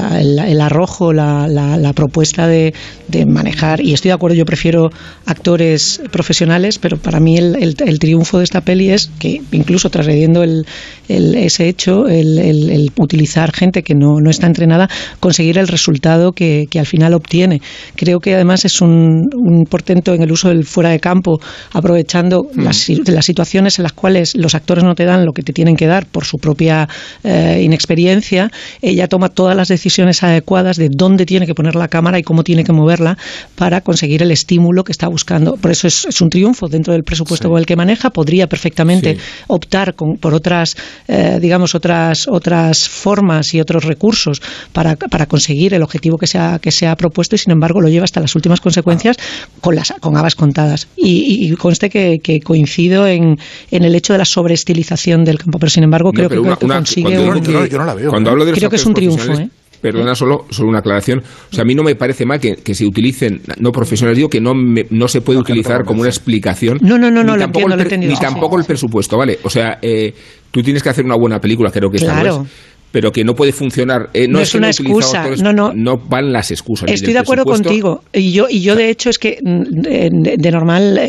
[0.60, 2.74] arrojo, la, la, propuesta de,
[3.08, 4.90] de manejar y estoy de acuerdo, yo prefiero
[5.26, 10.42] actores profesionales, pero para mí el, el, triunfo de esta peli es que incluso trasgrediendo
[10.42, 10.66] el,
[11.08, 14.90] ese hecho, el, utilizar gente que no, no está entrenada,
[15.20, 17.62] conseguir el resultado que, que, al final obtiene.
[17.96, 21.40] Creo que además es un, un, portento en el uso del fuera de campo,
[21.72, 22.62] aprovechando mm.
[22.64, 25.76] las, las, situaciones en las cuales los actores no te dan lo que te tienen
[25.76, 26.90] que dar por su propia
[27.24, 28.50] eh, inexperiencia.
[28.82, 32.44] Ella toma todas las decisiones adecuadas de dónde tiene que poner la cámara y cómo
[32.44, 33.18] tiene que moverla
[33.56, 35.56] para conseguir el estímulo que está buscando.
[35.56, 38.10] Por eso es, un triunfo dentro del presupuesto con el que maneja.
[38.10, 39.18] Podría perfectamente
[39.48, 40.76] optar por otras,
[41.08, 44.42] eh, digamos, otras, otras formas y otros recursos
[44.74, 47.82] para, para conseguir el objetivo que se, ha, que se ha propuesto y, sin embargo,
[47.82, 49.18] lo lleva hasta las últimas consecuencias
[49.60, 50.88] con, las, con habas contadas.
[50.96, 53.38] Y, conste que, coincido en,
[53.70, 57.14] en, el hecho de la sobreestilización del campo, pero, sin embargo, creo que, consigue...
[57.14, 58.12] yo, no, la veo.
[58.54, 59.50] creo que es un triunfo, ¿eh?
[59.82, 61.20] Perdona, solo, solo una aclaración.
[61.20, 64.18] O sea, a mí no me parece mal que, se utilicen no profesionales.
[64.18, 66.78] Digo que no, no se puede utilizar como una explicación.
[66.82, 69.40] No, no, no, ni no, lo Ni tampoco el presupuesto, ¿vale?
[69.44, 70.14] O sea, eh,
[70.52, 72.46] tú tienes que hacer una buena película, creo que esta claro
[72.92, 74.10] pero que no puede funcionar.
[74.14, 75.72] Eh, no, es, una excusa, no, no.
[75.74, 76.90] No van las excusas.
[76.92, 78.04] Estoy de acuerdo contigo.
[78.14, 81.00] Y yo, y yo de hecho, es que mm, de, normal,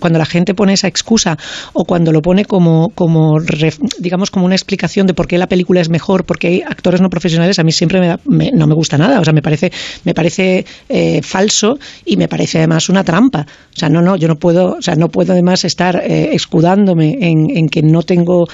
[0.00, 1.38] cuando la gente pone esa excusa
[1.72, 3.38] o cuando lo pone como, como,
[3.98, 7.08] digamos, como una explicación de por qué la película es mejor, porque hay actores no
[7.08, 9.20] profesionales, a mí siempre me no me gusta nada.
[9.20, 9.72] O sea, me parece,
[10.04, 13.46] me parece eh, falso y me parece además una trampa.
[13.74, 17.16] O sea, no, no, yo no puedo, o sea, no puedo además estar eh, escudándome
[17.20, 18.46] en, en, que no tengo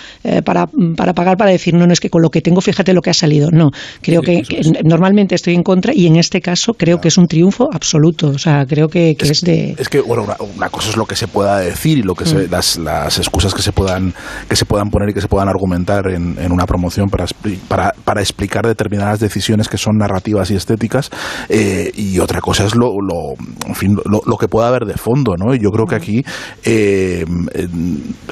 [0.44, 2.92] para, para pagar para decir, no, no, es que con lo que tengo, fíjate, fíjate
[2.92, 3.50] lo que ha salido.
[3.50, 3.70] No,
[4.02, 4.42] creo que,
[4.84, 8.28] normalmente estoy en contra y en este caso creo que es un triunfo absoluto.
[8.28, 9.74] O sea, creo que, es, de.
[9.78, 10.26] Es que, bueno,
[10.56, 12.50] una, cosa es lo que se pueda decir y lo que mm.
[12.50, 14.12] las, las excusas que se puedan
[14.48, 17.24] que se puedan poner y que se puedan argumentar en, en una promoción para,
[17.68, 21.10] para, para, explicar determinadas decisiones que son narrativas y estéticas.
[21.48, 23.34] Eh, y otra cosa es lo, lo,
[23.66, 25.54] en fin, lo, lo, que pueda haber de fondo, ¿no?
[25.54, 26.24] Y yo creo que aquí
[26.64, 27.24] eh,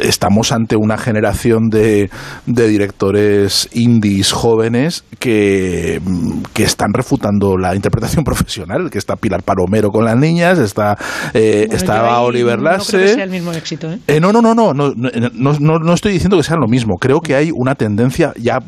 [0.01, 2.11] estamos ante una generación de,
[2.47, 6.01] de directores indies jóvenes que,
[6.53, 10.97] que están refutando la interpretación profesional, que está Pilar Palomero con las niñas, está,
[11.33, 12.97] eh, estaba Oliver Lasse.
[12.97, 13.91] No creo que sea el mismo éxito.
[13.91, 13.99] ¿eh?
[14.07, 16.97] Eh, no, no, no, no, no, no, no, no estoy diciendo que sea lo mismo.
[17.01, 18.61] Creo que hay una tendencia ya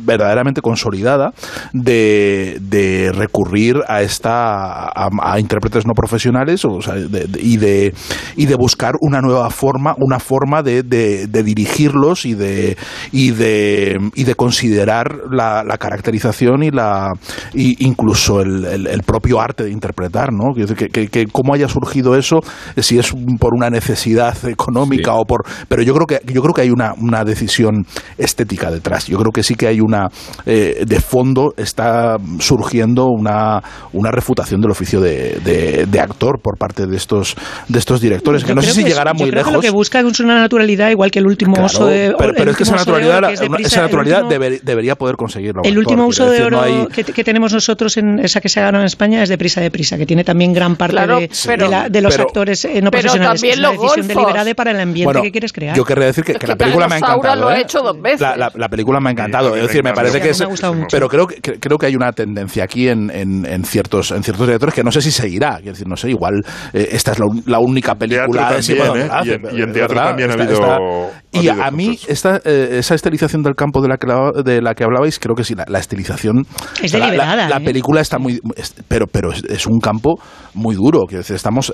[0.00, 1.32] verdaderamente consolidada
[1.72, 7.94] de, de recurrir a esta a, intérpretes no profesionales o sea, y de
[8.36, 12.76] y de buscar una nueva forma una forma de, de, dirigirlos y de
[13.12, 17.08] y de y de considerar la, la caracterización y la
[17.54, 22.14] y incluso el, el, propio arte de interpretar no que, que, que, cómo haya surgido
[22.16, 22.40] eso
[22.76, 26.62] si es por una necesidad económica o por pero yo creo que yo creo que
[26.62, 27.86] hay una, una decisión
[28.18, 29.06] estética detrás.
[29.06, 30.08] Yo creo que sí que hay una
[30.46, 33.60] eh, de fondo está surgiendo una,
[33.92, 37.36] una refutación del oficio de, de, actor por parte de estos,
[37.68, 39.52] de estos directores, que no sé si llegará muy lejos.
[39.52, 42.56] lo que busca es una naturalidad igual que el último uso de Pero, pero es
[42.56, 45.62] que esa naturalidad, esa naturalidad debería poder conseguirlo.
[45.64, 48.86] El último uso de oro que, tenemos nosotros, en esa que se ha ganado en
[48.86, 52.80] España, es de prisa de prisa, que tiene también gran parte de, los actores eh,
[52.80, 53.40] no profesionales.
[53.40, 55.76] También es una decisión deliberada para el ambiente que quieres crear.
[55.76, 57.40] Yo querría decir que, la película me ha encantado.
[57.40, 57.60] Lo he ¿eh?
[57.62, 58.20] hecho dos veces.
[58.20, 59.56] La, película me ha encantado.
[59.56, 60.44] Es decir, me parece que es,
[60.90, 64.74] pero creo que, creo que hay una tendencia aquí en, en, ciertos en ciertos directores
[64.74, 65.56] que no sé si seguirá.
[65.56, 66.40] Quiero decir, no sé, igual
[66.72, 68.48] eh, esta es la, única película.
[68.48, 69.40] También, ¿eh?
[69.52, 71.10] y, en, teatro también ha habido.
[71.32, 74.06] Y a, mí, esta, eh, esa estilización del campo de la que,
[74.42, 76.46] de la que hablabais, creo que sí, la, estilización.
[76.82, 77.48] Es deliberada.
[77.48, 78.40] La, película está muy.
[78.88, 80.20] pero pero es, un campo
[80.54, 81.00] muy duro.
[81.06, 81.72] Quiero decir, estamos.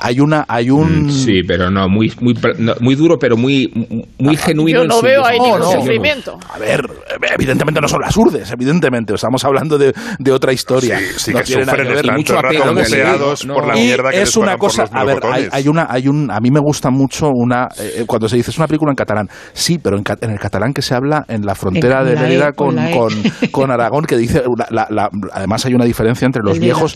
[0.00, 0.44] hay una.
[0.48, 2.34] hay un mm, Sí, pero no, muy, muy,
[2.80, 3.70] muy duro, pero muy,
[4.18, 4.82] muy genuino.
[4.82, 6.38] Yo no veo ahí ningún sufrimiento.
[6.48, 6.88] A ver,
[7.34, 9.14] evidentemente no son las urdes, evidentemente.
[9.14, 10.98] Estamos hablando de, de otra historia.
[11.16, 12.64] Sí, que sufren que mucho apego
[13.54, 15.18] por la mierda que es una cosa, a ver,
[15.52, 18.58] hay, una, hay un, a mí me gusta mucho una, eh, cuando se dice es
[18.58, 21.54] una película en catalán, sí, pero en, en, el catalán que se habla en la
[21.54, 23.12] frontera de Mérida con, con,
[23.50, 26.94] con, Aragón, que dice, la, además hay una diferencia entre los viejos,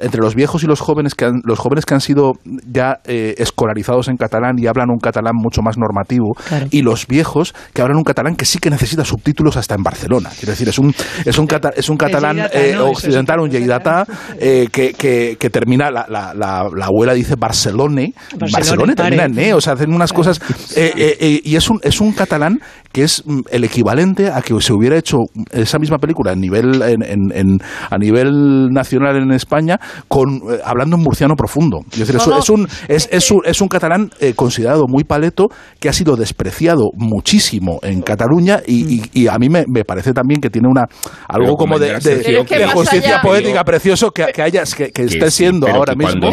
[0.00, 2.34] entre los viejos y los jóvenes que han, los jóvenes que han sido
[2.66, 6.34] ya eh, escolarizados en catalán y hablan un catalán mucho más normativo,
[6.70, 10.30] y los viejos que hablan un catalán que sí que necesita subtítulos hasta en Barcelona.
[10.38, 10.94] Quiero decir, es un,
[11.24, 14.06] es un, es un catalán eh, occidental, un yeidata,
[14.38, 19.54] eh, que, que, que, termina, la, la, la, abuela dice Barcelone, Barcelone, termina en E,
[19.54, 20.40] o sea, hacen unas cosas,
[20.76, 22.60] eh, y es un, es un catalán
[22.94, 25.18] que es mm, el equivalente a que se hubiera hecho
[25.50, 27.02] esa misma película a nivel, en,
[27.32, 27.58] en,
[27.90, 31.80] a nivel nacional en España, con, hablando en murciano profundo.
[31.92, 35.48] Es, decir, es, un, es, es, un, es un catalán considerado muy paleto
[35.80, 40.40] que ha sido despreciado muchísimo en Cataluña y, y, a mí me, me, parece también
[40.40, 40.84] que tiene una
[41.28, 45.94] algo como de, de, justicia poética precioso que, que hayas que, que esté siendo ahora
[45.94, 46.20] mismo.
[46.20, 46.30] cuando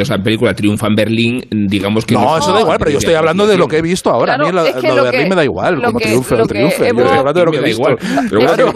[0.00, 2.14] esa película triunfa en Berlín, digamos que...
[2.14, 4.34] No, eso da igual, pero yo estoy hablando de lo que he visto ahora.
[4.34, 4.72] a mí lo, de
[5.02, 6.78] Berlín me da igual, como triunfe o triunfe.
[6.78, 7.82] Yo estoy hablando de lo que he visto.
[7.82, 7.98] Igual.
[8.30, 8.72] Pero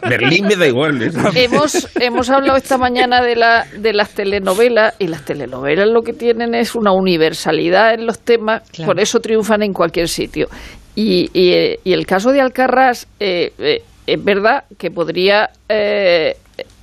[0.08, 1.00] Berlín me da igual.
[1.34, 6.12] Hemos, hemos hablado esta mañana de, la, de las telenovelas, y las telenovelas lo que
[6.12, 10.48] tienen es una universalidad en los temas, por eso triunfan en cualquier sitio.
[10.94, 16.36] Y, y, y el caso de Alcarrás, eh, eh, es verdad que podría eh,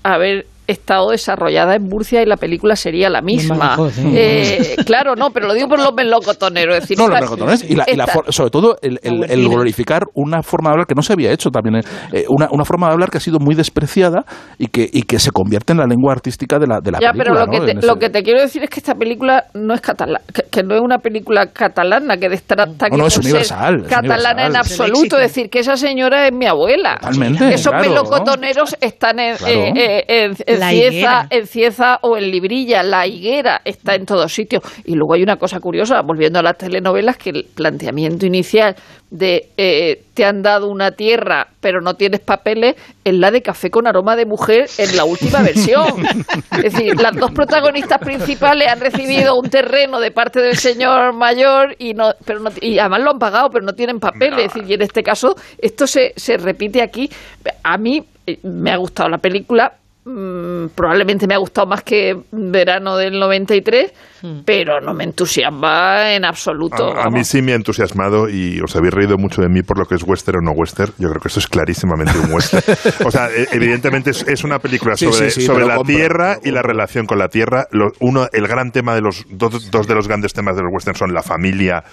[0.04, 3.78] haber estado desarrollada en Murcia y la película sería la misma.
[4.16, 6.76] Eh, claro, no, pero lo digo por los melocotoneros.
[6.76, 7.76] Decir, no, los melocotoneros y,
[8.32, 9.00] sobre todo el,
[9.50, 12.88] glorificar una forma de hablar que no se había hecho también, eh, una, una, forma
[12.88, 14.26] de hablar que ha sido muy despreciada
[14.58, 17.12] y que, y que se convierte en la lengua artística de la, de la ya,
[17.14, 19.82] pero lo, que te, lo que te quiero decir es que esta película no es
[19.82, 24.56] catalana, que, no es una película catalana que destrata no, no, es universal, catalana en
[24.56, 26.98] absoluto, es decir, que esa señora es mi abuela.
[27.00, 34.06] Totalmente, Esos melocotoneros están en, en en Cieza, o en Librilla, la higuera está en
[34.06, 34.64] todos sitios.
[34.86, 38.76] Y luego hay una cosa curiosa, volviendo a las telenovelas, que el planteamiento inicial
[39.10, 42.76] de eh, te han dado una tierra pero no tienes papeles
[43.06, 46.04] es la de Café con aroma de mujer en la última versión.
[46.52, 51.76] Es decir, las dos protagonistas principales han recibido un terreno de parte del señor mayor
[51.80, 54.48] y no, pero no, y además lo han pagado pero no tienen papeles.
[54.48, 57.10] Es decir, y en este caso esto se, se repite aquí.
[57.64, 59.74] A mí eh, me ha gustado la película,
[60.06, 64.40] Mm, probablemente me ha gustado más que verano del 93, hmm.
[64.44, 66.92] pero no me entusiasma en absoluto.
[66.92, 69.86] A, mí sí me ha entusiasmado y os habéis reído mucho de mí por lo
[69.86, 70.92] que es western o no western.
[70.98, 72.64] Yo creo que esto es clarísimamente un western.
[73.06, 77.18] o sea, e, evidentemente es, una película sobre, sobre la tierra y la relación con
[77.18, 77.68] la tierra.
[78.02, 80.98] uno, el gran tema de los dos, dos de los grandes temas de los western
[80.98, 81.86] son la familia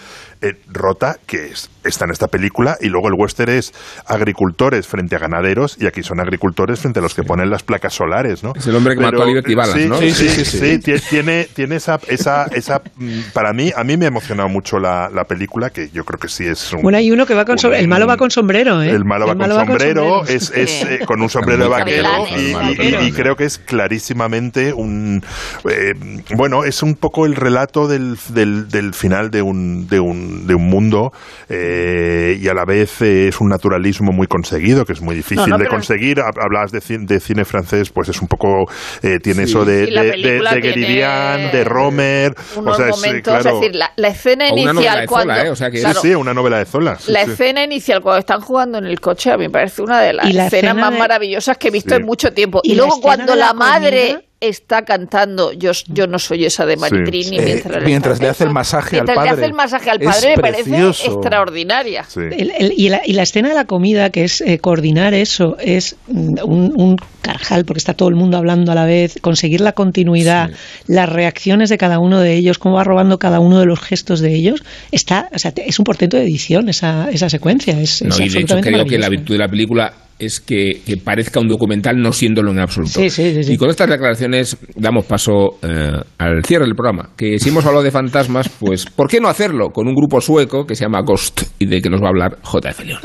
[0.43, 1.53] eh, rota, que
[1.85, 3.73] está en esta película, y luego el western es
[4.07, 7.95] agricultores frente a ganaderos, y aquí son agricultores frente a los que ponen las placas
[7.95, 8.53] solares, ¿no?
[8.55, 9.99] Es el hombre que mató a Liberty Balance, ¿no?
[9.99, 14.07] Sí, sí, sí, sí, tiene, tiene esa, esa, esa, mm, para mí, a mí me
[14.07, 17.11] ha emocionado mucho la, la película, que yo creo que sí es un, Bueno, hay
[17.11, 18.91] uno que va con sombrero, el malo va con sombrero, ¿eh?
[18.91, 23.13] El malo va, con, sombrero, es, es eh, con un sombrero de vaquero, y, y,
[23.13, 25.23] creo que es clarísimamente un,
[25.69, 25.95] eh,
[26.35, 30.55] bueno, es un poco el relato del, del, del final de un, de un, de
[30.55, 31.13] un mundo,
[31.49, 35.67] eh, y a la vez es un naturalismo muy conseguido, que es muy difícil de
[35.67, 36.21] conseguir.
[36.21, 38.67] Hablabas de, de, cine francés, pues es un poco,
[39.03, 42.35] eh, tiene eso de, de, de, Gueridian, de Romer.
[42.57, 45.35] O sea, es, eh, claro, es decir, la, la escena inicial cuando...
[45.35, 45.51] Zola, ¿eh?
[45.51, 46.97] o sea que sí, sí, una novela de Zola.
[46.99, 47.33] Sí, la sí.
[47.33, 50.27] escena inicial cuando están jugando en el coche a mí me parece una de las
[50.29, 52.61] escenas más maravillosas que he visto en mucho tiempo.
[52.63, 56.77] Y, y luego cuando la, la madre está cantando yo, yo no soy esa de
[56.77, 57.45] Maritrini sí.
[57.45, 59.31] mientras, eh, mientras le hace el masaje mientras al padre.
[59.31, 62.05] le hace el masaje al padre es me parece extraordinaria.
[62.05, 62.21] Sí.
[62.21, 65.57] El, el, y, la, y, la, escena de la comida, que es eh, coordinar eso,
[65.61, 69.73] es un, un, carjal, porque está todo el mundo hablando a la vez, conseguir la
[69.73, 70.55] continuidad, sí.
[70.87, 74.21] las reacciones de cada uno de ellos, cómo va robando cada uno de los gestos
[74.21, 77.79] de ellos, está, o sea, es un portento de edición esa, esa secuencia.
[77.79, 80.81] Es, no, es y de hecho creo que la virtud de la película es que,
[80.85, 83.01] que, parezca un documental no siéndolo en absoluto.
[83.01, 87.11] Sí, sí, sí, y con estas declaraciones damos paso eh, al cierre del programa.
[87.17, 90.67] Que si hemos hablado de fantasmas, pues ¿por qué no hacerlo con un grupo sueco
[90.67, 92.85] que se llama Ghost y de que nos va a hablar J.F.
[92.85, 93.01] León?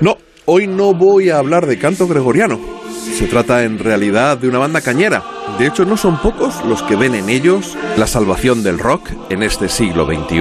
[0.00, 0.16] No,
[0.46, 2.78] hoy no voy a hablar de canto gregoriano.
[3.12, 5.22] Se trata en realidad de una banda cañera
[5.56, 9.42] de hecho, no son pocos los que ven en ellos la salvación del rock en
[9.42, 10.38] este siglo XXI.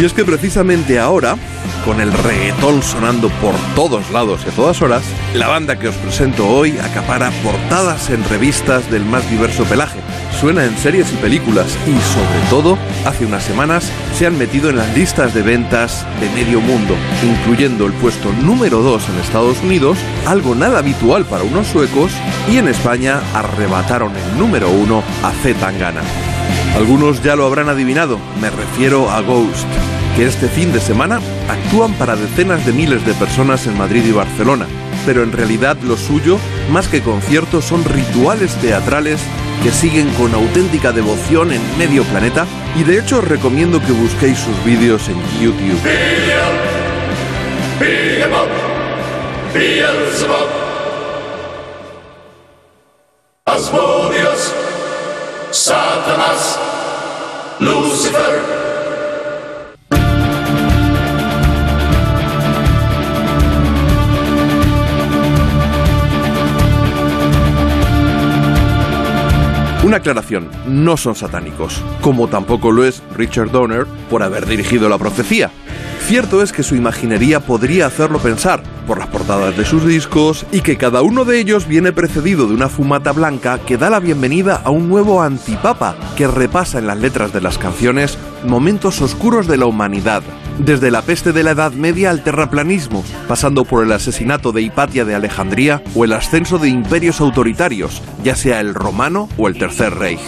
[0.00, 1.36] Y es que precisamente ahora,
[1.84, 5.02] con el reggaetón sonando por todos lados y a todas horas,
[5.34, 9.98] la banda que os presento hoy acapara portadas en revistas del más diverso pelaje.
[10.40, 14.76] Suena en series y películas y sobre todo, hace unas semanas se han metido en
[14.76, 19.98] las listas de ventas de medio mundo, incluyendo el puesto número 2 en Estados Unidos,
[20.26, 22.12] algo nada habitual para unos suecos,
[22.50, 26.02] y en España arrebataron el número 1 a Z Tangana.
[26.76, 29.66] Algunos ya lo habrán adivinado, me refiero a Ghost,
[30.16, 34.12] que este fin de semana actúan para decenas de miles de personas en Madrid y
[34.12, 34.66] Barcelona,
[35.06, 36.38] pero en realidad lo suyo,
[36.70, 39.20] más que conciertos, son rituales teatrales
[39.62, 42.46] que siguen con auténtica devoción en medio planeta
[42.78, 45.80] y de hecho os recomiendo que busquéis sus vídeos en YouTube.
[57.62, 58.61] Lucifer.
[69.92, 74.96] Una aclaración, no son satánicos, como tampoco lo es Richard Donner por haber dirigido la
[74.96, 75.50] profecía.
[76.06, 80.62] Cierto es que su imaginería podría hacerlo pensar, por las portadas de sus discos, y
[80.62, 84.62] que cada uno de ellos viene precedido de una fumata blanca que da la bienvenida
[84.64, 88.16] a un nuevo antipapa que repasa en las letras de las canciones
[88.46, 90.22] momentos oscuros de la humanidad,
[90.58, 95.04] desde la peste de la Edad Media al terraplanismo, pasando por el asesinato de Hipatia
[95.04, 99.94] de Alejandría o el ascenso de imperios autoritarios, ya sea el romano o el Tercer
[99.94, 100.20] Reich,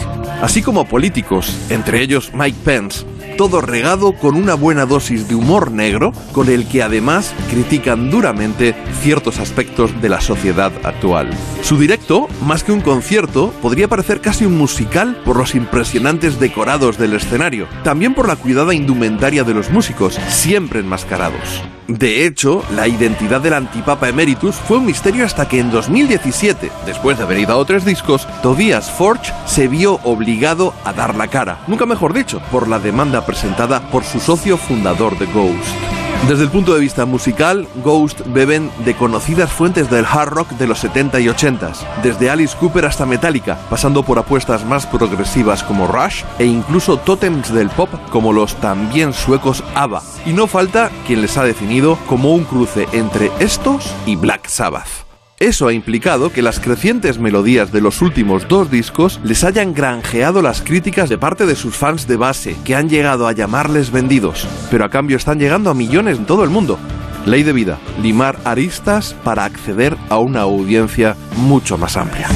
[0.42, 3.06] así como políticos, entre ellos Mike Pence,
[3.36, 8.74] todo regado con una buena dosis de humor negro, con el que además critican duramente
[9.00, 11.30] ciertos aspectos de la sociedad actual.
[11.62, 16.98] Su directo, más que un concierto, podría parecer casi un musical por los impresionantes decorados
[16.98, 21.62] del escenario, también por la cuidada indumentaria de los músicos, siempre enmascarados.
[21.88, 27.18] De hecho, la identidad del antipapa emeritus fue un misterio hasta que en 2017, después
[27.18, 31.84] de haber editado tres discos, Tobias Forge se vio obligado a dar la cara, nunca
[31.84, 36.03] mejor dicho, por la demanda presentada por su socio fundador de Ghost.
[36.28, 40.66] Desde el punto de vista musical, Ghost beben de conocidas fuentes del hard rock de
[40.66, 41.72] los 70 y 80,
[42.02, 47.52] desde Alice Cooper hasta Metallica, pasando por apuestas más progresivas como Rush e incluso tótems
[47.52, 50.02] del pop como los también suecos ABBA.
[50.24, 55.03] Y no falta quien les ha definido como un cruce entre estos y Black Sabbath.
[55.44, 60.40] Eso ha implicado que las crecientes melodías de los últimos dos discos les hayan granjeado
[60.40, 64.48] las críticas de parte de sus fans de base, que han llegado a llamarles vendidos,
[64.70, 66.78] pero a cambio están llegando a millones en todo el mundo.
[67.26, 72.26] Ley de vida, limar aristas para acceder a una audiencia mucho más amplia.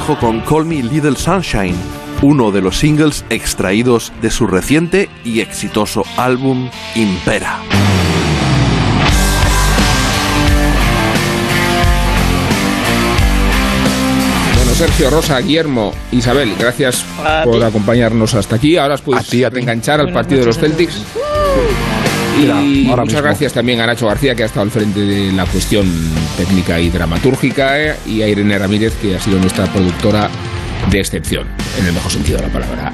[0.00, 1.76] Dejo con Call Me Little Sunshine,
[2.22, 7.58] uno de los singles extraídos de su reciente y exitoso álbum Impera.
[14.56, 17.04] Bueno, Sergio, Rosa, Guillermo, Isabel, gracias
[17.44, 18.78] por acompañarnos hasta aquí.
[18.78, 21.04] Ahora os puedes enganchar al partido de los Celtics.
[22.40, 25.86] Y muchas gracias también a Nacho García, que ha estado al frente de la cuestión
[26.36, 30.30] técnica y dramatúrgica, eh, y a Irene Ramírez, que ha sido nuestra productora
[30.90, 31.46] de excepción,
[31.78, 32.92] en el mejor sentido de la palabra.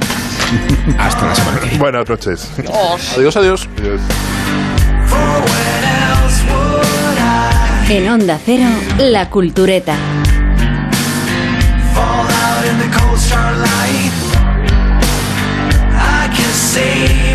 [0.99, 1.79] Hasta la semana que viene.
[1.79, 2.51] Buenas noches.
[3.17, 3.69] Adiós, adiós.
[3.79, 4.01] adiós.
[7.89, 8.69] En Onda Cero,
[8.99, 9.97] La Cultureta.
[16.77, 17.26] the prey